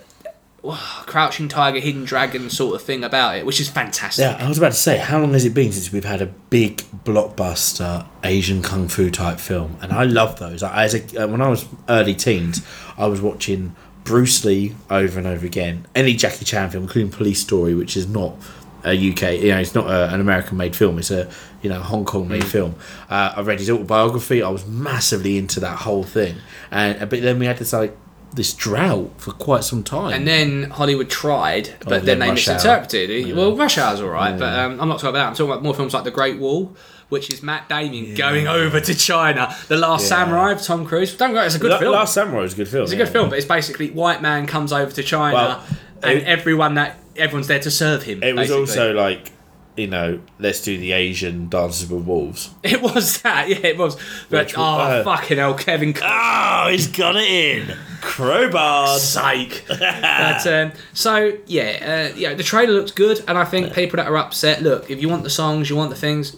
crouching 0.64 1.48
tiger, 1.48 1.80
hidden 1.80 2.06
dragon 2.06 2.50
sort 2.50 2.76
of 2.76 2.82
thing 2.84 3.04
about 3.04 3.36
it, 3.36 3.46
which 3.46 3.60
is 3.60 3.70
fantastic. 3.70 4.24
Yeah, 4.24 4.44
I 4.44 4.48
was 4.48 4.58
about 4.58 4.74
to 4.74 4.78
say, 4.78 4.98
how 4.98 5.20
long 5.20 5.34
has 5.34 5.44
it 5.44 5.54
been 5.54 5.72
since 5.72 5.92
we've 5.92 6.06
had 6.06 6.22
a 6.22 6.28
big 6.28 6.78
blockbuster 7.04 8.06
Asian 8.24 8.62
kung 8.62 8.88
fu 8.88 9.10
type 9.10 9.40
film? 9.40 9.78
And 9.82 9.92
I 9.92 10.04
love 10.04 10.38
those. 10.40 10.62
I, 10.62 10.84
as 10.84 10.94
a, 10.94 11.24
uh, 11.24 11.28
when 11.28 11.42
I 11.42 11.48
was 11.48 11.66
early 11.90 12.14
teens, 12.14 12.66
I 12.98 13.08
was 13.08 13.22
watching 13.22 13.76
Bruce 14.04 14.46
Lee 14.46 14.76
over 14.90 15.18
and 15.18 15.28
over 15.28 15.46
again. 15.46 15.88
Any 15.96 16.14
Jackie 16.14 16.46
Chan 16.46 16.70
film, 16.70 16.84
including 16.84 17.12
Police 17.12 17.40
Story, 17.40 17.74
which 17.74 17.98
is 17.98 18.08
not 18.08 18.36
a 18.84 18.94
UK, 18.94 19.34
you 19.42 19.50
know, 19.50 19.60
it's 19.60 19.76
not 19.76 19.88
a, 19.88 20.14
an 20.14 20.20
American 20.20 20.58
made 20.58 20.76
film. 20.76 20.98
It's 21.00 21.12
a 21.12 21.30
you 21.62 21.70
know 21.70 21.80
Hong 21.80 22.06
Kong 22.06 22.28
made 22.28 22.44
film. 22.44 22.76
Uh, 23.10 23.34
I 23.36 23.42
read 23.42 23.60
his 23.60 23.70
autobiography. 23.70 24.42
I 24.42 24.50
was 24.50 24.66
massively 24.66 25.38
into 25.38 25.60
that 25.60 25.80
whole 25.80 26.04
thing. 26.04 26.38
And 26.72 27.10
but 27.10 27.22
then 27.22 27.40
we 27.40 27.46
had 27.46 27.58
this 27.58 27.74
like 27.74 27.96
this 28.34 28.54
drought 28.54 29.12
for 29.18 29.32
quite 29.32 29.64
some 29.64 29.84
time. 29.84 30.14
And 30.14 30.28
then 30.28 30.70
Hollywood 30.72 31.10
tried, 31.10 31.74
but 31.84 31.94
Oh, 31.94 32.00
then 32.00 32.20
yeah, 32.20 32.26
they 32.26 32.30
Rush 32.32 32.48
misinterpreted. 32.48 33.36
Well, 33.36 33.56
Rush 33.58 33.78
Hour's 33.78 34.00
all 34.02 34.10
right, 34.10 34.38
but 34.40 34.58
um, 34.58 34.80
I'm 34.80 34.88
not 34.88 34.96
talking 35.00 35.10
about 35.10 35.20
that. 35.24 35.28
I'm 35.28 35.34
talking 35.36 35.52
about 35.52 35.64
more 35.64 35.74
films 35.74 35.94
like 35.94 36.04
The 36.06 36.12
Great 36.12 36.40
Wall, 36.40 36.76
which 37.10 37.30
is 37.32 37.44
Matt 37.44 37.68
Damon 37.68 38.16
going 38.16 38.48
over 38.48 38.80
to 38.80 38.94
China. 38.96 39.54
The 39.68 39.76
Last 39.78 40.04
Yeah. 40.04 40.08
Samurai 40.10 40.52
of 40.54 40.62
Tom 40.62 40.86
Cruise. 40.86 41.16
Don't 41.18 41.34
go, 41.34 41.42
it's 41.44 41.56
a 41.56 41.60
good 41.60 41.72
La- 41.72 41.80
film. 41.80 41.94
Last 41.94 42.14
Samurai 42.14 42.42
was 42.42 42.54
a 42.54 42.56
good 42.56 42.70
film. 42.70 42.84
It's 42.84 42.94
a 42.94 42.96
good 42.96 43.10
film, 43.10 43.30
but 43.30 43.38
it's 43.38 43.48
basically 43.48 43.92
white 43.92 44.22
man 44.22 44.48
comes 44.48 44.72
over 44.72 44.92
to 44.92 45.04
China 45.04 45.34
Well, 45.36 45.64
and 46.02 46.20
it- 46.20 46.24
everyone 46.26 46.76
that 46.76 47.00
everyone's 47.18 47.48
there 47.48 47.60
to 47.60 47.70
serve 47.72 48.04
him. 48.04 48.24
It 48.24 48.34
was 48.36 48.48
basically. 48.48 48.60
also 48.62 48.94
like 48.94 49.32
you 49.78 49.88
know, 49.88 50.20
let's 50.40 50.62
do 50.62 50.78
the 50.78 50.92
Asian 50.92 51.50
Dances 51.50 51.90
with 51.90 52.06
Wolves. 52.06 52.50
It 52.64 52.82
was 52.82 53.22
that, 53.22 53.50
yeah, 53.50 53.58
it 53.68 53.78
was. 53.78 53.96
But 54.30 54.48
Which- 54.48 54.58
oh 54.58 54.62
uh, 54.62 55.04
fucking 55.04 55.38
hell, 55.38 55.54
Kevin. 55.54 55.96
Oh, 56.02 56.68
he's 56.70 56.88
got 56.88 57.16
it 57.16 57.30
in. 57.30 57.76
Crowbar. 58.02 58.98
sake. 59.00 59.66
but 59.68 60.48
um, 60.48 60.72
so 60.94 61.38
yeah, 61.46 62.10
uh, 62.12 62.18
yeah, 62.18 62.34
the 62.34 62.44
trailer 62.44 62.74
looks 62.74 62.92
good, 62.92 63.24
and 63.28 63.38
I 63.38 63.46
think 63.46 63.74
people 63.74 63.98
that 63.98 64.08
are 64.08 64.18
upset, 64.18 64.62
look, 64.62 64.90
if 64.90 65.02
you 65.02 65.10
want 65.10 65.24
the 65.24 65.30
songs, 65.30 65.70
you 65.70 65.76
want 65.76 65.90
the 65.90 65.96
things, 65.96 66.36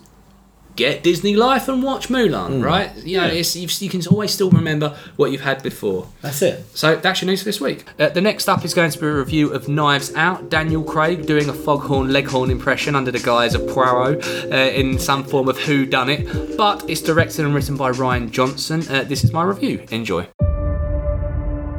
get 0.76 1.04
Disney 1.04 1.36
Life 1.36 1.68
and 1.68 1.84
watch 1.84 2.08
Mulan, 2.10 2.64
right? 2.64 2.96
You 2.98 3.18
know, 3.18 3.28
Yeah. 3.28 3.32
it's, 3.34 3.56
you, 3.56 3.68
you 3.86 3.90
can 3.90 4.02
always 4.08 4.32
still 4.34 4.50
remember 4.50 4.98
what 5.18 5.32
you've 5.32 5.42
had 5.42 5.62
before. 5.62 6.08
That's 6.22 6.42
it. 6.42 6.66
So 6.76 6.96
that's 6.96 7.22
your 7.22 7.28
news 7.30 7.42
for 7.42 7.46
this 7.46 7.62
week. 7.62 7.86
Uh, 8.00 8.10
the 8.10 8.22
next 8.22 8.48
up 8.50 8.66
is 8.66 8.74
going 8.74 8.90
to 8.92 9.00
be 9.00 9.06
a 9.06 9.14
review 9.14 9.52
of 9.54 9.68
Knives 9.68 10.14
Out. 10.16 10.50
Daniel 10.50 10.84
Craig 10.84 11.26
doing 11.26 11.48
a 11.50 11.54
foghorn 11.54 12.12
leghorn 12.12 12.50
impression 12.50 12.96
under 12.96 13.12
the 13.12 13.20
guise 13.20 13.54
of 13.56 13.68
Poirot 13.70 14.26
uh, 14.52 14.56
in 14.56 14.98
some 14.98 15.24
form 15.24 15.48
of 15.48 15.58
Who 15.60 15.86
Done 15.86 16.10
It, 16.10 16.58
but 16.58 16.90
it's 16.90 17.02
directed 17.02 17.46
and 17.46 17.54
written 17.54 17.78
by 17.78 17.92
Rian 17.92 18.32
Johnson. 18.32 18.84
Uh, 18.90 19.04
this 19.04 19.24
is 19.24 19.32
my 19.32 19.44
review. 19.44 19.86
Enjoy. 19.92 20.28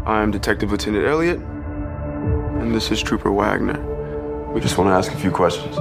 I'm 0.06 0.30
Detective 0.30 0.70
Lieutenant 0.70 1.06
Elliot, 1.06 1.38
and 1.38 2.74
this 2.74 2.90
is 2.90 3.02
Trooper 3.02 3.32
Wagner. 3.32 3.80
We 4.52 4.60
just 4.60 4.76
want 4.78 4.88
to 4.88 4.94
ask 4.94 5.10
a 5.12 5.16
few 5.16 5.30
questions. 5.30 5.76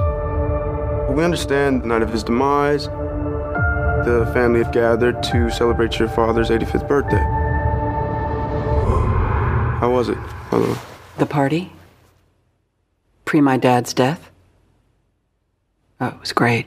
We 1.14 1.22
understand 1.22 1.82
the 1.82 1.86
night 1.86 2.02
of 2.02 2.10
his 2.10 2.24
demise, 2.24 2.86
the 2.86 4.28
family 4.34 4.64
have 4.64 4.72
gathered 4.72 5.22
to 5.22 5.48
celebrate 5.48 5.96
your 6.00 6.08
father's 6.08 6.50
85th 6.50 6.88
birthday. 6.88 7.22
How 9.78 9.92
was 9.92 10.08
it? 10.08 10.18
Hello. 10.50 10.76
The 11.18 11.26
party? 11.26 11.72
Pre 13.26 13.40
my 13.40 13.56
dad's 13.56 13.94
death? 13.94 14.32
Oh, 16.00 16.08
it 16.08 16.18
was 16.18 16.32
great. 16.32 16.66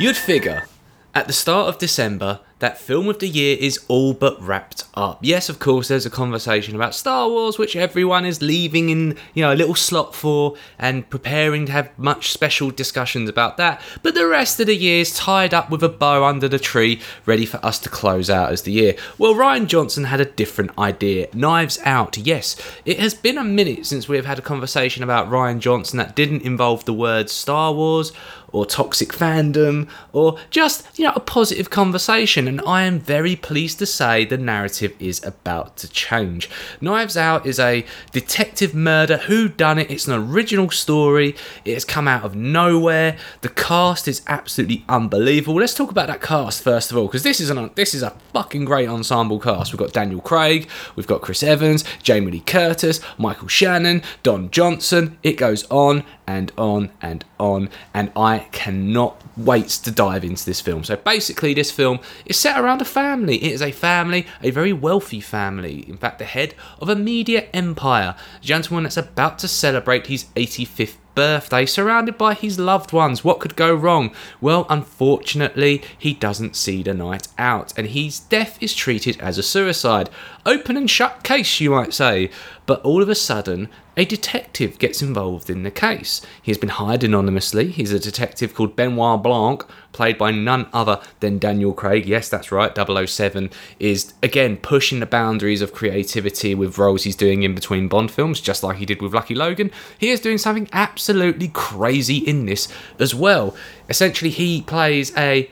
You'd 0.00 0.16
figure 0.16 0.66
at 1.14 1.28
the 1.28 1.32
start 1.32 1.68
of 1.68 1.78
December 1.78 2.40
that 2.60 2.78
film 2.78 3.08
of 3.08 3.18
the 3.18 3.28
year 3.28 3.56
is 3.60 3.84
all 3.88 4.14
but 4.14 4.40
wrapped 4.40 4.84
up. 4.94 5.18
Yes, 5.22 5.48
of 5.48 5.58
course, 5.58 5.88
there's 5.88 6.06
a 6.06 6.10
conversation 6.10 6.74
about 6.74 6.94
Star 6.94 7.28
Wars, 7.28 7.58
which 7.58 7.76
everyone 7.76 8.24
is 8.24 8.40
leaving 8.40 8.90
in 8.90 9.16
you 9.34 9.42
know 9.42 9.52
a 9.52 9.56
little 9.56 9.74
slot 9.74 10.14
for 10.14 10.54
and 10.78 11.08
preparing 11.10 11.66
to 11.66 11.72
have 11.72 11.96
much 11.98 12.32
special 12.32 12.70
discussions 12.70 13.28
about 13.28 13.56
that. 13.56 13.80
But 14.02 14.14
the 14.14 14.26
rest 14.26 14.60
of 14.60 14.66
the 14.66 14.76
year 14.76 15.00
is 15.00 15.14
tied 15.14 15.52
up 15.52 15.70
with 15.70 15.82
a 15.82 15.88
bow 15.88 16.24
under 16.24 16.48
the 16.48 16.58
tree, 16.58 17.00
ready 17.26 17.46
for 17.46 17.64
us 17.64 17.78
to 17.80 17.88
close 17.88 18.30
out 18.30 18.52
as 18.52 18.62
the 18.62 18.72
year. 18.72 18.96
Well, 19.18 19.34
Rian 19.34 19.66
Johnson 19.66 20.04
had 20.04 20.20
a 20.20 20.24
different 20.24 20.76
idea. 20.78 21.28
Knives 21.34 21.78
Out. 21.84 22.16
Yes, 22.16 22.56
it 22.84 22.98
has 23.00 23.14
been 23.14 23.38
a 23.38 23.44
minute 23.44 23.86
since 23.86 24.08
we 24.08 24.16
have 24.16 24.26
had 24.26 24.38
a 24.38 24.42
conversation 24.42 25.02
about 25.02 25.28
Rian 25.28 25.58
Johnson 25.58 25.98
that 25.98 26.16
didn't 26.16 26.42
involve 26.42 26.84
the 26.84 26.94
words 26.94 27.32
Star 27.32 27.72
Wars 27.72 28.12
or 28.54 28.64
toxic 28.64 29.12
fandom 29.12 29.88
or 30.12 30.38
just 30.48 30.86
you 30.96 31.04
know 31.04 31.12
a 31.16 31.20
positive 31.20 31.70
conversation 31.70 32.43
and 32.48 32.60
i 32.66 32.82
am 32.82 32.98
very 32.98 33.36
pleased 33.36 33.78
to 33.78 33.86
say 33.86 34.24
the 34.24 34.38
narrative 34.38 34.94
is 34.98 35.24
about 35.24 35.76
to 35.76 35.88
change. 35.88 36.48
Knives 36.80 37.16
out 37.16 37.46
is 37.46 37.58
a 37.58 37.84
detective 38.12 38.74
murder 38.74 39.18
who 39.18 39.48
done 39.48 39.78
it 39.78 39.90
it's 39.90 40.06
an 40.06 40.14
original 40.14 40.70
story. 40.70 41.34
It 41.64 41.74
has 41.74 41.84
come 41.84 42.08
out 42.08 42.24
of 42.24 42.34
nowhere. 42.34 43.16
The 43.40 43.48
cast 43.48 44.08
is 44.08 44.22
absolutely 44.26 44.84
unbelievable. 44.88 45.60
Let's 45.60 45.74
talk 45.74 45.90
about 45.90 46.08
that 46.08 46.20
cast 46.20 46.62
first 46.62 46.90
of 46.90 46.96
all 46.96 47.06
because 47.06 47.22
this 47.22 47.40
is 47.40 47.50
an 47.50 47.70
this 47.74 47.94
is 47.94 48.02
a 48.02 48.10
fucking 48.32 48.64
great 48.64 48.88
ensemble 48.88 49.40
cast. 49.40 49.72
We've 49.72 49.78
got 49.78 49.92
daniel 49.92 50.20
craig 50.20 50.68
we've 50.96 51.06
got 51.06 51.22
chris 51.22 51.42
evans 51.42 51.84
jamie 52.02 52.32
lee 52.32 52.40
curtis 52.40 53.00
michael 53.18 53.48
shannon 53.48 54.02
don 54.22 54.50
johnson. 54.50 55.18
It 55.22 55.34
goes 55.34 55.64
on 55.70 56.04
and 56.26 56.52
on 56.56 56.90
and 57.02 57.24
on, 57.38 57.68
and 57.92 58.10
I 58.16 58.46
cannot 58.52 59.20
wait 59.36 59.68
to 59.68 59.90
dive 59.90 60.24
into 60.24 60.44
this 60.44 60.60
film. 60.60 60.84
So 60.84 60.96
basically, 60.96 61.54
this 61.54 61.70
film 61.70 62.00
is 62.24 62.33
set 62.34 62.60
around 62.60 62.82
a 62.82 62.84
family. 62.84 63.36
It 63.36 63.52
is 63.52 63.62
a 63.62 63.72
family, 63.72 64.26
a 64.42 64.50
very 64.50 64.72
wealthy 64.72 65.20
family. 65.20 65.88
In 65.88 65.96
fact, 65.96 66.18
the 66.18 66.24
head 66.24 66.54
of 66.80 66.88
a 66.88 66.96
media 66.96 67.48
empire, 67.52 68.16
a 68.36 68.44
gentleman 68.44 68.84
that's 68.84 68.96
about 68.96 69.38
to 69.40 69.48
celebrate 69.48 70.08
his 70.08 70.24
85th 70.36 70.96
birthday, 71.14 71.64
surrounded 71.64 72.18
by 72.18 72.34
his 72.34 72.58
loved 72.58 72.92
ones. 72.92 73.24
What 73.24 73.40
could 73.40 73.56
go 73.56 73.74
wrong? 73.74 74.14
Well, 74.40 74.66
unfortunately, 74.68 75.82
he 75.96 76.12
doesn't 76.14 76.56
see 76.56 76.82
the 76.82 76.94
night 76.94 77.28
out, 77.38 77.72
and 77.78 77.86
his 77.88 78.20
death 78.20 78.58
is 78.60 78.74
treated 78.74 79.20
as 79.20 79.38
a 79.38 79.42
suicide. 79.42 80.10
Open 80.44 80.76
and 80.76 80.90
shut 80.90 81.22
case, 81.22 81.60
you 81.60 81.70
might 81.70 81.94
say. 81.94 82.30
But 82.66 82.82
all 82.82 83.02
of 83.02 83.08
a 83.08 83.14
sudden, 83.14 83.68
a 83.96 84.04
detective 84.04 84.78
gets 84.78 85.02
involved 85.02 85.48
in 85.48 85.62
the 85.62 85.70
case. 85.70 86.20
He 86.42 86.50
has 86.50 86.58
been 86.58 86.70
hired 86.70 87.04
anonymously. 87.04 87.70
He's 87.70 87.92
a 87.92 88.00
detective 88.00 88.54
called 88.54 88.74
Benoit 88.74 89.22
Blanc, 89.22 89.64
played 89.92 90.18
by 90.18 90.32
none 90.32 90.66
other 90.72 91.00
than 91.20 91.38
Daniel 91.38 91.72
Craig. 91.72 92.06
Yes, 92.06 92.28
that's 92.28 92.50
right. 92.50 92.76
007 92.76 93.50
is, 93.78 94.14
again, 94.22 94.56
pushing 94.56 95.00
the 95.00 95.06
boundaries 95.06 95.62
of 95.62 95.72
creativity 95.72 96.54
with 96.54 96.78
roles 96.78 97.04
he's 97.04 97.16
doing 97.16 97.42
in 97.42 97.54
between 97.54 97.88
Bond 97.88 98.10
films, 98.10 98.40
just 98.40 98.62
like 98.62 98.78
he 98.78 98.86
did 98.86 99.00
with 99.00 99.14
Lucky 99.14 99.34
Logan. 99.34 99.70
He 99.98 100.10
is 100.10 100.20
doing 100.20 100.38
something 100.38 100.68
absolutely 100.72 101.48
crazy 101.48 102.18
in 102.18 102.46
this 102.46 102.68
as 102.98 103.14
well. 103.14 103.54
Essentially, 103.88 104.30
he 104.30 104.62
plays 104.62 105.16
a 105.16 105.50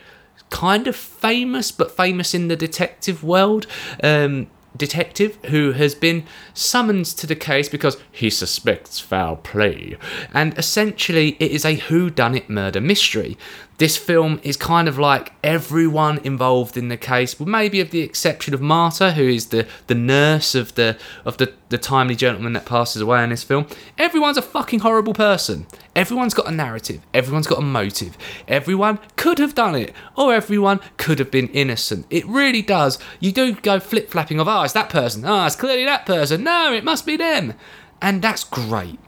kind 0.51 0.87
of 0.87 0.97
famous, 0.97 1.71
but 1.71 1.97
famous 1.97 2.35
in 2.35 2.49
the 2.49 2.57
detective 2.57 3.23
world. 3.23 3.67
Um, 4.03 4.49
detective 4.77 5.39
who 5.47 5.73
has 5.73 5.95
been 5.95 6.25
summoned 6.55 7.07
to 7.07 7.27
the 7.27 7.37
case 7.37 7.69
because 7.69 7.97
he 8.11 8.31
suspects 8.31 9.01
foul 9.01 9.37
play. 9.37 9.97
And 10.33 10.57
essentially 10.59 11.37
it 11.41 11.51
is 11.51 11.65
a 11.65 11.75
who 11.75 12.11
done 12.11 12.35
it 12.35 12.49
murder 12.49 12.81
mystery 12.81 13.37
this 13.83 13.97
film 13.97 14.39
is 14.45 14.57
kind 14.57 14.87
of 14.87 14.97
like 14.97 15.33
everyone 15.43 16.17
involved 16.19 16.77
in 16.77 16.87
the 16.87 16.97
case 16.97 17.41
with 17.41 17.49
maybe 17.49 17.81
of 17.81 17.91
the 17.91 17.99
exception 17.99 18.55
of 18.55 18.61
marta 18.61 19.11
who 19.11 19.25
is 19.25 19.47
the 19.49 19.67
the 19.89 19.95
nurse 19.97 20.55
of 20.55 20.77
the 20.77 20.97
of 21.25 21.37
the 21.39 21.53
the 21.69 21.79
timely 21.79 22.15
gentleman 22.15 22.53
that 22.53 22.65
passes 22.65 23.03
away 23.03 23.25
in 23.25 23.31
this 23.31 23.43
film. 23.43 23.67
Everyone's 23.99 24.37
a 24.37 24.43
fucking 24.43 24.79
horrible 24.81 25.15
person. 25.15 25.67
Everyone's 25.97 26.33
got 26.33 26.47
a 26.47 26.53
narrative. 26.53 27.01
Everyone's 27.13 27.49
got 27.49 27.59
a 27.59 27.63
motive. 27.63 28.17
Everyone 28.47 29.01
could 29.17 29.39
have 29.39 29.57
done 29.57 29.75
it 29.75 29.93
or 30.17 30.33
everyone 30.33 30.79
could 30.97 31.19
have 31.19 31.33
been 31.33 31.49
innocent. 31.49 32.07
It 32.09 32.25
really 32.27 32.63
does. 32.63 33.01
You 33.19 33.33
do 33.33 33.53
go 33.53 33.81
flip-flapping 33.81 34.39
of 34.39 34.47
oh 34.47 34.63
it's 34.63 34.75
that 34.75 34.91
person. 34.91 35.25
Oh 35.25 35.45
it's 35.45 35.57
clearly 35.57 35.87
that 35.87 36.07
person. 36.07 36.45
No 36.45 36.73
it 36.73 36.85
must 36.85 37.05
be 37.05 37.17
them. 37.17 37.55
And 38.01 38.23
that's 38.23 38.45
great 38.45 39.01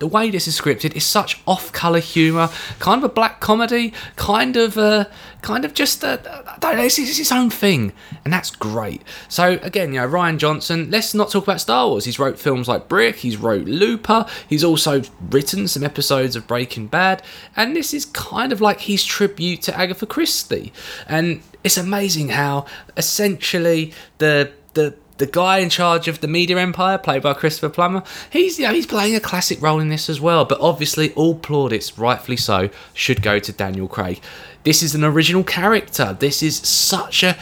the 0.00 0.06
way 0.06 0.30
this 0.30 0.48
is 0.48 0.58
scripted 0.58 0.96
is 0.96 1.04
such 1.04 1.40
off-color 1.46 2.00
humor, 2.00 2.48
kind 2.78 2.98
of 2.98 3.10
a 3.10 3.12
black 3.12 3.38
comedy, 3.38 3.92
kind 4.16 4.56
of, 4.56 4.76
uh, 4.76 5.04
kind 5.42 5.64
of 5.64 5.74
just, 5.74 6.02
uh, 6.02 6.16
I 6.24 6.58
don't 6.58 6.76
know, 6.76 6.82
it's, 6.82 6.98
it's 6.98 7.18
its 7.18 7.30
own 7.30 7.50
thing, 7.50 7.92
and 8.24 8.32
that's 8.32 8.50
great. 8.50 9.02
So 9.28 9.58
again, 9.62 9.92
you 9.92 10.00
know, 10.00 10.08
Rian 10.08 10.38
Johnson. 10.38 10.90
Let's 10.90 11.14
not 11.14 11.30
talk 11.30 11.44
about 11.44 11.60
Star 11.60 11.86
Wars. 11.86 12.06
He's 12.06 12.18
wrote 12.18 12.38
films 12.38 12.66
like 12.66 12.88
Brick. 12.88 13.16
He's 13.16 13.36
wrote 13.36 13.66
Looper. 13.66 14.26
He's 14.48 14.64
also 14.64 15.02
written 15.30 15.68
some 15.68 15.84
episodes 15.84 16.34
of 16.34 16.46
Breaking 16.46 16.86
Bad, 16.86 17.22
and 17.54 17.76
this 17.76 17.92
is 17.92 18.06
kind 18.06 18.52
of 18.52 18.60
like 18.60 18.80
his 18.80 19.04
tribute 19.04 19.62
to 19.62 19.76
Agatha 19.78 20.06
Christie. 20.06 20.72
And 21.06 21.42
it's 21.62 21.76
amazing 21.76 22.30
how 22.30 22.64
essentially 22.96 23.92
the 24.18 24.50
the 24.72 24.94
the 25.20 25.26
guy 25.26 25.58
in 25.58 25.70
charge 25.70 26.08
of 26.08 26.20
the 26.20 26.26
media 26.26 26.58
empire, 26.58 26.98
played 26.98 27.22
by 27.22 27.34
Christopher 27.34 27.68
Plummer, 27.68 28.02
he's 28.30 28.58
you 28.58 28.66
know, 28.66 28.74
he's 28.74 28.86
playing 28.86 29.14
a 29.14 29.20
classic 29.20 29.62
role 29.62 29.78
in 29.78 29.90
this 29.90 30.10
as 30.10 30.20
well. 30.20 30.44
But 30.44 30.60
obviously, 30.60 31.12
all 31.12 31.36
plaudits, 31.36 31.96
rightfully 31.96 32.38
so, 32.38 32.70
should 32.92 33.22
go 33.22 33.38
to 33.38 33.52
Daniel 33.52 33.86
Craig. 33.86 34.20
This 34.64 34.82
is 34.82 34.94
an 34.94 35.04
original 35.04 35.44
character. 35.44 36.16
This 36.18 36.42
is 36.42 36.56
such 36.56 37.22
a 37.22 37.38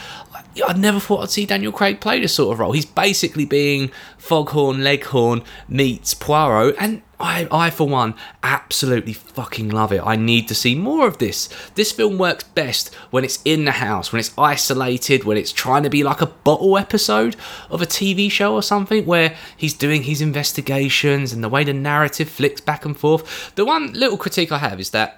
I 0.66 0.72
never 0.72 1.00
thought 1.00 1.22
I'd 1.22 1.30
see 1.30 1.46
Daniel 1.46 1.72
Craig 1.72 2.00
play 2.00 2.20
this 2.20 2.34
sort 2.34 2.52
of 2.52 2.58
role. 2.58 2.72
He's 2.72 2.86
basically 2.86 3.44
being 3.44 3.90
Foghorn 4.16 4.82
Leghorn 4.82 5.42
meets 5.68 6.14
Poirot, 6.14 6.74
and 6.78 7.02
I, 7.20 7.48
I 7.50 7.70
for 7.70 7.88
one, 7.88 8.14
absolutely 8.42 9.12
fucking 9.12 9.70
love 9.70 9.92
it. 9.92 10.02
I 10.04 10.16
need 10.16 10.46
to 10.48 10.54
see 10.54 10.74
more 10.74 11.06
of 11.06 11.18
this. 11.18 11.48
This 11.74 11.90
film 11.90 12.16
works 12.18 12.44
best 12.44 12.94
when 13.10 13.24
it's 13.24 13.40
in 13.44 13.64
the 13.64 13.72
house, 13.72 14.12
when 14.12 14.20
it's 14.20 14.32
isolated, 14.38 15.24
when 15.24 15.36
it's 15.36 15.52
trying 15.52 15.82
to 15.82 15.90
be 15.90 16.04
like 16.04 16.20
a 16.20 16.26
bottle 16.26 16.78
episode 16.78 17.36
of 17.70 17.82
a 17.82 17.86
TV 17.86 18.30
show 18.30 18.54
or 18.54 18.62
something, 18.62 19.04
where 19.04 19.36
he's 19.56 19.74
doing 19.74 20.04
his 20.04 20.20
investigations 20.20 21.32
and 21.32 21.42
the 21.42 21.48
way 21.48 21.64
the 21.64 21.72
narrative 21.72 22.28
flicks 22.28 22.60
back 22.60 22.84
and 22.84 22.96
forth. 22.96 23.54
The 23.56 23.64
one 23.64 23.92
little 23.92 24.18
critique 24.18 24.52
I 24.52 24.58
have 24.58 24.78
is 24.78 24.90
that 24.90 25.17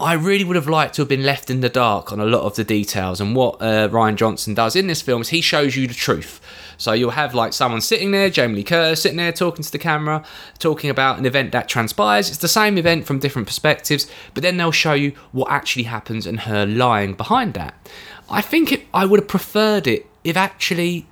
I 0.00 0.12
really 0.12 0.44
would 0.44 0.54
have 0.54 0.68
liked 0.68 0.94
to 0.94 1.02
have 1.02 1.08
been 1.08 1.24
left 1.24 1.50
in 1.50 1.60
the 1.60 1.68
dark 1.68 2.12
on 2.12 2.20
a 2.20 2.24
lot 2.24 2.42
of 2.42 2.54
the 2.54 2.62
details. 2.62 3.20
And 3.20 3.34
what 3.34 3.60
uh, 3.60 3.88
Rian 3.88 4.14
Johnson 4.14 4.54
does 4.54 4.76
in 4.76 4.86
this 4.86 5.02
film 5.02 5.22
is 5.22 5.30
he 5.30 5.40
shows 5.40 5.74
you 5.74 5.88
the 5.88 5.94
truth. 5.94 6.40
So 6.76 6.92
you'll 6.92 7.10
have 7.10 7.34
like 7.34 7.52
someone 7.52 7.80
sitting 7.80 8.12
there, 8.12 8.30
Jamie 8.30 8.54
Lee 8.54 8.62
Curtis 8.62 9.02
sitting 9.02 9.16
there 9.16 9.32
talking 9.32 9.64
to 9.64 9.72
the 9.72 9.78
camera, 9.78 10.24
talking 10.60 10.88
about 10.88 11.18
an 11.18 11.26
event 11.26 11.50
that 11.50 11.68
transpires. 11.68 12.28
It's 12.28 12.38
the 12.38 12.46
same 12.46 12.78
event 12.78 13.06
from 13.06 13.18
different 13.18 13.48
perspectives, 13.48 14.08
but 14.34 14.44
then 14.44 14.56
they'll 14.56 14.70
show 14.70 14.92
you 14.92 15.14
what 15.32 15.50
actually 15.50 15.82
happens 15.84 16.26
and 16.26 16.40
her 16.40 16.64
lying 16.64 17.14
behind 17.14 17.54
that. 17.54 17.74
I 18.30 18.40
think 18.40 18.70
it, 18.70 18.86
I 18.94 19.04
would 19.04 19.18
have 19.18 19.28
preferred 19.28 19.88
it 19.88 20.06
if 20.22 20.36
actually 20.36 21.08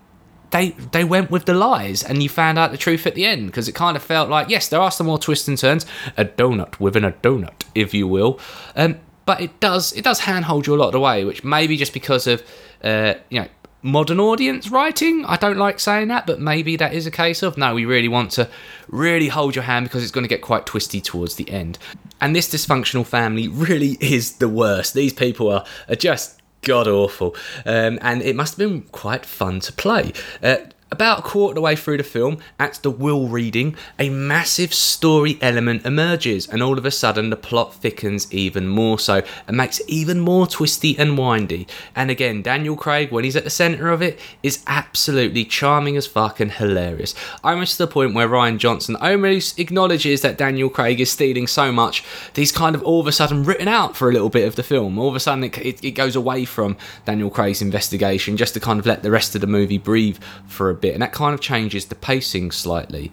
they 0.50 0.70
they 0.92 1.02
went 1.02 1.30
with 1.30 1.46
the 1.46 1.54
lies 1.54 2.04
and 2.04 2.22
you 2.22 2.28
found 2.28 2.56
out 2.56 2.70
the 2.70 2.78
truth 2.78 3.04
at 3.04 3.16
the 3.16 3.26
end 3.26 3.46
because 3.46 3.66
it 3.66 3.74
kind 3.74 3.96
of 3.96 4.02
felt 4.02 4.30
like 4.30 4.48
yes 4.48 4.68
there 4.68 4.80
are 4.80 4.92
some 4.92 5.06
more 5.06 5.18
twists 5.18 5.48
and 5.48 5.58
turns 5.58 5.84
a 6.16 6.24
donut 6.24 6.78
within 6.78 7.04
a 7.04 7.10
donut 7.10 7.55
if 7.76 7.94
you 7.94 8.08
will. 8.08 8.40
Um, 8.74 9.00
but 9.24 9.40
it 9.40 9.58
does 9.60 9.92
it 9.92 10.04
does 10.04 10.20
handhold 10.20 10.66
you 10.66 10.74
a 10.74 10.78
lot 10.78 10.86
of 10.86 10.92
the 10.92 11.00
way, 11.00 11.24
which 11.24 11.44
maybe 11.44 11.76
just 11.76 11.92
because 11.92 12.26
of 12.26 12.42
uh, 12.82 13.14
you 13.28 13.40
know 13.40 13.48
modern 13.82 14.18
audience 14.18 14.70
writing. 14.70 15.24
I 15.26 15.36
don't 15.36 15.58
like 15.58 15.78
saying 15.80 16.08
that, 16.08 16.26
but 16.26 16.40
maybe 16.40 16.76
that 16.76 16.92
is 16.92 17.06
a 17.06 17.10
case 17.10 17.42
of 17.42 17.56
no, 17.56 17.74
we 17.74 17.84
really 17.84 18.08
want 18.08 18.30
to 18.32 18.48
really 18.88 19.28
hold 19.28 19.54
your 19.54 19.64
hand 19.64 19.86
because 19.86 20.02
it's 20.02 20.12
going 20.12 20.24
to 20.24 20.28
get 20.28 20.42
quite 20.42 20.66
twisty 20.66 21.00
towards 21.00 21.36
the 21.36 21.48
end. 21.50 21.78
And 22.20 22.34
this 22.34 22.48
dysfunctional 22.48 23.06
family 23.06 23.48
really 23.48 23.98
is 24.00 24.36
the 24.36 24.48
worst. 24.48 24.94
These 24.94 25.12
people 25.12 25.50
are, 25.50 25.64
are 25.88 25.96
just 25.96 26.40
god 26.62 26.88
awful, 26.88 27.36
um, 27.64 27.98
and 28.02 28.22
it 28.22 28.34
must 28.34 28.58
have 28.58 28.68
been 28.68 28.82
quite 28.82 29.26
fun 29.26 29.60
to 29.60 29.72
play. 29.72 30.12
Uh, 30.42 30.56
about 30.90 31.18
a 31.18 31.22
quarter 31.22 31.50
of 31.50 31.54
the 31.56 31.60
way 31.60 31.74
through 31.74 31.96
the 31.96 32.04
film, 32.04 32.38
at 32.60 32.74
the 32.82 32.90
will 32.90 33.26
reading, 33.26 33.74
a 33.98 34.08
massive 34.08 34.72
story 34.72 35.36
element 35.42 35.84
emerges, 35.84 36.46
and 36.46 36.62
all 36.62 36.78
of 36.78 36.86
a 36.86 36.90
sudden 36.90 37.28
the 37.28 37.36
plot 37.36 37.74
thickens 37.74 38.32
even 38.32 38.68
more 38.68 38.98
so 38.98 39.22
and 39.48 39.56
makes 39.56 39.80
it 39.80 39.88
even 39.88 40.20
more 40.20 40.46
twisty 40.46 40.96
and 40.96 41.18
windy. 41.18 41.66
And 41.96 42.10
again, 42.10 42.40
Daniel 42.40 42.76
Craig, 42.76 43.10
when 43.10 43.24
he's 43.24 43.34
at 43.34 43.42
the 43.42 43.50
centre 43.50 43.90
of 43.90 44.00
it, 44.00 44.20
is 44.44 44.62
absolutely 44.68 45.44
charming 45.44 45.96
as 45.96 46.06
fuck 46.06 46.38
and 46.38 46.52
hilarious. 46.52 47.14
Almost 47.42 47.72
to 47.72 47.78
the 47.78 47.92
point 47.92 48.14
where 48.14 48.28
Rian 48.28 48.58
Johnson 48.58 48.94
almost 48.96 49.58
acknowledges 49.58 50.20
that 50.22 50.38
Daniel 50.38 50.70
Craig 50.70 51.00
is 51.00 51.10
stealing 51.10 51.48
so 51.48 51.72
much 51.72 52.04
that 52.26 52.40
he's 52.40 52.52
kind 52.52 52.76
of 52.76 52.82
all 52.84 53.00
of 53.00 53.08
a 53.08 53.12
sudden 53.12 53.42
written 53.42 53.66
out 53.66 53.96
for 53.96 54.08
a 54.08 54.12
little 54.12 54.30
bit 54.30 54.46
of 54.46 54.54
the 54.54 54.62
film. 54.62 55.00
All 55.00 55.08
of 55.08 55.16
a 55.16 55.20
sudden 55.20 55.44
it, 55.44 55.58
it, 55.58 55.84
it 55.84 55.90
goes 55.92 56.14
away 56.14 56.44
from 56.44 56.76
Daniel 57.04 57.30
Craig's 57.30 57.60
investigation 57.60 58.36
just 58.36 58.54
to 58.54 58.60
kind 58.60 58.78
of 58.78 58.86
let 58.86 59.02
the 59.02 59.10
rest 59.10 59.34
of 59.34 59.40
the 59.40 59.46
movie 59.48 59.78
breathe 59.78 60.18
for 60.46 60.70
a 60.70 60.75
bit, 60.76 60.94
and 60.94 61.02
that 61.02 61.12
kind 61.12 61.34
of 61.34 61.40
changes 61.40 61.86
the 61.86 61.94
pacing 61.94 62.50
slightly. 62.50 63.10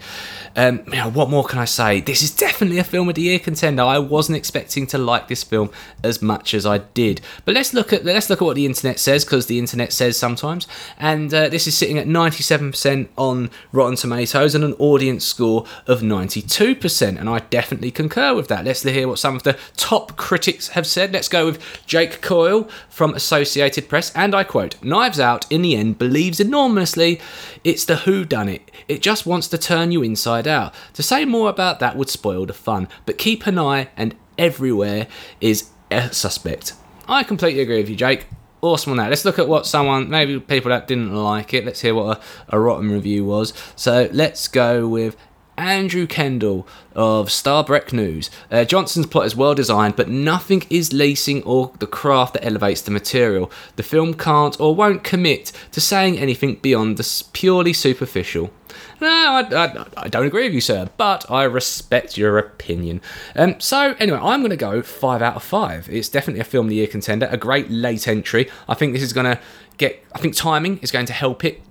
Um, 0.55 0.84
you 0.88 0.95
know, 0.95 1.09
what 1.09 1.30
more 1.30 1.43
can 1.43 1.59
I 1.59 1.66
say? 1.66 2.01
This 2.01 2.22
is 2.22 2.36
definitely 2.36 2.78
a 2.78 2.84
film 2.84 3.09
of 3.09 3.16
the 3.16 3.22
year 3.22 3.39
contender. 3.39 3.84
I 3.84 3.99
wasn't 3.99 4.38
expecting 4.38 4.88
to 4.88 4.97
like 4.97 5.28
this 5.28 5.43
film 5.43 5.72
as 6.03 6.22
much 6.22 6.53
as 6.53 6.66
I 6.66 6.80
did, 6.80 7.22
but 7.45 7.55
let's 7.55 7.74
look 7.74 7.91
at 7.91 8.05
let's 8.05 8.30
look 8.30 8.41
at 8.41 8.45
what 8.45 8.55
the 8.55 8.66
internet 8.66 8.99
says 8.99 9.26
because 9.26 9.47
the 9.47 9.59
internet 9.59 9.91
says 9.93 10.18
sometimes, 10.18 10.68
and 10.97 11.34
uh, 11.34 11.49
this 11.49 11.68
is 11.68 11.78
sitting 11.78 11.97
at 11.97 12.07
97% 12.07 13.07
on 13.18 13.49
Rotten 13.72 13.95
Tomatoes 13.95 14.55
and 14.55 14.64
an 14.64 14.74
audience 14.74 15.26
score 15.26 15.66
of 15.88 16.01
92%, 16.01 17.20
and 17.20 17.30
I 17.30 17.39
definitely 17.39 17.91
concur 17.91 18.34
with 18.34 18.47
that. 18.49 18.66
Let's 18.66 18.84
hear 18.84 19.07
what 19.07 19.20
some 19.20 19.36
of 19.36 19.43
the 19.43 19.57
top 19.76 20.18
critics 20.18 20.70
have 20.70 20.86
said. 20.86 21.14
Let's 21.14 21.30
go 21.30 21.45
with 21.45 21.86
Jake 21.86 22.22
Coyle 22.22 22.70
from 22.89 23.14
Associated 23.14 23.89
Press, 23.89 24.11
and 24.16 24.36
I 24.36 24.43
quote: 24.43 24.82
"Knives 24.84 25.20
Out, 25.20 25.51
in 25.51 25.61
the 25.61 25.76
end, 25.76 25.97
believes 25.97 26.39
enormously 26.39 27.20
it's 27.64 27.86
the 27.86 27.97
who 27.97 28.26
done 28.26 28.49
it. 28.49 28.70
It 28.88 29.01
just 29.01 29.26
wants 29.26 29.47
to 29.49 29.57
turn 29.57 29.91
you 29.91 30.03
inside 30.03 30.47
out. 30.47 30.74
To 30.93 31.03
say 31.03 31.26
more 31.26 31.49
about 31.49 31.80
that 31.80 31.95
would 31.95 32.09
spoil 32.09 32.45
the 32.45 32.53
fun, 32.53 32.88
but 33.05 33.18
keep 33.18 33.47
an 33.47 33.57
eye 33.57 33.89
and 33.95 34.16
everywhere 34.38 35.07
is 35.39 35.70
a 35.91 36.11
suspect. 36.14 36.74
I 37.07 37.24
completely 37.24 37.61
agree 37.61 37.78
with 37.78 37.89
you, 37.89 37.95
Jake. 37.95 38.28
Awesome 38.61 38.91
on 38.91 38.97
that. 38.97 39.09
Let's 39.09 39.26
look 39.26 39.39
at 39.39 39.47
what 39.47 39.66
someone, 39.66 40.09
maybe 40.09 40.39
people 40.39 40.70
that 40.70 40.88
didn't 40.88 41.14
like 41.14 41.53
it. 41.53 41.66
Let's 41.66 41.82
hear 41.82 41.93
what 41.93 42.18
a, 42.18 42.55
a 42.55 42.59
rotten 42.59 42.89
review 42.89 43.26
was. 43.26 43.53
So 43.76 44.09
let's 44.14 44.47
go 44.47 44.88
with 44.88 45.18
Andrew 45.58 46.08
Kendall 46.08 46.68
of 46.95 47.28
Stabroek 47.28 47.93
News. 47.93 48.30
Uh, 48.51 48.66
Johnson's 48.66 49.06
plot 49.06 49.26
is 49.26 49.36
well 49.36 49.56
designed, 49.56 49.95
but 49.95 50.10
nothing 50.10 50.64
is 50.70 50.93
lacing 50.93 51.43
or 51.43 51.72
the 51.80 51.88
craft 51.88 52.34
that 52.34 52.45
elevates 52.45 52.82
the 52.82 52.91
material. 52.91 53.51
The 53.76 53.84
film 53.84 54.14
can't 54.14 54.60
or 54.60 54.76
won't 54.76 55.04
commit 55.04 55.51
to 55.72 55.82
saying 55.82 56.18
anything 56.18 56.56
beyond 56.56 56.97
the 56.97 57.24
purely 57.34 57.74
superficial. 57.74 58.51
No, 58.99 59.08
I, 59.08 59.41
I, 59.51 59.86
I 59.97 60.08
don't 60.08 60.26
agree 60.26 60.45
with 60.45 60.54
you, 60.54 60.62
sir, 60.62 60.89
but 60.97 61.30
I 61.30 61.43
respect 61.43 62.18
your 62.18 62.38
opinion. 62.38 63.01
Um, 63.36 63.60
so, 63.60 63.95
anyway, 63.99 64.20
I'm 64.22 64.41
going 64.41 64.51
to 64.51 64.56
go 64.56 64.82
5 64.82 65.22
out 65.22 65.36
of 65.36 65.43
5. 65.43 65.89
It's 65.89 66.10
definitely 66.10 66.41
a 66.41 66.45
Film 66.45 66.68
of 66.68 66.70
the 66.70 66.78
Year 66.78 66.88
contender, 66.88 67.28
a 67.30 67.38
great 67.38 67.70
late 67.70 68.08
entry. 68.08 68.49
I 68.68 68.74
think 68.74 68.93
this 68.93 69.04
is 69.04 69.14
going 69.14 69.26
to 69.26 69.39
get, 69.78 70.04
I 70.14 70.20
think 70.20 70.36
timing 70.36 70.80
is 70.80 70.91
going 70.91 71.06
to 71.08 71.14
help 71.14 71.43
it 71.43 71.62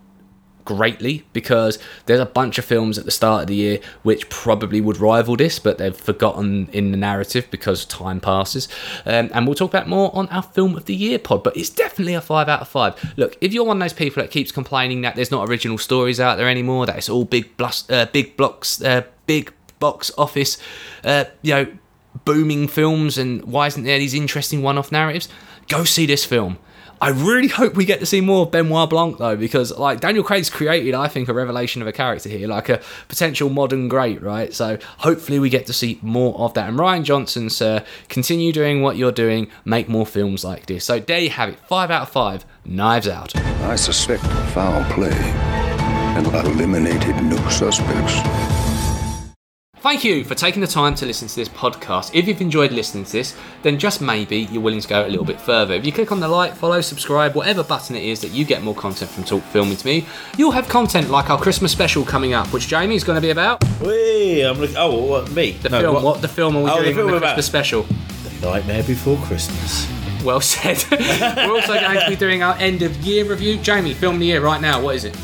greatly 0.65 1.25
because 1.33 1.79
there's 2.07 2.21
a 2.21 2.27
bunch 2.27 2.59
of 2.59 2.65
films 2.65 2.99
at 2.99 3.05
the 3.05 3.11
start 3.11 3.43
of 3.43 3.49
the 3.49 3.55
year 3.55 3.79
which 4.03 4.29
probably 4.29 4.81
would 4.81 4.99
rival 4.99 5.37
this, 5.37 5.59
but 5.59 5.79
they've 5.79 5.97
forgotten 5.97 6.69
in 6.73 6.91
the 6.91 6.97
narrative 6.97 7.49
because 7.51 7.85
time 7.85 8.21
passes. 8.21 8.69
Um, 9.05 9.31
and 9.33 9.47
we'll 9.47 9.55
talk 9.55 9.71
about 9.71 9.89
more 9.89 10.15
on 10.15 10.29
our 10.29 10.43
Film 10.43 10.77
of 10.77 10.85
the 10.87 10.95
Year 10.95 11.19
pod, 11.19 11.43
but 11.43 11.57
it's 11.57 11.71
definitely 11.71 12.15
a 12.15 12.21
5 12.21 12.49
out 12.49 12.61
of 12.61 12.69
5. 12.69 13.15
Look, 13.17 13.37
if 13.41 13.53
you're 13.53 13.65
one 13.65 13.79
of 13.79 13.81
those 13.81 13.93
people 13.93 14.23
that 14.23 14.31
keeps 14.31 14.53
complaining 14.53 15.01
that 15.03 15.17
there's 15.17 15.31
not 15.31 15.49
original 15.49 15.79
stories 15.79 16.21
out 16.21 16.37
there 16.37 16.49
anymore, 16.49 16.87
that 16.87 16.97
it's 16.97 17.09
all 17.09 17.25
big, 17.25 17.51
uh, 17.61 18.07
big 18.07 18.37
blocks, 18.37 18.83
uh, 18.83 19.03
big 19.27 19.53
box 19.79 20.11
office, 20.17 20.59
uh, 21.05 21.25
you 21.43 21.55
know, 21.55 21.67
booming 22.25 22.69
films, 22.69 23.19
and 23.19 23.45
why 23.45 23.67
isn't 23.67 23.85
there 23.85 23.99
these 23.99 24.15
interesting 24.15 24.63
one 24.63 24.79
off 24.79 24.93
narratives? 24.93 25.29
Go 25.69 25.85
see 25.85 26.07
this 26.07 26.25
film. 26.25 26.59
I 27.03 27.09
really 27.09 27.49
hope 27.49 27.75
we 27.75 27.85
get 27.85 27.99
to 27.99 28.07
see 28.07 28.21
more 28.21 28.47
of 28.47 28.53
Benoit 28.53 28.89
Blanc 28.89 29.19
though, 29.19 29.35
because 29.35 29.77
like 29.77 29.99
Daniel 29.99 30.23
Craig's 30.23 30.49
created, 30.49 30.95
I 30.95 31.09
think, 31.09 31.29
a 31.29 31.35
revelation 31.35 31.83
of 31.83 31.89
a 31.89 31.93
character 31.93 32.29
here, 32.29 32.47
like 32.47 32.69
a 32.69 32.81
potential 33.09 33.51
modern 33.51 33.89
great, 33.89 34.23
right? 34.23 34.55
So 34.55 34.79
hopefully 34.99 35.41
we 35.41 35.51
get 35.51 35.67
to 35.67 35.73
see 35.73 35.99
more 36.01 36.39
of 36.39 36.55
that. 36.55 36.69
And 36.69 36.79
Rian 36.79 37.03
Johnson, 37.03 37.51
sir, 37.51 37.85
continue 38.09 38.53
doing 38.53 38.83
what 38.83 38.97
you're 38.97 39.11
doing, 39.11 39.51
make 39.65 39.89
more 39.89 40.07
films 40.07 40.45
like 40.45 40.67
this. 40.67 40.85
So 40.85 41.01
there 41.01 41.19
you 41.19 41.31
have 41.31 41.49
it, 41.49 41.59
five 41.67 41.91
out 41.91 42.03
of 42.03 42.09
five, 42.11 42.45
Knives 42.65 43.09
Out. 43.09 43.35
I 43.35 43.75
suspect 43.75 44.23
foul 44.55 44.85
play 44.93 45.11
and 45.11 46.25
eliminated 46.29 47.17
no 47.25 47.49
suspects. 47.49 48.72
Thank 49.83 50.05
you 50.05 50.22
for 50.22 50.37
taking 50.37 50.61
the 50.61 50.68
time 50.68 50.95
to 50.95 51.07
listen 51.07 51.26
to 51.26 51.35
this 51.35 51.49
podcast. 51.49 52.14
If 52.14 52.28
you've 52.28 52.41
enjoyed 52.41 52.70
listening 52.70 53.05
to 53.05 53.11
this, 53.12 53.37
then 53.62 53.80
just 53.80 54.01
maybe 54.01 54.43
you're 54.53 54.62
willing 54.62 54.80
to 54.80 54.87
go 54.87 55.05
a 55.05 55.09
little 55.09 55.24
bit 55.24 55.41
further. 55.41 55.74
If 55.74 55.85
you 55.85 55.91
click 55.91 56.12
on 56.12 56.20
the 56.20 56.28
like, 56.28 56.55
follow, 56.55 56.80
subscribe, 56.80 57.35
whatever 57.35 57.64
button 57.64 57.97
it 57.97 58.05
is 58.05 58.20
that 58.20 58.28
you 58.30 58.45
get 58.45 58.62
more 58.62 58.76
content 58.76 59.11
from 59.11 59.24
Talk 59.24 59.43
Filming 59.43 59.76
to 59.76 59.85
me, 59.85 60.07
you'll 60.39 60.53
have 60.53 60.68
content 60.68 61.11
like 61.11 61.30
our 61.30 61.39
Christmas 61.39 61.72
special 61.72 62.05
coming 62.05 62.33
up, 62.33 62.47
which 62.53 62.68
Jamie 62.68 62.95
is 62.95 63.03
going 63.03 63.16
to 63.16 63.20
be 63.20 63.30
about. 63.30 63.61
Whee, 63.80 64.43
I'm 64.43 64.59
looking. 64.61 64.76
Oh, 64.76 65.03
what 65.05 65.33
me? 65.33 65.53
The 65.53 65.70
film. 65.70 66.05
What? 66.05 66.22
the 66.22 66.28
film 66.28 66.57
are 66.57 66.62
we 66.62 66.70
Oh, 66.70 66.76
the 66.76 66.83
doing 66.85 66.95
film 66.95 67.07
on 67.09 67.12
the 67.12 67.16
about- 67.18 67.35
Christmas 67.35 67.47
special? 67.47 67.83
The 67.83 68.47
Nightmare 68.47 68.85
Before 68.85 69.16
Christmas. 69.26 69.89
Well 70.22 70.41
said. 70.41 70.85
We're 71.37 71.51
also 71.57 71.74
going 71.80 71.99
to 71.99 72.07
be 72.09 72.14
doing 72.14 72.45
our 72.45 72.55
end 72.55 72.83
of 72.83 72.97
year 72.99 73.24
review. 73.24 73.57
Jamie, 73.59 73.95
film 73.95 74.20
the 74.20 74.26
year 74.26 74.41
right 74.41 74.61
now. 74.61 74.80
What 74.80 74.95
is 74.95 75.05
it? 75.05 75.16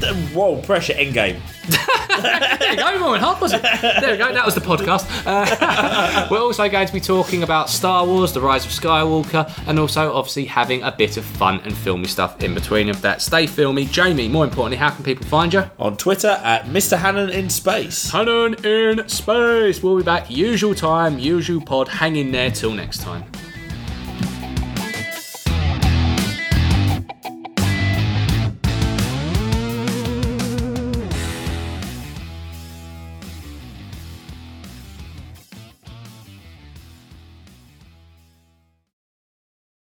Th- 0.00 0.14
whoa! 0.32 0.60
Pressure. 0.62 0.94
Endgame. 0.94 1.40
There 1.68 2.70
you 2.72 2.76
go, 2.76 2.98
more 2.98 3.12
than 3.12 3.20
half 3.20 3.40
was 3.40 3.52
it? 3.52 3.62
There 3.62 4.12
we 4.12 4.16
go, 4.18 4.32
that 4.32 4.44
was 4.44 4.54
the 4.54 4.60
podcast. 4.60 5.06
Uh, 5.24 6.28
we're 6.30 6.40
also 6.40 6.68
going 6.68 6.86
to 6.86 6.92
be 6.92 7.00
talking 7.00 7.42
about 7.42 7.70
Star 7.70 8.04
Wars, 8.04 8.32
The 8.32 8.40
Rise 8.40 8.64
of 8.64 8.72
Skywalker, 8.72 9.50
and 9.66 9.78
also 9.78 10.12
obviously 10.12 10.44
having 10.44 10.82
a 10.82 10.92
bit 10.92 11.16
of 11.16 11.24
fun 11.24 11.60
and 11.64 11.76
filmy 11.76 12.06
stuff 12.06 12.42
in 12.42 12.54
between 12.54 12.88
of 12.88 13.00
that. 13.02 13.22
Stay 13.22 13.46
filmy. 13.46 13.86
Jamie, 13.86 14.28
more 14.28 14.44
importantly, 14.44 14.76
how 14.76 14.90
can 14.90 15.04
people 15.04 15.26
find 15.26 15.52
you? 15.54 15.64
On 15.78 15.96
Twitter 15.96 16.40
at 16.42 16.64
Mr. 16.66 16.98
Hannan 16.98 17.30
in 17.30 17.48
Space. 17.48 18.10
Hannan 18.10 18.64
in 18.64 19.08
space. 19.08 19.82
We'll 19.82 19.96
be 19.96 20.02
back, 20.02 20.30
usual 20.30 20.74
time, 20.74 21.18
usual 21.18 21.60
pod. 21.60 21.88
Hang 21.88 22.16
in 22.16 22.32
there 22.32 22.50
till 22.50 22.72
next 22.72 23.00
time. 23.02 23.24